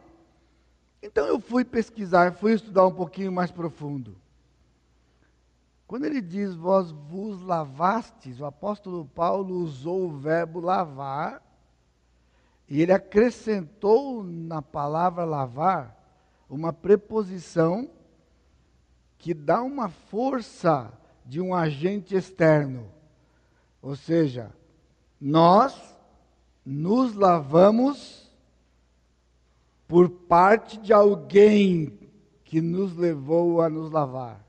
Então 1.02 1.26
eu 1.26 1.40
fui 1.40 1.64
pesquisar, 1.64 2.32
fui 2.32 2.52
estudar 2.52 2.86
um 2.86 2.92
pouquinho 2.92 3.32
mais 3.32 3.50
profundo. 3.50 4.16
Quando 5.86 6.04
ele 6.04 6.20
diz 6.20 6.54
vós 6.54 6.90
vos 6.90 7.42
lavastes, 7.42 8.38
o 8.40 8.46
apóstolo 8.46 9.04
Paulo 9.06 9.56
usou 9.56 10.06
o 10.06 10.16
verbo 10.16 10.60
lavar, 10.60 11.42
e 12.68 12.80
ele 12.80 12.92
acrescentou 12.92 14.22
na 14.22 14.62
palavra 14.62 15.24
lavar 15.24 15.96
uma 16.48 16.72
preposição 16.72 17.90
que 19.18 19.34
dá 19.34 19.60
uma 19.60 19.88
força 19.88 20.92
de 21.26 21.40
um 21.40 21.52
agente 21.52 22.14
externo. 22.14 22.88
Ou 23.82 23.96
seja, 23.96 24.52
nós 25.20 25.89
nos 26.64 27.14
lavamos 27.14 28.30
por 29.88 30.08
parte 30.08 30.78
de 30.78 30.92
alguém 30.92 31.98
que 32.44 32.60
nos 32.60 32.96
levou 32.96 33.60
a 33.60 33.68
nos 33.68 33.90
lavar. 33.90 34.44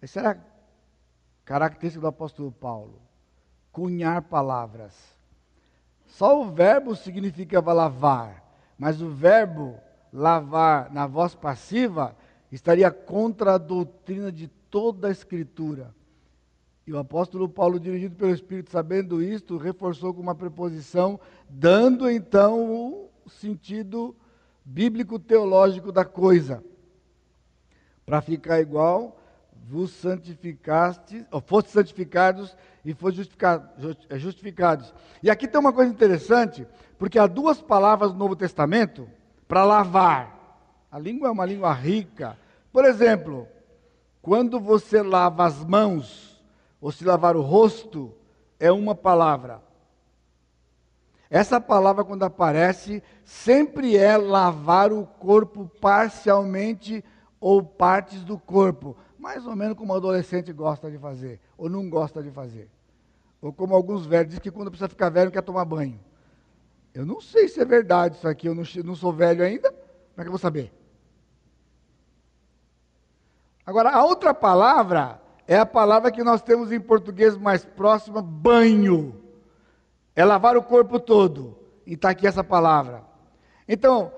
Essa 0.00 0.20
era 0.20 0.30
a 0.32 0.38
característica 1.44 2.00
do 2.02 2.06
apóstolo 2.06 2.52
Paulo. 2.52 3.00
Cunhar 3.72 4.22
palavras. 4.22 4.94
Só 6.06 6.40
o 6.40 6.52
verbo 6.52 6.94
significava 6.94 7.72
lavar, 7.72 8.44
mas 8.78 9.00
o 9.00 9.08
verbo 9.10 9.78
lavar 10.12 10.92
na 10.92 11.06
voz 11.06 11.34
passiva 11.34 12.16
estaria 12.52 12.90
contra 12.90 13.54
a 13.54 13.58
doutrina 13.58 14.30
de 14.30 14.48
toda 14.48 15.08
a 15.08 15.10
Escritura. 15.10 15.94
E 16.86 16.92
o 16.92 16.98
apóstolo 16.98 17.48
Paulo, 17.48 17.80
dirigido 17.80 18.14
pelo 18.14 18.34
Espírito, 18.34 18.70
sabendo 18.70 19.22
isto, 19.22 19.56
reforçou 19.56 20.12
com 20.12 20.20
uma 20.20 20.34
preposição, 20.34 21.18
dando 21.48 22.10
então 22.10 22.70
o 23.24 23.30
sentido 23.30 24.14
bíblico-teológico 24.64 25.90
da 25.90 26.04
coisa. 26.04 26.62
Para 28.04 28.20
ficar 28.20 28.60
igual, 28.60 29.18
vos 29.66 29.92
santificaste, 29.92 31.24
ou 31.30 31.40
foste 31.40 31.70
santificados 31.70 32.54
e 32.84 32.92
foste 32.92 33.16
justificado, 33.16 33.96
é, 34.10 34.18
justificados. 34.18 34.94
E 35.22 35.30
aqui 35.30 35.48
tem 35.48 35.58
uma 35.58 35.72
coisa 35.72 35.90
interessante, 35.90 36.66
porque 36.98 37.18
há 37.18 37.26
duas 37.26 37.62
palavras 37.62 38.12
no 38.12 38.18
Novo 38.18 38.36
Testamento 38.36 39.08
para 39.48 39.64
lavar. 39.64 40.34
A 40.90 40.98
língua 40.98 41.28
é 41.28 41.30
uma 41.30 41.46
língua 41.46 41.72
rica. 41.72 42.36
Por 42.70 42.84
exemplo, 42.84 43.48
quando 44.20 44.60
você 44.60 45.02
lava 45.02 45.46
as 45.46 45.64
mãos, 45.64 46.33
ou 46.84 46.92
se 46.92 47.02
lavar 47.02 47.34
o 47.34 47.40
rosto, 47.40 48.14
é 48.60 48.70
uma 48.70 48.94
palavra. 48.94 49.62
Essa 51.30 51.58
palavra, 51.58 52.04
quando 52.04 52.24
aparece, 52.24 53.02
sempre 53.24 53.96
é 53.96 54.18
lavar 54.18 54.92
o 54.92 55.06
corpo 55.06 55.66
parcialmente 55.80 57.02
ou 57.40 57.62
partes 57.62 58.22
do 58.22 58.38
corpo. 58.38 58.94
Mais 59.18 59.46
ou 59.46 59.56
menos 59.56 59.78
como 59.78 59.94
o 59.94 59.96
adolescente 59.96 60.52
gosta 60.52 60.90
de 60.90 60.98
fazer, 60.98 61.40
ou 61.56 61.70
não 61.70 61.88
gosta 61.88 62.22
de 62.22 62.30
fazer. 62.30 62.68
Ou 63.40 63.50
como 63.50 63.74
alguns 63.74 64.04
velhos 64.04 64.26
dizem 64.26 64.42
que 64.42 64.50
quando 64.50 64.70
precisa 64.70 64.86
ficar 64.86 65.08
velho 65.08 65.30
quer 65.30 65.40
tomar 65.40 65.64
banho. 65.64 65.98
Eu 66.92 67.06
não 67.06 67.18
sei 67.18 67.48
se 67.48 67.62
é 67.62 67.64
verdade 67.64 68.16
isso 68.16 68.28
aqui, 68.28 68.46
eu 68.46 68.54
não, 68.54 68.64
não 68.84 68.94
sou 68.94 69.10
velho 69.10 69.42
ainda, 69.42 69.70
como 69.70 70.18
é 70.18 70.20
que 70.20 70.28
eu 70.28 70.32
vou 70.32 70.38
saber? 70.38 70.70
Agora, 73.64 73.88
a 73.88 74.04
outra 74.04 74.34
palavra 74.34 75.23
é 75.46 75.58
a 75.58 75.66
palavra 75.66 76.10
que 76.10 76.24
nós 76.24 76.42
temos 76.42 76.72
em 76.72 76.80
português 76.80 77.36
mais 77.36 77.64
próxima, 77.64 78.22
banho. 78.22 79.20
É 80.16 80.24
lavar 80.24 80.56
o 80.56 80.62
corpo 80.62 80.98
todo. 80.98 81.58
E 81.86 81.94
está 81.94 82.10
aqui 82.10 82.26
essa 82.26 82.42
palavra. 82.42 83.02
Então, 83.68 84.10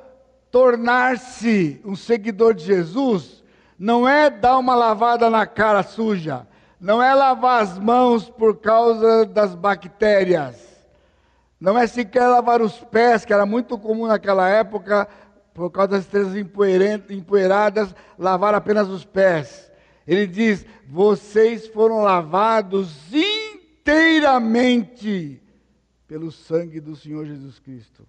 tornar-se 0.50 1.80
um 1.84 1.96
seguidor 1.96 2.54
de 2.54 2.64
Jesus 2.64 3.44
não 3.78 4.08
é 4.08 4.30
dar 4.30 4.58
uma 4.58 4.74
lavada 4.74 5.28
na 5.28 5.46
cara 5.46 5.82
suja, 5.82 6.46
não 6.80 7.02
é 7.02 7.14
lavar 7.14 7.62
as 7.62 7.78
mãos 7.78 8.30
por 8.30 8.56
causa 8.58 9.26
das 9.26 9.54
bactérias, 9.54 10.56
não 11.60 11.78
é 11.78 11.86
sequer 11.86 12.26
lavar 12.26 12.62
os 12.62 12.78
pés, 12.84 13.24
que 13.24 13.32
era 13.32 13.44
muito 13.44 13.78
comum 13.78 14.06
naquela 14.06 14.48
época, 14.48 15.08
por 15.52 15.70
causa 15.70 15.92
das 15.92 16.04
estrelas 16.04 16.34
empoeiradas, 17.10 17.94
lavar 18.18 18.54
apenas 18.54 18.88
os 18.88 19.04
pés. 19.04 19.65
Ele 20.06 20.26
diz: 20.26 20.64
vocês 20.86 21.66
foram 21.66 22.02
lavados 22.02 23.12
inteiramente 23.12 25.42
pelo 26.06 26.30
sangue 26.30 26.80
do 26.80 26.94
Senhor 26.94 27.26
Jesus 27.26 27.58
Cristo. 27.58 28.06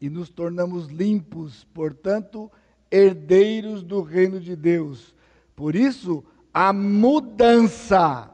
E 0.00 0.10
nos 0.10 0.28
tornamos 0.28 0.88
limpos, 0.88 1.62
portanto, 1.72 2.50
herdeiros 2.90 3.84
do 3.84 4.02
reino 4.02 4.40
de 4.40 4.56
Deus. 4.56 5.14
Por 5.54 5.76
isso, 5.76 6.24
a 6.52 6.72
mudança 6.72 8.28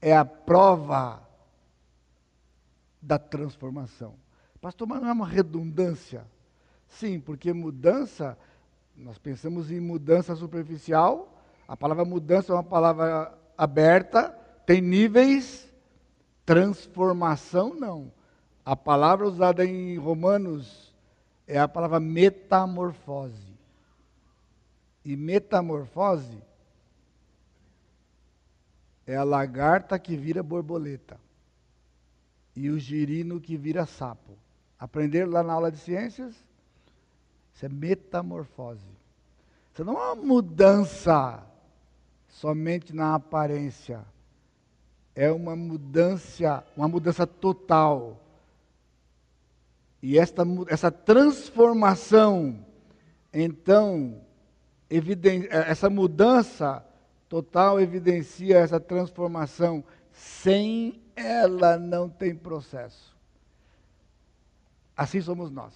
é 0.00 0.14
a 0.14 0.24
prova 0.24 1.26
da 3.00 3.18
transformação. 3.18 4.14
Pastor, 4.60 4.86
mas 4.86 5.00
não 5.00 5.08
é 5.08 5.12
uma 5.12 5.26
redundância? 5.26 6.24
Sim, 6.88 7.18
porque 7.18 7.52
mudança, 7.52 8.38
nós 8.96 9.18
pensamos 9.18 9.70
em 9.70 9.80
mudança 9.80 10.36
superficial, 10.36 11.31
a 11.66 11.76
palavra 11.76 12.04
mudança 12.04 12.52
é 12.52 12.56
uma 12.56 12.64
palavra 12.64 13.32
aberta, 13.56 14.30
tem 14.66 14.80
níveis. 14.80 15.70
Transformação, 16.44 17.74
não. 17.74 18.12
A 18.64 18.76
palavra 18.76 19.26
usada 19.26 19.64
em 19.64 19.96
Romanos 19.96 20.92
é 21.46 21.58
a 21.58 21.68
palavra 21.68 22.00
metamorfose. 22.00 23.52
E 25.04 25.16
metamorfose 25.16 26.42
é 29.06 29.16
a 29.16 29.24
lagarta 29.24 29.98
que 29.98 30.16
vira 30.16 30.42
borboleta 30.42 31.18
e 32.54 32.70
o 32.70 32.78
girino 32.78 33.40
que 33.40 33.56
vira 33.56 33.86
sapo. 33.86 34.36
Aprenderam 34.78 35.30
lá 35.30 35.42
na 35.42 35.52
aula 35.52 35.72
de 35.72 35.78
ciências? 35.78 36.34
Isso 37.54 37.66
é 37.66 37.68
metamorfose. 37.68 38.86
Isso 39.72 39.84
não 39.84 39.94
é 39.94 40.12
uma 40.12 40.14
mudança 40.14 41.44
somente 42.32 42.94
na 42.94 43.14
aparência. 43.14 44.04
É 45.14 45.30
uma 45.30 45.54
mudança, 45.54 46.64
uma 46.76 46.88
mudança 46.88 47.26
total. 47.26 48.18
E 50.02 50.18
esta, 50.18 50.42
essa 50.68 50.90
transformação, 50.90 52.58
então, 53.32 54.20
eviden, 54.90 55.46
essa 55.50 55.88
mudança 55.88 56.84
total 57.28 57.80
evidencia 57.80 58.58
essa 58.58 58.80
transformação. 58.80 59.84
Sem 60.10 61.00
ela 61.14 61.78
não 61.78 62.08
tem 62.08 62.34
processo. 62.34 63.14
Assim 64.96 65.20
somos 65.20 65.50
nós. 65.50 65.74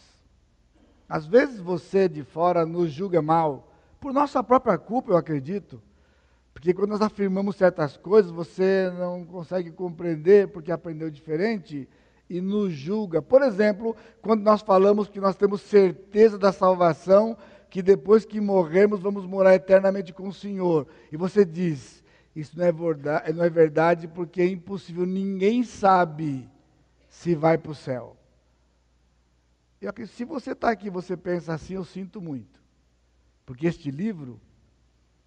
Às 1.09 1.27
vezes 1.27 1.61
você 1.61 2.09
de 2.09 2.25
fora 2.25 2.67
nos 2.67 2.91
julga 2.91 3.23
mal, 3.23 3.73
por 4.01 4.13
nossa 4.13 4.43
própria 4.43 4.77
culpa, 4.77 5.13
eu 5.13 5.17
acredito. 5.17 5.81
Porque 6.57 6.73
quando 6.73 6.89
nós 6.89 7.03
afirmamos 7.03 7.57
certas 7.57 7.99
coisas, 7.99 8.31
você 8.33 8.91
não 8.99 9.27
consegue 9.27 9.71
compreender 9.71 10.49
porque 10.49 10.73
aprendeu 10.73 11.11
diferente 11.11 11.87
e 12.31 12.41
nos 12.41 12.73
julga. 12.73 13.21
Por 13.21 13.43
exemplo, 13.43 13.95
quando 14.23 14.41
nós 14.41 14.63
falamos 14.63 15.07
que 15.07 15.21
nós 15.21 15.37
temos 15.37 15.61
certeza 15.61 16.39
da 16.39 16.53
salvação, 16.53 17.37
que 17.69 17.83
depois 17.83 18.25
que 18.25 18.41
morrermos 18.41 19.03
vamos 19.03 19.27
morar 19.27 19.55
eternamente 19.55 20.15
com 20.15 20.29
o 20.29 20.33
Senhor. 20.33 20.89
E 21.13 21.17
você 21.19 21.45
diz: 21.45 22.03
Isso 22.35 22.59
não 22.59 22.65
é 22.65 22.73
verdade, 22.73 23.33
não 23.35 23.45
é 23.45 23.51
verdade 23.51 24.09
porque 24.09 24.41
é 24.41 24.47
impossível, 24.47 25.05
ninguém 25.05 25.63
sabe 25.63 26.49
se 27.07 27.35
vai 27.35 27.59
para 27.59 27.73
o 27.73 27.75
céu. 27.75 28.17
E 29.79 30.07
se 30.07 30.25
você 30.25 30.53
está 30.53 30.71
aqui 30.71 30.89
você 30.89 31.19
pensa 31.19 31.53
assim, 31.53 31.75
eu 31.75 31.85
sinto 31.85 32.19
muito. 32.19 32.63
Porque 33.45 33.67
este 33.67 33.91
livro 33.91 34.41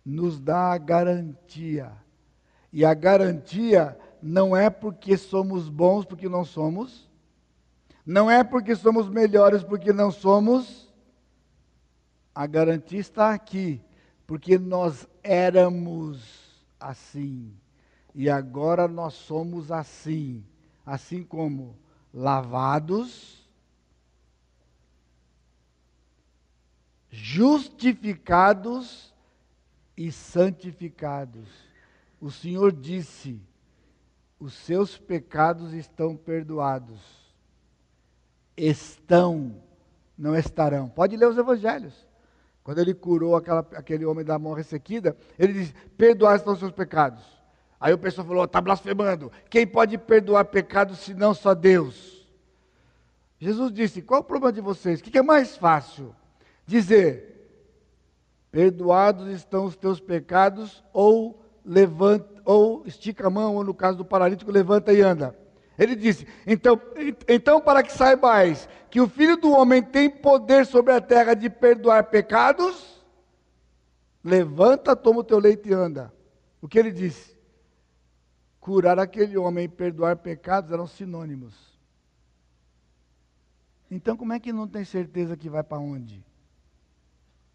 nos 0.09 0.39
dá 0.39 0.73
a 0.73 0.77
garantia. 0.77 1.91
E 2.73 2.83
a 2.83 2.93
garantia 2.93 3.97
não 4.21 4.57
é 4.57 4.69
porque 4.69 5.15
somos 5.15 5.69
bons, 5.69 6.03
porque 6.03 6.27
não 6.27 6.43
somos. 6.43 7.07
Não 8.05 8.29
é 8.29 8.43
porque 8.43 8.75
somos 8.75 9.07
melhores, 9.07 9.63
porque 9.63 9.93
não 9.93 10.11
somos. 10.11 10.91
A 12.33 12.47
garantia 12.47 12.99
está 12.99 13.33
aqui, 13.33 13.81
porque 14.25 14.57
nós 14.57 15.07
éramos 15.21 16.65
assim. 16.79 17.53
E 18.15 18.29
agora 18.29 18.87
nós 18.87 19.13
somos 19.13 19.71
assim. 19.71 20.43
Assim 20.83 21.23
como 21.23 21.77
lavados, 22.11 23.47
justificados 27.11 29.08
e 29.99 30.13
santificados. 30.13 31.45
O 32.21 32.31
Senhor 32.31 32.71
disse: 32.71 33.41
os 34.39 34.53
seus 34.53 34.97
pecados 34.97 35.73
estão 35.73 36.15
perdoados. 36.15 37.01
Estão, 38.55 39.61
não 40.17 40.33
estarão. 40.37 40.87
Pode 40.87 41.17
ler 41.17 41.27
os 41.27 41.37
evangelhos. 41.37 42.07
Quando 42.63 42.79
ele 42.79 42.93
curou 42.93 43.35
aquela, 43.35 43.59
aquele 43.73 44.05
homem 44.05 44.23
da 44.23 44.39
mão 44.39 44.53
ressequida, 44.53 45.17
ele 45.37 45.51
disse: 45.51 45.73
Perdoados 45.97 46.41
estão 46.41 46.53
os 46.53 46.59
seus 46.59 46.71
pecados. 46.71 47.21
Aí 47.77 47.93
o 47.93 47.97
pessoal 47.97 48.25
falou: 48.25 48.45
Está 48.45 48.61
blasfemando. 48.61 49.29
Quem 49.49 49.67
pode 49.67 49.97
perdoar 49.97 50.45
pecados 50.45 50.99
se 50.99 51.13
não 51.13 51.33
só 51.33 51.53
Deus? 51.53 52.25
Jesus 53.37 53.73
disse: 53.73 54.01
Qual 54.01 54.21
o 54.21 54.23
problema 54.23 54.53
de 54.53 54.61
vocês? 54.61 55.01
O 55.01 55.03
que 55.03 55.17
é 55.17 55.21
mais 55.21 55.57
fácil? 55.57 56.15
Dizer: 56.65 57.38
Perdoados 58.51 59.27
estão 59.27 59.65
os 59.65 59.75
teus 59.75 59.99
pecados, 59.99 60.83
ou 60.91 61.43
levanta, 61.63 62.41
ou 62.43 62.83
estica 62.85 63.27
a 63.27 63.29
mão, 63.29 63.55
ou 63.55 63.63
no 63.63 63.73
caso 63.73 63.97
do 63.97 64.05
paralítico, 64.05 64.51
levanta 64.51 64.91
e 64.91 65.01
anda. 65.01 65.37
Ele 65.77 65.95
disse: 65.95 66.27
então, 66.45 66.79
então, 67.27 67.61
para 67.61 67.83
que 67.83 67.93
saibais 67.93 68.67
que 68.89 68.99
o 68.99 69.07
filho 69.07 69.37
do 69.37 69.51
homem 69.51 69.81
tem 69.81 70.09
poder 70.09 70.65
sobre 70.65 70.91
a 70.91 70.99
terra 70.99 71.35
de 71.35 71.49
perdoar 71.49 72.05
pecados, 72.05 72.99
levanta, 74.23 74.95
toma 74.95 75.19
o 75.19 75.23
teu 75.23 75.39
leite 75.39 75.69
e 75.69 75.73
anda. 75.73 76.11
O 76.61 76.67
que 76.67 76.77
ele 76.77 76.91
disse? 76.91 77.37
Curar 78.59 78.99
aquele 78.99 79.37
homem 79.37 79.65
e 79.65 79.69
perdoar 79.69 80.17
pecados 80.17 80.71
eram 80.71 80.87
sinônimos. 80.87 81.55
Então, 83.89 84.17
como 84.17 84.33
é 84.33 84.39
que 84.39 84.51
não 84.51 84.67
tem 84.67 84.83
certeza 84.83 85.37
que 85.37 85.49
vai 85.49 85.63
para 85.63 85.79
onde? 85.79 86.23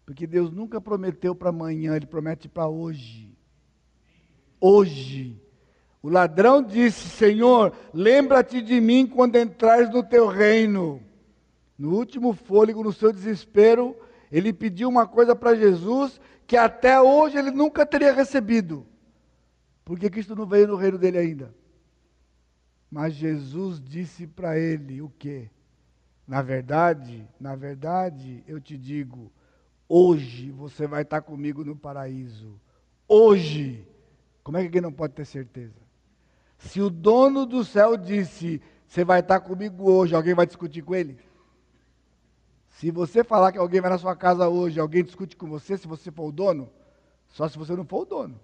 Porque 0.05 0.27
Deus 0.27 0.51
nunca 0.51 0.79
prometeu 0.79 1.33
para 1.33 1.49
amanhã, 1.49 1.95
Ele 1.95 2.05
promete 2.05 2.47
para 2.47 2.67
hoje. 2.67 3.35
Hoje. 4.59 5.41
O 6.01 6.09
ladrão 6.09 6.61
disse: 6.61 7.09
Senhor, 7.09 7.73
lembra-te 7.93 8.61
de 8.61 8.79
mim 8.79 9.07
quando 9.07 9.37
entrares 9.37 9.89
no 9.89 10.03
teu 10.03 10.27
reino. 10.27 11.01
No 11.77 11.95
último 11.95 12.33
fôlego, 12.33 12.83
no 12.83 12.93
seu 12.93 13.11
desespero, 13.11 13.97
ele 14.31 14.53
pediu 14.53 14.87
uma 14.87 15.07
coisa 15.07 15.35
para 15.35 15.55
Jesus 15.55 16.21
que 16.47 16.55
até 16.55 17.01
hoje 17.01 17.37
ele 17.37 17.51
nunca 17.51 17.85
teria 17.85 18.13
recebido. 18.13 18.85
Porque 19.83 20.09
Cristo 20.09 20.35
não 20.35 20.45
veio 20.45 20.67
no 20.67 20.75
reino 20.75 20.97
dele 20.97 21.17
ainda. 21.17 21.53
Mas 22.89 23.13
Jesus 23.13 23.81
disse 23.81 24.27
para 24.27 24.57
ele 24.57 25.01
o 25.01 25.09
quê? 25.09 25.49
Na 26.27 26.41
verdade, 26.41 27.27
na 27.39 27.55
verdade, 27.55 28.43
eu 28.47 28.59
te 28.59 28.77
digo, 28.77 29.31
hoje 29.87 30.51
você 30.51 30.87
vai 30.87 31.01
estar 31.01 31.21
comigo 31.21 31.63
no 31.63 31.75
paraíso. 31.75 32.59
Hoje. 33.07 33.87
Como 34.43 34.57
é 34.57 34.61
que 34.61 34.67
alguém 34.67 34.81
não 34.81 34.93
pode 34.93 35.13
ter 35.13 35.25
certeza? 35.25 35.81
Se 36.57 36.79
o 36.79 36.89
dono 36.89 37.45
do 37.45 37.63
céu 37.63 37.97
disse, 37.97 38.61
você 38.87 39.03
vai 39.03 39.19
estar 39.19 39.39
comigo 39.39 39.91
hoje, 39.91 40.15
alguém 40.15 40.35
vai 40.35 40.45
discutir 40.45 40.83
com 40.83 40.93
ele? 40.93 41.19
Se 42.69 42.91
você 42.91 43.23
falar 43.23 43.51
que 43.51 43.57
alguém 43.57 43.81
vai 43.81 43.89
na 43.89 43.97
sua 43.97 44.15
casa 44.15 44.47
hoje, 44.47 44.79
alguém 44.79 45.03
discute 45.03 45.35
com 45.35 45.47
você, 45.47 45.77
se 45.77 45.87
você 45.87 46.11
for 46.11 46.27
o 46.27 46.31
dono, 46.31 46.69
só 47.29 47.47
se 47.47 47.57
você 47.57 47.75
não 47.75 47.85
for 47.85 48.01
o 48.01 48.05
dono. 48.05 48.39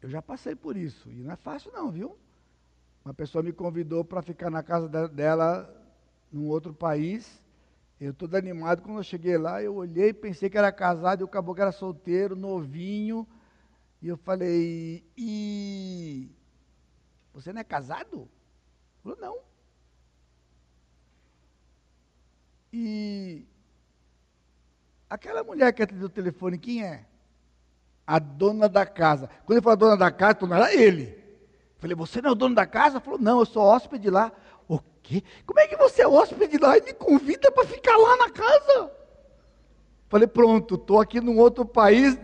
Eu 0.00 0.08
já 0.08 0.22
passei 0.22 0.54
por 0.54 0.76
isso, 0.76 1.10
e 1.10 1.22
não 1.22 1.32
é 1.32 1.36
fácil 1.36 1.72
não, 1.72 1.90
viu? 1.90 2.16
Uma 3.04 3.12
pessoa 3.12 3.42
me 3.42 3.52
convidou 3.52 4.04
para 4.04 4.22
ficar 4.22 4.50
na 4.50 4.62
casa 4.62 4.88
dela, 5.08 5.68
num 6.32 6.48
outro 6.48 6.72
país. 6.72 7.40
Eu 7.98 8.12
todo 8.12 8.34
animado, 8.34 8.82
quando 8.82 8.98
eu 8.98 9.02
cheguei 9.02 9.38
lá, 9.38 9.62
eu 9.62 9.74
olhei, 9.74 10.12
pensei 10.12 10.50
que 10.50 10.58
era 10.58 10.70
casado, 10.70 11.22
e 11.22 11.24
acabou 11.24 11.54
que 11.54 11.62
era 11.62 11.72
solteiro, 11.72 12.36
novinho. 12.36 13.26
E 14.02 14.08
eu 14.08 14.18
falei, 14.18 15.02
e 15.16 16.30
você 17.32 17.52
não 17.52 17.60
é 17.60 17.64
casado? 17.64 18.28
Ele 19.04 19.14
falou, 19.14 19.18
não. 19.18 19.38
E 22.70 23.46
aquela 25.08 25.42
mulher 25.42 25.72
que 25.72 25.82
atendeu 25.82 26.06
o 26.06 26.10
telefone, 26.10 26.58
quem 26.58 26.84
é? 26.84 27.06
A 28.06 28.18
dona 28.18 28.68
da 28.68 28.84
casa. 28.84 29.28
Quando 29.46 29.56
ele 29.56 29.62
falou 29.62 29.76
dona 29.78 29.96
da 29.96 30.10
casa, 30.10 30.46
não 30.46 30.54
era 30.54 30.74
ele. 30.74 31.04
Eu 31.04 31.80
falei, 31.80 31.96
você 31.96 32.20
não 32.20 32.28
é 32.28 32.32
o 32.32 32.36
dono 32.36 32.54
da 32.54 32.66
casa? 32.66 32.98
Ele 32.98 33.04
falou, 33.04 33.18
não, 33.18 33.38
eu 33.38 33.46
sou 33.46 33.62
hóspede 33.62 34.10
lá. 34.10 34.30
O 34.68 34.78
quê? 35.02 35.22
Como 35.44 35.60
é 35.60 35.66
que 35.66 35.76
você 35.76 36.02
é 36.02 36.08
hóspede 36.08 36.58
lá 36.58 36.76
e 36.78 36.82
me 36.82 36.92
convida 36.92 37.50
para 37.52 37.66
ficar 37.66 37.96
lá 37.96 38.16
na 38.16 38.30
casa? 38.30 38.90
Falei, 40.08 40.26
pronto, 40.26 40.76
estou 40.76 41.00
aqui 41.00 41.20
num 41.20 41.38
outro 41.38 41.64
país, 41.64 42.16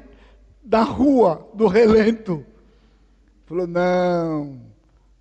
da 0.62 0.82
rua, 0.82 1.48
do 1.52 1.66
relento. 1.66 2.46
Falou: 3.46 3.66
não, 3.66 4.60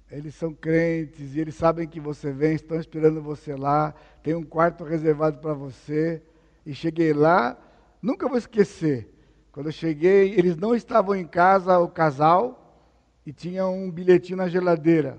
eles 0.09 0.35
são 0.35 0.53
crentes 0.53 1.35
e 1.35 1.39
eles 1.39 1.55
sabem 1.55 1.87
que 1.87 1.99
você 1.99 2.31
vem, 2.31 2.53
estão 2.53 2.79
esperando 2.79 3.21
você 3.21 3.55
lá, 3.55 3.93
tem 4.21 4.35
um 4.35 4.43
quarto 4.43 4.83
reservado 4.83 5.39
para 5.39 5.53
você. 5.53 6.21
E 6.65 6.73
cheguei 6.75 7.11
lá, 7.11 7.57
nunca 8.01 8.27
vou 8.27 8.37
esquecer. 8.37 9.11
Quando 9.51 9.65
eu 9.67 9.71
cheguei, 9.71 10.33
eles 10.37 10.55
não 10.55 10.75
estavam 10.75 11.15
em 11.15 11.25
casa, 11.25 11.79
o 11.79 11.89
casal, 11.89 12.77
e 13.25 13.33
tinha 13.33 13.65
um 13.67 13.89
bilhetinho 13.89 14.37
na 14.37 14.47
geladeira. 14.47 15.17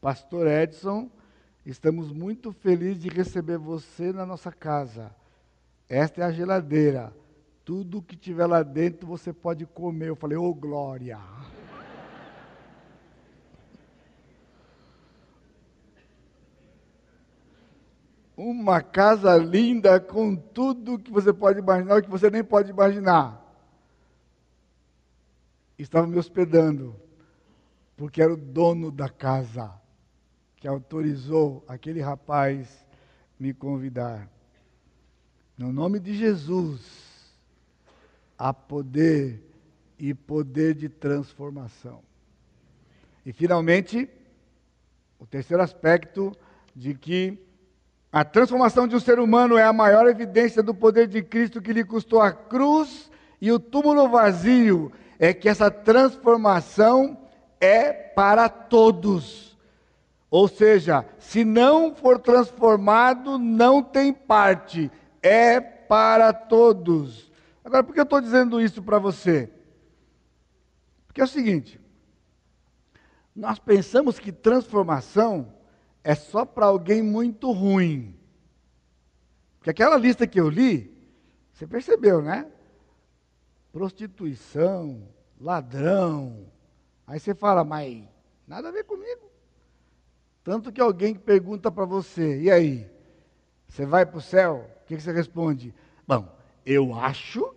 Pastor 0.00 0.46
Edson, 0.46 1.10
estamos 1.64 2.10
muito 2.10 2.52
felizes 2.52 3.02
de 3.02 3.10
receber 3.10 3.58
você 3.58 4.14
na 4.14 4.24
nossa 4.24 4.50
casa. 4.50 5.14
Esta 5.86 6.22
é 6.22 6.24
a 6.24 6.32
geladeira. 6.32 7.14
Tudo 7.66 8.00
que 8.00 8.16
tiver 8.16 8.46
lá 8.46 8.62
dentro 8.62 9.06
você 9.06 9.30
pode 9.30 9.66
comer. 9.66 10.08
Eu 10.08 10.16
falei, 10.16 10.38
ô 10.38 10.44
oh, 10.44 10.54
glória! 10.54 11.18
Uma 18.34 18.80
casa 18.80 19.36
linda 19.36 20.00
com 20.00 20.34
tudo 20.34 20.98
que 20.98 21.12
você 21.12 21.30
pode 21.30 21.58
imaginar 21.58 21.98
e 21.98 22.02
que 22.02 22.08
você 22.08 22.30
nem 22.30 22.42
pode 22.42 22.70
imaginar. 22.70 23.38
Estava 25.78 26.06
me 26.06 26.16
hospedando, 26.16 26.96
porque 27.98 28.22
era 28.22 28.32
o 28.32 28.36
dono 28.38 28.90
da 28.90 29.10
casa 29.10 29.78
que 30.60 30.68
autorizou 30.68 31.64
aquele 31.66 32.00
rapaz 32.00 32.86
me 33.38 33.54
convidar. 33.54 34.28
No 35.56 35.72
nome 35.72 35.98
de 35.98 36.14
Jesus, 36.14 36.80
a 38.38 38.52
poder 38.52 39.42
e 39.98 40.12
poder 40.12 40.74
de 40.74 40.88
transformação. 40.88 42.02
E 43.24 43.32
finalmente, 43.32 44.08
o 45.18 45.26
terceiro 45.26 45.62
aspecto 45.62 46.36
de 46.76 46.94
que 46.94 47.38
a 48.12 48.24
transformação 48.24 48.86
de 48.86 48.96
um 48.96 49.00
ser 49.00 49.18
humano 49.18 49.56
é 49.56 49.64
a 49.64 49.72
maior 49.72 50.06
evidência 50.06 50.62
do 50.62 50.74
poder 50.74 51.06
de 51.06 51.22
Cristo 51.22 51.62
que 51.62 51.72
lhe 51.72 51.84
custou 51.84 52.20
a 52.20 52.32
cruz 52.32 53.10
e 53.40 53.50
o 53.50 53.58
túmulo 53.58 54.08
vazio, 54.08 54.92
é 55.18 55.32
que 55.32 55.48
essa 55.48 55.70
transformação 55.70 57.16
é 57.58 57.92
para 57.92 58.48
todos. 58.48 59.49
Ou 60.30 60.46
seja, 60.46 61.04
se 61.18 61.44
não 61.44 61.94
for 61.94 62.18
transformado, 62.18 63.36
não 63.36 63.82
tem 63.82 64.12
parte, 64.12 64.90
é 65.20 65.60
para 65.60 66.32
todos. 66.32 67.30
Agora, 67.64 67.82
por 67.82 67.92
que 67.92 68.00
eu 68.00 68.04
estou 68.04 68.20
dizendo 68.20 68.60
isso 68.60 68.80
para 68.82 68.98
você? 68.98 69.50
Porque 71.06 71.20
é 71.20 71.24
o 71.24 71.28
seguinte: 71.28 71.80
nós 73.34 73.58
pensamos 73.58 74.18
que 74.18 74.30
transformação 74.30 75.52
é 76.04 76.14
só 76.14 76.44
para 76.44 76.66
alguém 76.66 77.02
muito 77.02 77.50
ruim. 77.50 78.16
Porque 79.58 79.70
aquela 79.70 79.96
lista 79.96 80.26
que 80.26 80.40
eu 80.40 80.48
li, 80.48 80.96
você 81.52 81.66
percebeu, 81.66 82.22
né? 82.22 82.46
Prostituição, 83.72 85.08
ladrão. 85.40 86.46
Aí 87.06 87.18
você 87.20 87.34
fala, 87.34 87.64
mas 87.64 88.04
nada 88.46 88.68
a 88.68 88.72
ver 88.72 88.84
comigo. 88.84 89.29
Tanto 90.42 90.72
que 90.72 90.80
alguém 90.80 91.14
pergunta 91.14 91.70
para 91.70 91.84
você, 91.84 92.40
e 92.40 92.50
aí? 92.50 92.90
Você 93.68 93.84
vai 93.86 94.04
para 94.04 94.18
o 94.18 94.22
céu? 94.22 94.68
O 94.82 94.86
que, 94.86 94.96
que 94.96 95.02
você 95.02 95.12
responde? 95.12 95.74
Bom, 96.06 96.28
eu 96.64 96.94
acho 96.94 97.54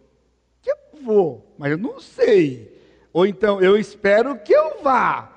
que 0.62 0.70
eu 0.70 0.78
vou, 1.04 1.54
mas 1.58 1.72
eu 1.72 1.78
não 1.78 2.00
sei. 2.00 2.72
Ou 3.12 3.26
então, 3.26 3.62
eu 3.62 3.78
espero 3.78 4.38
que 4.40 4.54
eu 4.54 4.82
vá. 4.84 5.30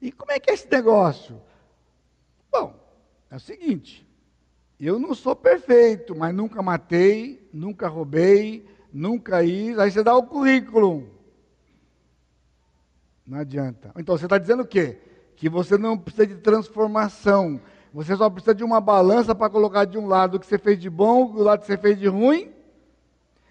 E 0.00 0.10
como 0.10 0.32
é 0.32 0.40
que 0.40 0.50
é 0.50 0.54
esse 0.54 0.70
negócio? 0.70 1.40
Bom, 2.50 2.74
é 3.30 3.36
o 3.36 3.40
seguinte: 3.40 4.06
eu 4.80 4.98
não 4.98 5.14
sou 5.14 5.36
perfeito, 5.36 6.14
mas 6.14 6.34
nunca 6.34 6.60
matei, 6.60 7.48
nunca 7.52 7.88
roubei, 7.88 8.66
nunca 8.92 9.44
isso. 9.44 9.80
Aí 9.80 9.90
você 9.90 10.02
dá 10.02 10.14
o 10.16 10.26
currículo. 10.26 11.08
Não 13.24 13.38
adianta. 13.38 13.92
Então 13.96 14.18
você 14.18 14.26
está 14.26 14.38
dizendo 14.38 14.64
o 14.64 14.66
quê? 14.66 14.98
Que 15.42 15.48
você 15.48 15.76
não 15.76 15.98
precisa 15.98 16.24
de 16.24 16.36
transformação. 16.36 17.60
Você 17.92 18.14
só 18.14 18.30
precisa 18.30 18.54
de 18.54 18.62
uma 18.62 18.80
balança 18.80 19.34
para 19.34 19.50
colocar 19.50 19.84
de 19.84 19.98
um 19.98 20.06
lado 20.06 20.36
o 20.36 20.38
que 20.38 20.46
você 20.46 20.56
fez 20.56 20.78
de 20.78 20.88
bom, 20.88 21.32
do 21.32 21.42
lado 21.42 21.62
que 21.62 21.66
você 21.66 21.76
fez 21.76 21.98
de 21.98 22.06
ruim. 22.06 22.52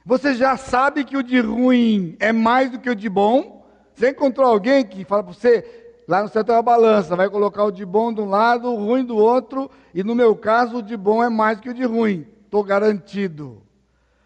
Você 0.05 0.33
já 0.33 0.55
sabe 0.55 1.03
que 1.03 1.17
o 1.17 1.21
de 1.21 1.41
ruim 1.41 2.15
é 2.17 2.31
mais 2.31 2.71
do 2.71 2.79
que 2.79 2.89
o 2.89 2.95
de 2.95 3.09
bom. 3.09 3.67
Você 3.93 4.11
encontrou 4.11 4.47
alguém 4.47 4.85
que 4.85 5.03
fala 5.03 5.21
para 5.21 5.33
você, 5.33 5.99
lá 6.07 6.23
no 6.23 6.29
céu 6.29 6.45
tem 6.45 6.55
uma 6.55 6.61
balança, 6.61 7.13
vai 7.13 7.29
colocar 7.29 7.65
o 7.65 7.71
de 7.71 7.85
bom 7.85 8.13
de 8.13 8.21
um 8.21 8.29
lado, 8.29 8.71
o 8.71 8.77
ruim 8.77 9.03
do 9.03 9.17
outro, 9.17 9.69
e 9.93 10.01
no 10.01 10.15
meu 10.15 10.33
caso 10.33 10.77
o 10.77 10.81
de 10.81 10.95
bom 10.95 11.21
é 11.21 11.27
mais 11.27 11.59
que 11.59 11.69
o 11.69 11.73
de 11.73 11.83
ruim. 11.83 12.25
Estou 12.45 12.63
garantido. 12.63 13.61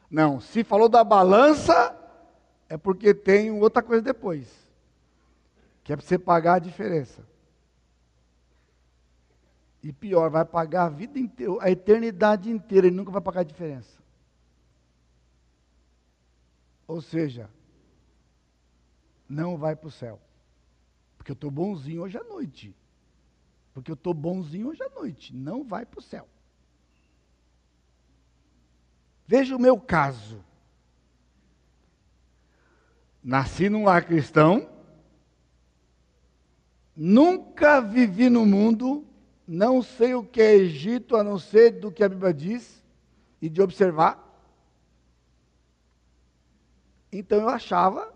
Não, 0.07 0.39
se 0.39 0.63
falou 0.63 0.87
da 0.87 1.03
balança, 1.03 1.97
é 2.69 2.77
porque 2.77 3.11
tem 3.11 3.49
outra 3.59 3.81
coisa 3.81 4.03
depois, 4.03 4.47
que 5.83 5.91
é 5.91 5.95
para 5.95 6.05
você 6.05 6.19
pagar 6.19 6.53
a 6.53 6.59
diferença. 6.59 7.25
E 9.85 9.93
pior, 9.93 10.31
vai 10.31 10.43
pagar 10.43 10.85
a 10.85 10.89
vida 10.89 11.19
inteira, 11.19 11.57
a 11.61 11.69
eternidade 11.69 12.49
inteira, 12.49 12.87
e 12.87 12.91
nunca 12.91 13.11
vai 13.11 13.21
pagar 13.21 13.41
a 13.41 13.43
diferença. 13.43 14.01
Ou 16.87 16.99
seja, 16.99 17.47
não 19.29 19.57
vai 19.57 19.75
para 19.75 19.87
o 19.87 19.91
céu. 19.91 20.19
Porque 21.15 21.31
eu 21.31 21.35
estou 21.35 21.51
bonzinho 21.51 22.01
hoje 22.01 22.17
à 22.17 22.23
noite. 22.23 22.75
Porque 23.75 23.91
eu 23.91 23.93
estou 23.93 24.11
bonzinho 24.11 24.69
hoje 24.69 24.81
à 24.81 24.89
noite. 24.89 25.35
Não 25.35 25.63
vai 25.63 25.85
para 25.85 25.99
o 25.99 26.03
céu. 26.03 26.27
Veja 29.27 29.55
o 29.55 29.59
meu 29.59 29.79
caso. 29.79 30.43
Nasci 33.23 33.69
num 33.69 33.83
lar 33.83 34.03
cristão. 34.03 34.67
Nunca 36.95 37.79
vivi 37.81 38.31
no 38.31 38.47
mundo 38.47 39.05
não 39.47 39.81
sei 39.81 40.15
o 40.15 40.23
que 40.23 40.41
é 40.41 40.55
Egito, 40.55 41.15
a 41.15 41.23
não 41.23 41.37
ser 41.37 41.71
do 41.71 41.91
que 41.91 42.03
a 42.03 42.09
Bíblia 42.09 42.33
diz 42.33 42.83
e 43.41 43.49
de 43.49 43.61
observar. 43.61 44.21
Então 47.11 47.41
eu 47.41 47.49
achava 47.49 48.13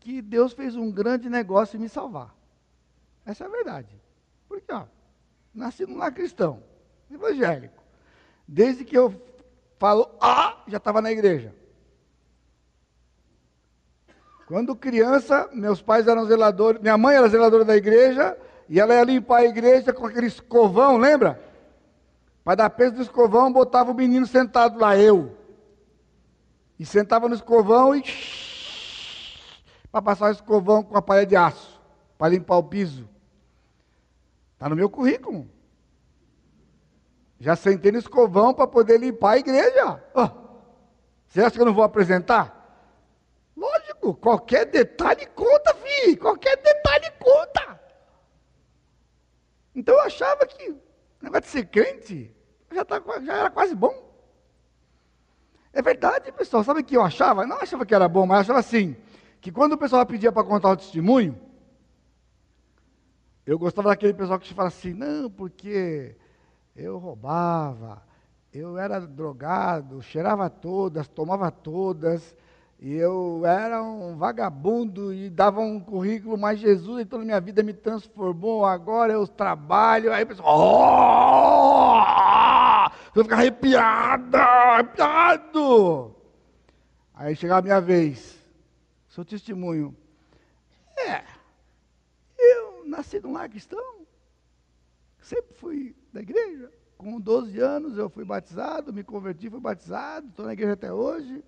que 0.00 0.20
Deus 0.20 0.52
fez 0.52 0.74
um 0.74 0.90
grande 0.90 1.28
negócio 1.28 1.76
em 1.76 1.80
me 1.80 1.88
salvar. 1.88 2.34
Essa 3.24 3.44
é 3.44 3.46
a 3.46 3.50
verdade. 3.50 4.00
Porque, 4.48 4.72
ó, 4.72 4.84
nasci 5.54 5.86
num 5.86 5.98
lar 5.98 6.12
cristão, 6.12 6.62
evangélico. 7.10 7.80
Desde 8.48 8.84
que 8.84 8.96
eu 8.96 9.14
falo, 9.78 10.10
ah, 10.20 10.64
já 10.66 10.78
estava 10.78 11.00
na 11.00 11.12
igreja. 11.12 11.54
Quando 14.46 14.74
criança, 14.74 15.48
meus 15.52 15.80
pais 15.80 16.08
eram 16.08 16.26
zeladores, 16.26 16.82
minha 16.82 16.98
mãe 16.98 17.14
era 17.14 17.28
zeladora 17.28 17.64
da 17.64 17.76
igreja, 17.76 18.36
e 18.70 18.78
ela 18.78 18.94
ia 18.94 19.02
limpar 19.02 19.38
a 19.38 19.44
igreja 19.46 19.92
com 19.92 20.06
aquele 20.06 20.28
escovão, 20.28 20.96
lembra? 20.96 21.42
Para 22.44 22.54
dar 22.54 22.70
peso 22.70 22.94
do 22.94 23.02
escovão, 23.02 23.52
botava 23.52 23.90
o 23.90 23.94
menino 23.94 24.24
sentado 24.24 24.78
lá, 24.78 24.96
eu. 24.96 25.36
E 26.78 26.86
sentava 26.86 27.28
no 27.28 27.34
escovão 27.34 27.96
e. 27.96 28.04
Para 29.90 30.00
passar 30.00 30.28
o 30.28 30.32
escovão 30.32 30.84
com 30.84 30.96
a 30.96 31.02
palha 31.02 31.26
de 31.26 31.34
aço, 31.34 31.80
para 32.16 32.28
limpar 32.28 32.58
o 32.58 32.62
piso. 32.62 33.08
Está 34.52 34.68
no 34.68 34.76
meu 34.76 34.88
currículo. 34.88 35.50
Já 37.40 37.56
sentei 37.56 37.90
no 37.90 37.98
escovão 37.98 38.54
para 38.54 38.68
poder 38.68 39.00
limpar 39.00 39.32
a 39.32 39.38
igreja. 39.38 40.00
Oh, 40.14 40.28
você 41.26 41.40
acha 41.40 41.56
que 41.56 41.60
eu 41.60 41.66
não 41.66 41.74
vou 41.74 41.82
apresentar? 41.82 42.56
Lógico, 43.56 44.14
qualquer 44.14 44.66
detalhe 44.66 45.26
conta, 45.26 45.74
filho. 45.74 46.18
Qualquer 46.18 46.56
detalhe 46.56 47.10
conta. 47.18 47.79
Então 49.80 49.94
eu 49.94 50.02
achava 50.02 50.46
que 50.46 50.68
o 50.68 50.78
negócio 51.22 51.44
de 51.44 51.48
ser 51.48 51.64
crente 51.64 52.30
já, 52.70 52.84
tá, 52.84 53.02
já 53.24 53.34
era 53.34 53.50
quase 53.50 53.74
bom. 53.74 54.10
É 55.72 55.80
verdade, 55.80 56.30
pessoal. 56.32 56.62
Sabe 56.62 56.80
o 56.80 56.84
que 56.84 56.98
eu 56.98 57.02
achava? 57.02 57.46
Não 57.46 57.56
achava 57.56 57.86
que 57.86 57.94
era 57.94 58.06
bom, 58.06 58.26
mas 58.26 58.40
achava 58.40 58.58
assim: 58.58 58.94
que 59.40 59.50
quando 59.50 59.72
o 59.72 59.78
pessoal 59.78 60.04
pedia 60.04 60.30
para 60.30 60.44
contar 60.44 60.68
o 60.68 60.76
testemunho, 60.76 61.40
eu 63.46 63.58
gostava 63.58 63.88
daquele 63.88 64.12
pessoal 64.12 64.38
que 64.38 64.52
fala 64.52 64.68
assim: 64.68 64.92
não, 64.92 65.30
porque 65.30 66.14
eu 66.76 66.98
roubava, 66.98 68.02
eu 68.52 68.76
era 68.76 69.00
drogado, 69.00 70.02
cheirava 70.02 70.50
todas, 70.50 71.08
tomava 71.08 71.50
todas, 71.50 72.36
e 72.82 72.94
eu 72.94 73.44
era 73.44 73.82
um 73.82 74.16
vagabundo 74.16 75.12
e 75.12 75.28
dava 75.28 75.60
um 75.60 75.78
currículo, 75.78 76.38
mas 76.38 76.58
Jesus 76.58 77.02
então 77.02 77.18
na 77.18 77.26
minha 77.26 77.38
vida 77.38 77.62
me 77.62 77.74
transformou, 77.74 78.64
agora 78.64 79.12
eu 79.12 79.28
trabalho, 79.28 80.10
aí 80.10 80.24
o 80.24 80.26
pessoal, 80.26 80.58
oh! 81.94 82.00
eu 83.14 83.22
ficar 83.22 83.36
arrepiada, 83.36 84.38
arrepiado. 84.38 86.16
Aí 87.12 87.36
chegava 87.36 87.60
a 87.60 87.62
minha 87.62 87.82
vez, 87.82 88.42
seu 89.10 89.26
testemunho, 89.26 89.94
é, 90.96 91.22
eu 92.38 92.86
nasci 92.86 93.20
num 93.20 93.34
lar 93.34 93.50
cristão, 93.50 94.06
sempre 95.20 95.52
fui 95.52 95.94
da 96.14 96.22
igreja, 96.22 96.72
com 96.96 97.20
12 97.20 97.60
anos 97.60 97.98
eu 97.98 98.08
fui 98.08 98.24
batizado, 98.24 98.90
me 98.90 99.04
converti, 99.04 99.50
fui 99.50 99.60
batizado, 99.60 100.28
estou 100.28 100.46
na 100.46 100.54
igreja 100.54 100.72
até 100.72 100.90
hoje, 100.90 101.44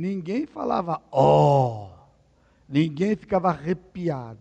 Ninguém 0.00 0.46
falava 0.46 1.02
ó. 1.12 1.84
Oh. 1.84 1.90
Ninguém 2.66 3.14
ficava 3.14 3.50
arrepiado. 3.50 4.40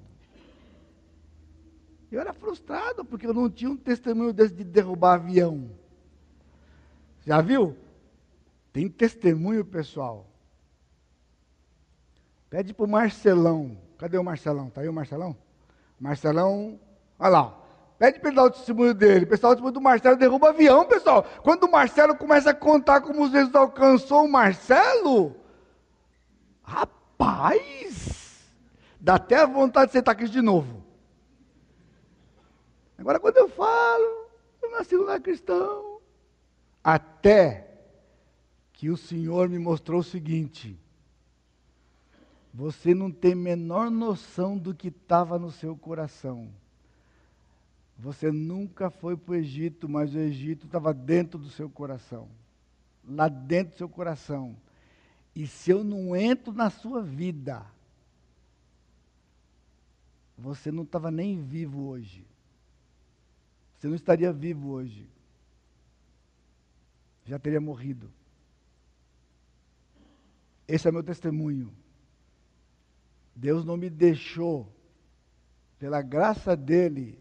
Eu 2.09 2.21
era 2.21 2.31
frustrado 2.31 3.03
porque 3.03 3.27
eu 3.27 3.33
não 3.33 3.49
tinha 3.49 3.69
um 3.69 3.75
testemunho 3.75 4.31
desse 4.31 4.53
de 4.53 4.63
derrubar 4.63 5.15
avião. 5.15 5.69
Já 7.25 7.41
viu? 7.41 7.75
Tem 8.71 8.87
testemunho, 8.87 9.65
pessoal. 9.65 10.25
Pede 12.49 12.73
para 12.73 12.85
o 12.85 12.89
Marcelão. 12.89 13.77
Cadê 13.97 14.17
o 14.17 14.23
Marcelão? 14.23 14.69
Está 14.69 14.79
aí 14.79 14.87
o 14.87 14.93
Marcelão? 14.93 15.35
Marcelão, 15.99 16.79
olha 17.19 17.29
lá. 17.29 17.59
Pede 17.97 18.17
para 18.21 18.29
ele 18.29 18.37
dar 18.37 18.45
o 18.45 18.51
testemunho 18.51 18.93
dele. 18.93 19.25
O 19.25 19.27
testemunho 19.27 19.73
do 19.73 19.81
Marcelo 19.81 20.15
derruba 20.15 20.51
avião, 20.51 20.85
pessoal. 20.85 21.23
Quando 21.43 21.63
o 21.65 21.71
Marcelo 21.71 22.15
começa 22.15 22.51
a 22.51 22.53
contar 22.53 23.01
como 23.01 23.29
Jesus 23.29 23.53
alcançou 23.53 24.23
o 24.23 24.31
Marcelo, 24.31 25.35
rapaz, 26.69 28.47
dá 28.99 29.15
até 29.15 29.45
vontade 29.45 29.87
de 29.87 29.93
sentar 29.93 30.13
aqui 30.13 30.29
de 30.29 30.41
novo. 30.41 30.83
Agora, 32.97 33.19
quando 33.19 33.37
eu 33.37 33.49
falo, 33.49 34.27
eu 34.61 34.71
nasci 34.71 34.95
no 34.95 35.03
lar 35.03 35.19
cristão. 35.19 35.99
Até 36.83 37.67
que 38.73 38.89
o 38.89 38.97
Senhor 38.97 39.49
me 39.49 39.57
mostrou 39.57 40.01
o 40.01 40.03
seguinte: 40.03 40.77
você 42.53 42.93
não 42.93 43.11
tem 43.11 43.33
menor 43.33 43.89
noção 43.89 44.57
do 44.57 44.73
que 44.73 44.89
estava 44.89 45.39
no 45.39 45.51
seu 45.51 45.75
coração. 45.75 46.49
Você 47.97 48.31
nunca 48.31 48.89
foi 48.89 49.17
para 49.17 49.33
o 49.33 49.35
Egito, 49.35 49.89
mas 49.89 50.13
o 50.13 50.19
Egito 50.19 50.65
estava 50.65 50.93
dentro 50.93 51.37
do 51.37 51.49
seu 51.49 51.69
coração. 51.69 52.29
Lá 53.05 53.27
dentro 53.27 53.73
do 53.73 53.77
seu 53.77 53.89
coração. 53.89 54.55
E 55.39 55.47
se 55.47 55.71
eu 55.71 55.85
não 55.85 56.13
entro 56.13 56.51
na 56.51 56.69
sua 56.69 57.01
vida, 57.01 57.65
você 60.37 60.69
não 60.69 60.83
estava 60.83 61.09
nem 61.09 61.41
vivo 61.41 61.87
hoje. 61.87 62.27
Você 63.77 63.87
não 63.87 63.95
estaria 63.95 64.33
vivo 64.33 64.71
hoje. 64.71 65.09
Já 67.23 67.39
teria 67.39 67.61
morrido. 67.61 68.11
Esse 70.67 70.89
é 70.89 70.91
meu 70.91 71.03
testemunho. 71.03 71.73
Deus 73.33 73.63
não 73.63 73.77
me 73.77 73.89
deixou, 73.89 74.69
pela 75.79 76.01
graça 76.01 76.53
dele, 76.53 77.17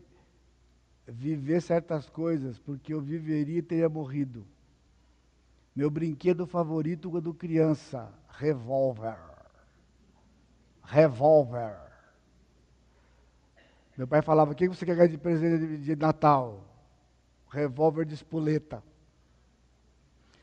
viver 1.06 1.62
certas 1.62 2.10
coisas, 2.10 2.58
porque 2.58 2.92
eu 2.92 3.00
viveria 3.00 3.60
e 3.60 3.62
teria 3.62 3.88
morrido. 3.88 4.44
Meu 5.78 5.88
brinquedo 5.88 6.44
favorito 6.44 7.08
quando 7.08 7.32
criança, 7.32 8.12
revólver. 8.30 9.16
Revólver. 10.82 11.78
Meu 13.96 14.08
pai 14.08 14.20
falava: 14.20 14.50
o 14.50 14.54
que 14.56 14.66
você 14.66 14.84
quer 14.84 14.96
ganhar 14.96 15.06
de 15.06 15.16
presente 15.16 15.78
de 15.78 15.94
Natal? 15.94 16.64
Revólver 17.48 18.04
de 18.04 18.14
espoleta. 18.14 18.82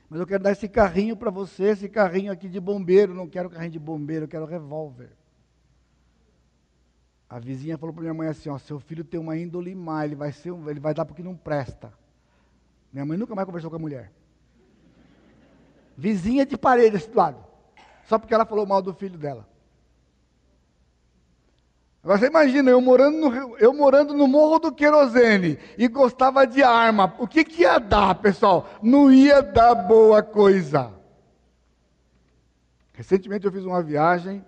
Mas 0.09 0.21
eu 0.21 0.25
quero 0.25 0.41
dar 0.41 0.53
esse 0.53 0.69
carrinho 0.69 1.17
para 1.17 1.29
você, 1.29 1.63
esse 1.63 1.89
carrinho 1.89 2.31
aqui 2.31 2.47
de 2.47 2.61
bombeiro. 2.61 3.13
Não 3.13 3.27
quero 3.27 3.49
carrinho 3.49 3.71
de 3.71 3.79
bombeiro, 3.79 4.23
eu 4.23 4.29
quero 4.29 4.45
revólver. 4.45 5.09
A 7.29 7.39
vizinha 7.39 7.77
falou 7.77 7.93
para 7.93 8.03
minha 8.03 8.13
mãe 8.13 8.29
assim: 8.29 8.47
ó, 8.47 8.57
seu 8.57 8.79
filho 8.79 9.03
tem 9.03 9.19
uma 9.19 9.35
índole 9.35 9.75
má, 9.75 10.05
ele 10.05 10.15
vai, 10.15 10.31
ser, 10.31 10.53
ele 10.53 10.79
vai 10.79 10.93
dar 10.93 11.03
porque 11.03 11.21
não 11.21 11.35
presta. 11.35 11.91
Minha 12.93 13.05
mãe 13.05 13.17
nunca 13.17 13.35
mais 13.35 13.45
conversou 13.45 13.69
com 13.69 13.75
a 13.75 13.79
mulher. 13.79 14.13
Vizinha 15.97 16.45
de 16.45 16.57
parede 16.57 16.91
desse 16.91 17.13
lado. 17.13 17.37
Só 18.05 18.19
porque 18.19 18.33
ela 18.33 18.45
falou 18.45 18.65
mal 18.65 18.81
do 18.81 18.93
filho 18.93 19.17
dela. 19.17 19.47
Agora 22.03 22.19
você 22.19 22.27
imagina, 22.27 22.69
eu 22.69 22.79
morando, 22.79 23.17
no, 23.17 23.57
eu 23.57 23.73
morando 23.73 24.13
no 24.13 24.27
Morro 24.27 24.59
do 24.59 24.71
Querosene 24.71 25.57
e 25.75 25.87
gostava 25.87 26.45
de 26.45 26.61
arma. 26.61 27.15
O 27.17 27.27
que, 27.27 27.43
que 27.43 27.63
ia 27.63 27.79
dar, 27.79 28.13
pessoal? 28.15 28.69
Não 28.83 29.11
ia 29.11 29.41
dar 29.41 29.73
boa 29.73 30.21
coisa. 30.21 30.93
Recentemente 32.93 33.47
eu 33.47 33.51
fiz 33.51 33.65
uma 33.65 33.81
viagem 33.81 34.45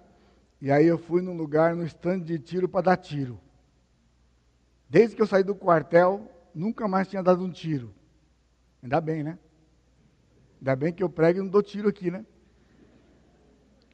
e 0.62 0.72
aí 0.72 0.86
eu 0.86 1.00
fui 1.00 1.22
num 1.24 1.36
lugar, 1.36 1.76
no 1.76 1.84
stand 1.84 2.20
de 2.20 2.38
tiro 2.38 2.70
para 2.70 2.82
dar 2.82 2.98
tiro. 2.98 3.39
Desde 4.88 5.16
que 5.16 5.22
eu 5.22 5.28
saí 5.28 5.43
do 5.43 5.56
quartel, 5.56 6.32
nunca 6.54 6.88
mais 6.88 7.08
tinha 7.08 7.24
dado 7.24 7.43
um 7.43 7.52
tiro. 7.52 7.91
Ainda 8.84 9.02
bem, 9.02 9.24
né? 9.24 9.39
Ainda 10.60 10.76
bem 10.76 10.93
que 10.93 11.03
eu 11.03 11.10
prego 11.10 11.39
e 11.39 11.41
não 11.41 11.49
dou 11.49 11.62
tiro 11.62 11.88
aqui, 11.88 12.10
né? 12.10 12.26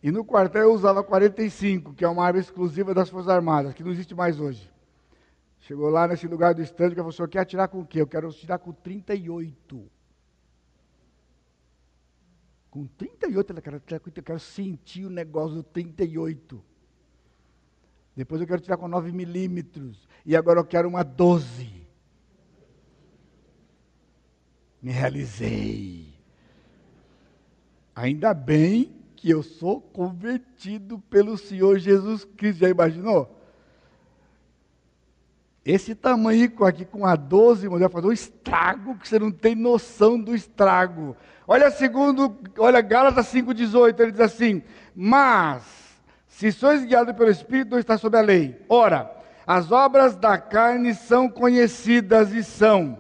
E 0.02 0.12
no 0.12 0.26
quartel 0.26 0.64
eu 0.64 0.74
usava 0.74 1.04
45, 1.04 1.94
que 1.94 2.04
é 2.04 2.08
uma 2.08 2.26
arma 2.26 2.40
exclusiva 2.40 2.94
das 2.94 3.10
Forças 3.10 3.30
Armadas, 3.30 3.74
que 3.74 3.84
não 3.84 3.92
existe 3.92 4.14
mais 4.14 4.40
hoje. 4.40 4.70
Chegou 5.62 5.90
lá 5.90 6.08
nesse 6.08 6.28
lugar 6.28 6.54
do 6.54 6.62
estande, 6.62 6.90
que 6.90 6.98
falou, 6.98 7.10
o 7.10 7.14
senhor 7.14 7.30
quer 7.30 7.40
atirar 7.40 7.70
com 7.70 7.80
o 7.80 7.86
quê? 7.86 8.02
Eu 8.02 8.08
quero 8.08 8.28
atirar 8.28 8.60
com 8.60 8.74
38. 8.74 9.90
Com 12.70 12.86
38, 12.86 13.54
eu 13.54 13.62
quero, 13.62 13.82
eu 13.88 14.24
quero 14.24 14.40
sentir 14.40 15.06
o 15.06 15.10
negócio 15.10 15.56
do 15.56 15.64
38. 15.64 16.62
Depois 18.16 18.42
eu 18.42 18.48
quero 18.48 18.62
tirar 18.62 18.78
com 18.78 18.88
9 18.88 19.12
milímetros. 19.12 20.06
E 20.26 20.36
agora 20.36 20.60
eu 20.60 20.66
quero 20.66 20.90
uma 20.90 21.04
12. 21.04 21.88
Me 24.82 24.92
realizei. 24.92 26.13
Ainda 27.96 28.34
bem 28.34 28.92
que 29.16 29.30
eu 29.30 29.44
sou 29.44 29.80
convertido 29.80 31.00
pelo 31.10 31.38
Senhor 31.38 31.78
Jesus 31.78 32.26
Cristo. 32.26 32.60
Já 32.60 32.70
imaginou? 32.70 33.40
Esse 35.66 35.96
tamanho 35.96 36.52
aqui 36.66 36.84
com 36.84 37.06
a 37.06 37.16
12, 37.16 37.70
mulher, 37.70 37.90
fazer 37.90 38.08
um 38.08 38.12
estrago 38.12 38.98
que 38.98 39.08
você 39.08 39.18
não 39.18 39.32
tem 39.32 39.56
noção 39.56 40.20
do 40.20 40.36
estrago. 40.36 41.16
Olha 41.48 41.72
segundo, 41.72 42.38
olha 42.58 42.82
Gálatas 42.82 43.28
5,18, 43.28 44.00
ele 44.00 44.12
diz 44.12 44.20
assim: 44.20 44.62
Mas, 44.94 45.64
se 46.28 46.52
sois 46.52 46.84
guiados 46.84 47.16
pelo 47.16 47.30
Espírito, 47.30 47.72
não 47.72 47.80
está 47.80 47.98
sob 47.98 48.18
a 48.18 48.22
lei. 48.22 48.60
Ora, 48.68 49.10
as 49.48 49.72
obras 49.72 50.18
da 50.18 50.38
carne 50.38 50.94
são 50.94 51.30
conhecidas 51.30 52.34
e 52.34 52.44
são 52.44 53.00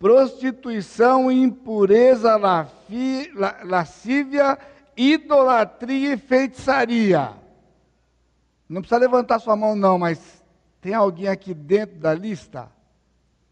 prostituição, 0.00 1.30
impureza, 1.30 2.34
lascívia, 3.62 4.58
idolatria 4.96 6.14
e 6.14 6.16
feitiçaria. 6.16 7.34
Não 8.66 8.80
precisa 8.80 8.98
levantar 8.98 9.38
sua 9.40 9.54
mão, 9.54 9.76
não, 9.76 9.98
mas 9.98 10.42
tem 10.80 10.94
alguém 10.94 11.28
aqui 11.28 11.52
dentro 11.52 11.98
da 11.98 12.14
lista? 12.14 12.72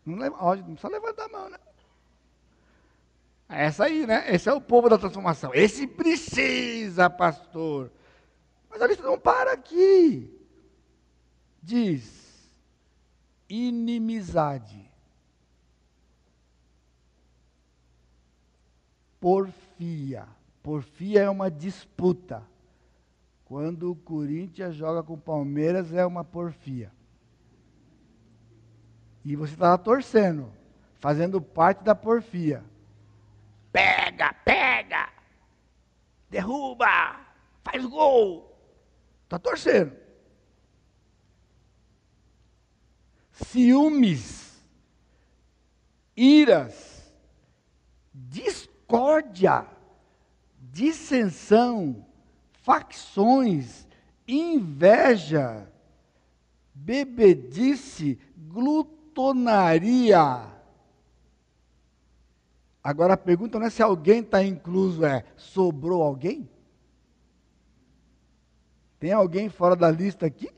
Não, 0.06 0.16
não 0.16 0.72
precisa 0.72 0.88
levantar 0.88 1.26
a 1.26 1.28
mão, 1.28 1.50
né? 1.50 1.58
Essa 3.46 3.84
aí, 3.84 4.06
né? 4.06 4.24
Esse 4.34 4.48
é 4.48 4.52
o 4.52 4.60
povo 4.60 4.88
da 4.88 4.96
transformação. 4.96 5.54
Esse 5.54 5.86
precisa, 5.86 7.10
pastor. 7.10 7.92
Mas 8.70 8.80
a 8.80 8.86
lista 8.86 9.02
não 9.02 9.18
para 9.18 9.52
aqui. 9.52 10.34
Diz: 11.62 12.48
inimizade, 13.48 14.87
porfia 19.20 20.26
Porfia 20.68 21.22
é 21.22 21.30
uma 21.30 21.50
disputa. 21.50 22.42
Quando 23.46 23.90
o 23.90 23.96
Corinthians 23.96 24.74
joga 24.74 25.02
com 25.02 25.14
o 25.14 25.18
Palmeiras, 25.18 25.94
é 25.94 26.04
uma 26.04 26.22
porfia. 26.22 26.92
E 29.24 29.34
você 29.34 29.54
está 29.54 29.78
torcendo, 29.78 30.52
fazendo 31.00 31.40
parte 31.40 31.82
da 31.82 31.94
porfia. 31.94 32.62
Pega, 33.72 34.34
pega! 34.44 35.10
Derruba! 36.28 37.18
Faz 37.64 37.82
gol! 37.86 38.54
Está 39.24 39.38
torcendo. 39.38 39.96
Ciúmes, 43.32 44.62
iras, 46.14 47.10
discórdia 48.88 49.66
dissensão, 50.72 52.06
facções, 52.62 53.86
inveja, 54.26 55.70
bebedice, 56.74 58.18
glutonaria. 58.36 60.18
Agora 62.82 63.14
a 63.14 63.16
pergunta 63.16 63.58
não 63.58 63.66
é 63.66 63.70
se 63.70 63.82
alguém 63.82 64.20
está 64.20 64.42
incluso, 64.42 65.04
é 65.04 65.24
sobrou 65.36 66.02
alguém? 66.02 66.48
Tem 68.98 69.12
alguém 69.12 69.50
fora 69.50 69.76
da 69.76 69.90
lista 69.90 70.24
aqui? 70.26 70.50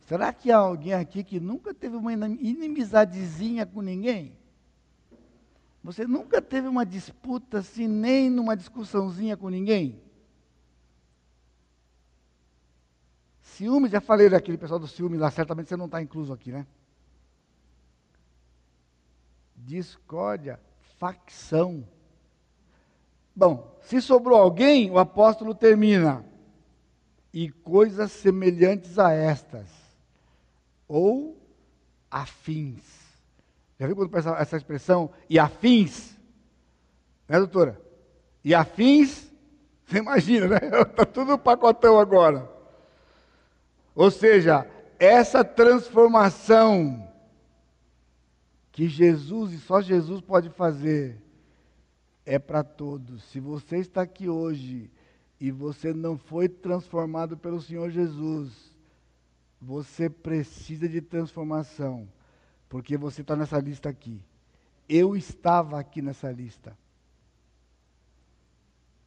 Será 0.00 0.32
que 0.32 0.50
há 0.50 0.58
alguém 0.58 0.92
aqui 0.92 1.24
que 1.24 1.40
nunca 1.40 1.72
teve 1.72 1.96
uma 1.96 2.12
inimizadezinha 2.12 3.64
com 3.64 3.80
ninguém? 3.80 4.39
Você 5.82 6.06
nunca 6.06 6.42
teve 6.42 6.68
uma 6.68 6.84
disputa 6.84 7.58
assim, 7.58 7.88
nem 7.88 8.28
numa 8.28 8.56
discussãozinha 8.56 9.36
com 9.36 9.48
ninguém? 9.48 10.00
Ciúme, 13.42 13.88
já 13.88 14.00
falei 14.00 14.28
daquele 14.28 14.58
pessoal 14.58 14.78
do 14.78 14.86
ciúme 14.86 15.16
lá, 15.16 15.30
certamente 15.30 15.68
você 15.68 15.76
não 15.76 15.86
está 15.86 16.00
incluso 16.02 16.32
aqui, 16.32 16.52
né? 16.52 16.66
Discórdia, 19.56 20.60
facção. 20.98 21.86
Bom, 23.34 23.78
se 23.82 24.00
sobrou 24.02 24.38
alguém, 24.38 24.90
o 24.90 24.98
apóstolo 24.98 25.54
termina. 25.54 26.24
E 27.32 27.50
coisas 27.50 28.12
semelhantes 28.12 28.98
a 28.98 29.12
estas, 29.12 29.68
ou 30.88 31.40
afins. 32.10 32.99
Já 33.80 33.86
viu 33.86 33.96
quando 33.96 34.14
essa, 34.14 34.32
essa 34.32 34.56
expressão? 34.58 35.10
E 35.26 35.38
afins? 35.38 36.14
Né, 37.26 37.38
doutora? 37.38 37.80
E 38.44 38.54
afins? 38.54 39.32
Você 39.86 39.96
imagina, 39.96 40.48
né? 40.48 40.58
Está 40.82 41.06
tudo 41.08 41.38
pacotão 41.38 41.98
agora. 41.98 42.46
Ou 43.94 44.10
seja, 44.10 44.66
essa 44.98 45.42
transformação 45.42 47.08
que 48.70 48.86
Jesus 48.86 49.54
e 49.54 49.58
só 49.58 49.80
Jesus 49.80 50.20
pode 50.20 50.50
fazer 50.50 51.18
é 52.26 52.38
para 52.38 52.62
todos. 52.62 53.24
Se 53.30 53.40
você 53.40 53.78
está 53.78 54.02
aqui 54.02 54.28
hoje 54.28 54.90
e 55.40 55.50
você 55.50 55.94
não 55.94 56.18
foi 56.18 56.50
transformado 56.50 57.34
pelo 57.34 57.62
Senhor 57.62 57.88
Jesus, 57.90 58.76
você 59.58 60.10
precisa 60.10 60.86
de 60.86 61.00
transformação 61.00 62.06
porque 62.70 62.96
você 62.96 63.20
está 63.20 63.34
nessa 63.34 63.58
lista 63.58 63.88
aqui. 63.88 64.22
Eu 64.88 65.16
estava 65.16 65.78
aqui 65.78 66.00
nessa 66.00 66.30
lista. 66.30 66.78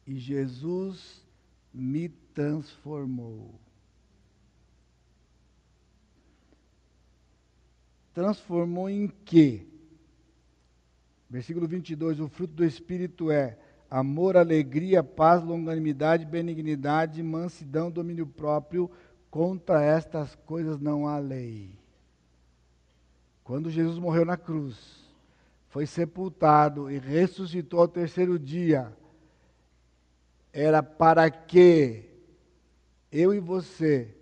E 0.06 0.18
Jesus 0.18 1.24
me 1.72 2.10
transformou. 2.34 3.58
Transformou 8.12 8.88
em 8.88 9.08
quê? 9.24 9.66
Versículo 11.28 11.66
22: 11.66 12.20
O 12.20 12.28
fruto 12.28 12.52
do 12.52 12.64
Espírito 12.66 13.30
é 13.30 13.58
amor, 13.90 14.36
alegria, 14.36 15.02
paz, 15.02 15.42
longanimidade, 15.42 16.26
benignidade, 16.26 17.22
mansidão, 17.22 17.90
domínio 17.90 18.26
próprio. 18.26 18.90
Contra 19.30 19.82
estas 19.82 20.34
coisas 20.34 20.78
não 20.78 21.08
há 21.08 21.18
lei. 21.18 21.82
Quando 23.44 23.70
Jesus 23.70 23.98
morreu 23.98 24.24
na 24.24 24.38
cruz, 24.38 25.04
foi 25.68 25.84
sepultado 25.86 26.90
e 26.90 26.98
ressuscitou 26.98 27.80
ao 27.80 27.88
terceiro 27.88 28.38
dia, 28.38 28.90
era 30.50 30.82
para 30.82 31.30
que 31.30 32.08
eu 33.12 33.34
e 33.34 33.40
você 33.40 34.16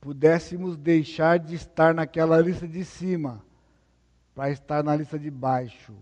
pudéssemos 0.00 0.76
deixar 0.76 1.38
de 1.38 1.56
estar 1.56 1.92
naquela 1.92 2.40
lista 2.40 2.68
de 2.68 2.84
cima 2.84 3.44
para 4.34 4.50
estar 4.50 4.84
na 4.84 4.94
lista 4.94 5.18
de 5.18 5.30
baixo. 5.30 5.94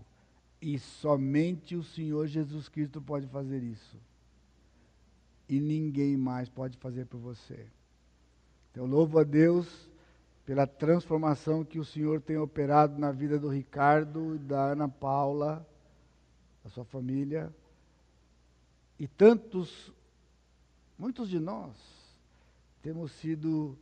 E 0.61 0.77
somente 0.77 1.75
o 1.75 1.83
Senhor 1.83 2.27
Jesus 2.27 2.69
Cristo 2.69 3.01
pode 3.01 3.27
fazer 3.27 3.63
isso. 3.63 3.97
E 5.49 5.59
ninguém 5.59 6.15
mais 6.15 6.49
pode 6.49 6.77
fazer 6.77 7.05
por 7.05 7.17
você. 7.17 7.65
Então, 8.71 8.85
louvo 8.85 9.19
a 9.19 9.23
Deus 9.23 9.89
pela 10.45 10.67
transformação 10.67 11.63
que 11.63 11.79
o 11.79 11.85
Senhor 11.85 12.21
tem 12.21 12.37
operado 12.37 12.99
na 12.99 13.11
vida 13.11 13.39
do 13.39 13.47
Ricardo 13.47 14.37
da 14.39 14.71
Ana 14.71 14.89
Paula, 14.89 15.65
da 16.63 16.69
sua 16.69 16.83
família. 16.83 17.53
E 18.99 19.07
tantos, 19.07 19.91
muitos 20.97 21.29
de 21.29 21.39
nós, 21.39 21.75
temos 22.81 23.11
sido 23.13 23.77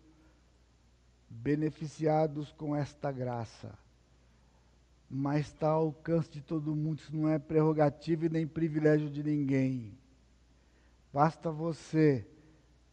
beneficiados 1.28 2.52
com 2.52 2.76
esta 2.76 3.12
graça. 3.12 3.78
Mas 5.10 5.48
está 5.48 5.70
ao 5.70 5.88
alcance 5.88 6.30
de 6.30 6.42
todo 6.42 6.76
mundo, 6.76 7.00
isso 7.00 7.16
não 7.16 7.28
é 7.28 7.40
prerrogativa 7.40 8.28
e 8.28 8.30
nem 8.30 8.48
privilégio 8.48 9.10
de 9.10 9.24
ninguém. 9.24 9.98
Basta 11.12 11.52
você, 11.52 12.26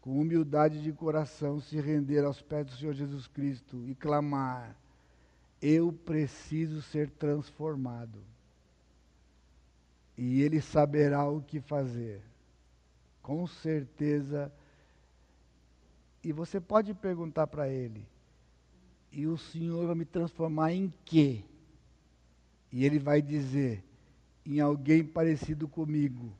com 0.08 0.22
humildade 0.22 0.82
de 0.82 0.90
coração, 0.90 1.60
se 1.60 1.78
render 1.78 2.24
aos 2.24 2.40
pés 2.40 2.64
do 2.64 2.72
Senhor 2.72 2.94
Jesus 2.94 3.26
Cristo 3.26 3.86
e 3.86 3.94
clamar: 3.94 4.74
Eu 5.60 5.92
preciso 5.92 6.80
ser 6.80 7.10
transformado. 7.10 8.18
E 10.16 10.40
Ele 10.40 10.62
saberá 10.62 11.28
o 11.28 11.42
que 11.42 11.60
fazer. 11.60 12.22
Com 13.20 13.46
certeza. 13.46 14.50
E 16.24 16.32
você 16.32 16.58
pode 16.58 16.94
perguntar 16.94 17.46
para 17.46 17.68
Ele: 17.68 18.02
E 19.12 19.26
o 19.26 19.36
Senhor 19.36 19.86
vai 19.86 19.94
me 19.94 20.06
transformar 20.06 20.72
em 20.72 20.90
quê? 21.04 21.44
E 22.72 22.82
Ele 22.82 22.98
vai 22.98 23.20
dizer: 23.20 23.84
Em 24.46 24.58
alguém 24.58 25.04
parecido 25.04 25.68
comigo. 25.68 26.32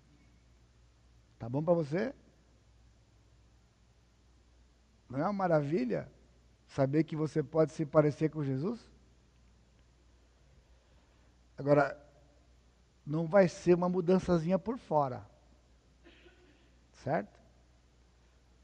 Tá 1.38 1.50
bom 1.50 1.62
para 1.62 1.74
você? 1.74 2.14
Não 5.08 5.18
é 5.18 5.22
uma 5.22 5.32
maravilha 5.32 6.08
saber 6.66 7.04
que 7.04 7.16
você 7.16 7.42
pode 7.42 7.72
se 7.72 7.86
parecer 7.86 8.30
com 8.30 8.44
Jesus? 8.44 8.80
Agora, 11.56 11.98
não 13.06 13.26
vai 13.26 13.48
ser 13.48 13.74
uma 13.74 13.88
mudançazinha 13.88 14.58
por 14.58 14.78
fora. 14.78 15.24
Certo? 17.02 17.40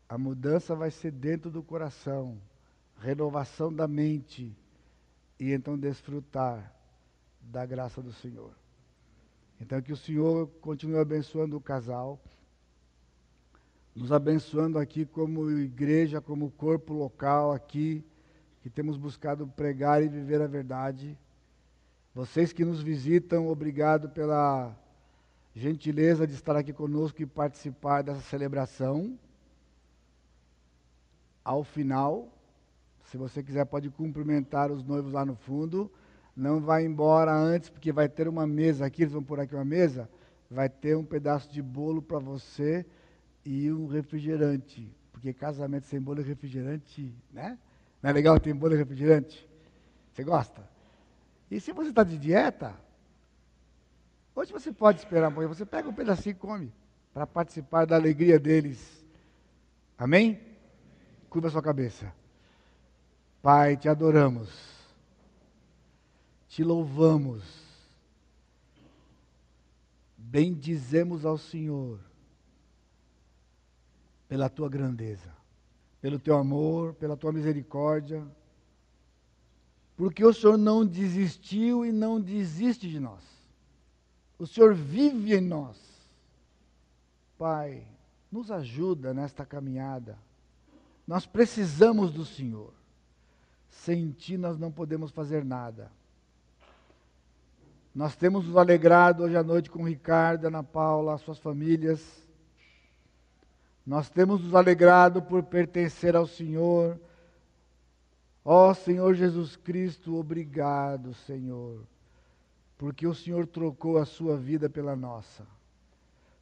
A 0.09 0.19
mudança 0.19 0.75
vai 0.75 0.91
ser 0.91 1.11
dentro 1.11 1.51
do 1.51 1.63
coração, 1.63 2.39
renovação 3.01 3.73
da 3.73 3.89
mente 3.89 4.55
e 5.41 5.53
então 5.53 5.79
desfrutar 5.79 6.73
da 7.41 7.65
graça 7.65 8.03
do 8.03 8.13
Senhor. 8.13 8.53
Então 9.61 9.81
que 9.81 9.93
o 9.93 9.97
Senhor 9.97 10.47
continue 10.61 10.99
abençoando 10.99 11.57
o 11.57 11.61
casal 11.61 12.21
nos 13.95 14.11
abençoando 14.11 14.79
aqui 14.79 15.07
como 15.07 15.49
igreja, 15.51 16.21
como 16.21 16.51
corpo 16.51 16.93
local 16.93 17.53
aqui, 17.53 18.05
que 18.61 18.69
temos 18.69 18.97
buscado 18.97 19.47
pregar 19.47 20.03
e 20.03 20.09
viver 20.09 20.43
a 20.43 20.47
verdade. 20.47 21.17
Vocês 22.13 22.53
que 22.53 22.65
nos 22.65 22.83
visitam, 22.83 23.49
obrigado 23.49 24.09
pela 24.09 24.75
gentileza 25.55 26.27
de 26.27 26.35
estar 26.35 26.57
aqui 26.57 26.73
conosco 26.73 27.23
e 27.23 27.27
participar 27.27 28.03
dessa 28.03 28.21
celebração. 28.23 29.17
Ao 31.45 31.63
final, 31.63 32.29
se 33.05 33.17
você 33.17 33.43
quiser, 33.43 33.65
pode 33.67 33.91
cumprimentar 33.91 34.73
os 34.73 34.83
noivos 34.83 35.13
lá 35.13 35.25
no 35.25 35.37
fundo. 35.37 35.91
Não 36.35 36.61
vai 36.61 36.85
embora 36.85 37.33
antes, 37.33 37.71
porque 37.71 37.93
vai 37.93 38.09
ter 38.09 38.27
uma 38.27 38.47
mesa 38.47 38.87
aqui, 38.87 39.03
eles 39.03 39.13
vão 39.13 39.23
pôr 39.23 39.39
aqui 39.39 39.55
uma 39.55 39.65
mesa. 39.65 40.09
Vai 40.51 40.69
ter 40.69 40.97
um 40.97 41.05
pedaço 41.05 41.53
de 41.53 41.63
bolo 41.63 42.03
para 42.03 42.19
você 42.19 42.85
e 43.45 43.71
um 43.71 43.87
refrigerante. 43.87 44.91
Porque 45.13 45.33
casamento 45.33 45.87
sem 45.87 46.01
bolo 46.01 46.21
e 46.21 46.25
refrigerante, 46.25 47.15
né? 47.33 47.59
Não 48.03 48.11
é 48.11 48.13
legal 48.13 48.39
ter 48.41 48.53
bolo 48.55 48.75
e 48.75 48.77
refrigerante? 48.77 49.47
Você 50.13 50.25
gosta? 50.25 50.69
E 51.51 51.61
se 51.61 51.73
você 51.73 51.91
está 51.91 52.03
de 52.03 52.19
dieta, 52.19 52.75
hoje 54.35 54.53
você 54.53 54.73
pode 54.73 54.99
esperar 54.99 55.27
amanhã, 55.27 55.49
você 55.49 55.65
pega 55.65 55.89
um 55.89 55.95
pedacinho 55.95 56.33
e 56.33 56.39
come, 56.39 56.73
para 57.13 57.27
participar 57.27 57.87
da 57.87 57.97
alegria 57.97 58.39
deles. 58.39 59.05
Amém? 59.97 60.41
Curva 61.29 61.51
sua 61.51 61.63
cabeça. 61.63 62.13
Pai, 63.43 63.77
te 63.77 63.89
adoramos, 63.89 64.49
te 66.49 66.65
louvamos, 66.65 67.43
bendizemos 70.17 71.25
ao 71.27 71.37
Senhor 71.37 72.01
pela 74.29 74.49
tua 74.49 74.69
grandeza, 74.69 75.33
pelo 76.01 76.19
teu 76.19 76.37
amor, 76.37 76.95
pela 76.95 77.17
tua 77.17 77.33
misericórdia, 77.33 78.25
porque 79.97 80.25
o 80.25 80.33
Senhor 80.33 80.57
não 80.57 80.85
desistiu 80.85 81.85
e 81.85 81.93
não 81.93 82.21
desiste 82.21 82.89
de 82.89 82.99
nós. 82.99 83.23
O 84.39 84.47
Senhor 84.47 84.75
vive 84.75 85.35
em 85.35 85.41
nós. 85.41 85.79
Pai, 87.39 87.87
nos 88.31 88.51
ajuda 88.51 89.15
nesta 89.15 89.47
caminhada. 89.47 90.19
Nós 91.07 91.27
precisamos 91.27 92.13
do 92.13 92.25
Senhor. 92.25 92.73
Sem 93.69 94.11
Ti 94.11 94.37
nós 94.37 94.59
não 94.59 94.73
podemos 94.73 95.11
fazer 95.13 95.45
nada. 95.45 95.91
Nós 97.95 98.17
temos 98.17 98.47
nos 98.47 98.57
alegrado 98.57 99.23
hoje 99.23 99.37
à 99.37 99.43
noite 99.45 99.71
com 99.71 99.87
Ricardo, 99.87 100.47
Ana 100.47 100.65
Paula, 100.65 101.15
as 101.15 101.21
suas 101.21 101.39
famílias 101.39 102.24
nós 103.87 104.09
temos 104.09 104.43
nos 104.43 104.55
alegrado 104.55 105.21
por 105.23 105.43
pertencer 105.43 106.17
ao 106.17 106.27
Senhor. 106.27 106.99
Ó 108.45 108.71
oh, 108.71 108.75
Senhor 108.75 109.15
Jesus 109.15 109.57
Cristo, 109.57 110.17
obrigado, 110.17 111.15
Senhor, 111.15 111.81
porque 112.77 113.07
o 113.07 113.15
Senhor 113.15 113.47
trocou 113.47 113.99
a 113.99 114.05
sua 114.05 114.37
vida 114.37 114.69
pela 114.69 114.95
nossa, 114.95 115.47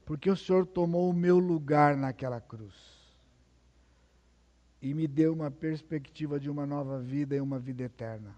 porque 0.05 0.31
o 0.31 0.37
Senhor 0.37 0.67
tomou 0.67 1.09
o 1.09 1.15
meu 1.15 1.39
lugar 1.39 1.97
naquela 1.97 2.41
cruz 2.41 3.03
e 4.81 4.93
me 4.93 5.07
deu 5.07 5.33
uma 5.33 5.49
perspectiva 5.49 6.41
de 6.41 6.51
uma 6.51 6.67
nova 6.67 6.99
vida 6.99 7.37
e 7.37 7.41
uma 7.41 7.59
vida 7.59 7.85
eterna. 7.85 8.35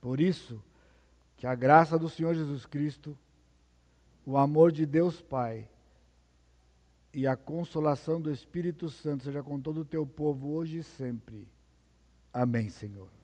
Por 0.00 0.20
isso, 0.20 0.60
que 1.36 1.46
a 1.46 1.54
graça 1.54 1.96
do 1.96 2.08
Senhor 2.08 2.34
Jesus 2.34 2.66
Cristo, 2.66 3.16
o 4.26 4.36
amor 4.36 4.72
de 4.72 4.84
Deus 4.84 5.20
Pai, 5.20 5.68
e 7.12 7.26
a 7.26 7.36
consolação 7.36 8.20
do 8.20 8.30
Espírito 8.30 8.88
Santo 8.88 9.24
seja 9.24 9.42
com 9.42 9.60
todo 9.60 9.80
o 9.80 9.84
teu 9.84 10.06
povo 10.06 10.52
hoje 10.52 10.78
e 10.78 10.82
sempre. 10.82 11.48
Amém, 12.32 12.68
Senhor. 12.68 13.19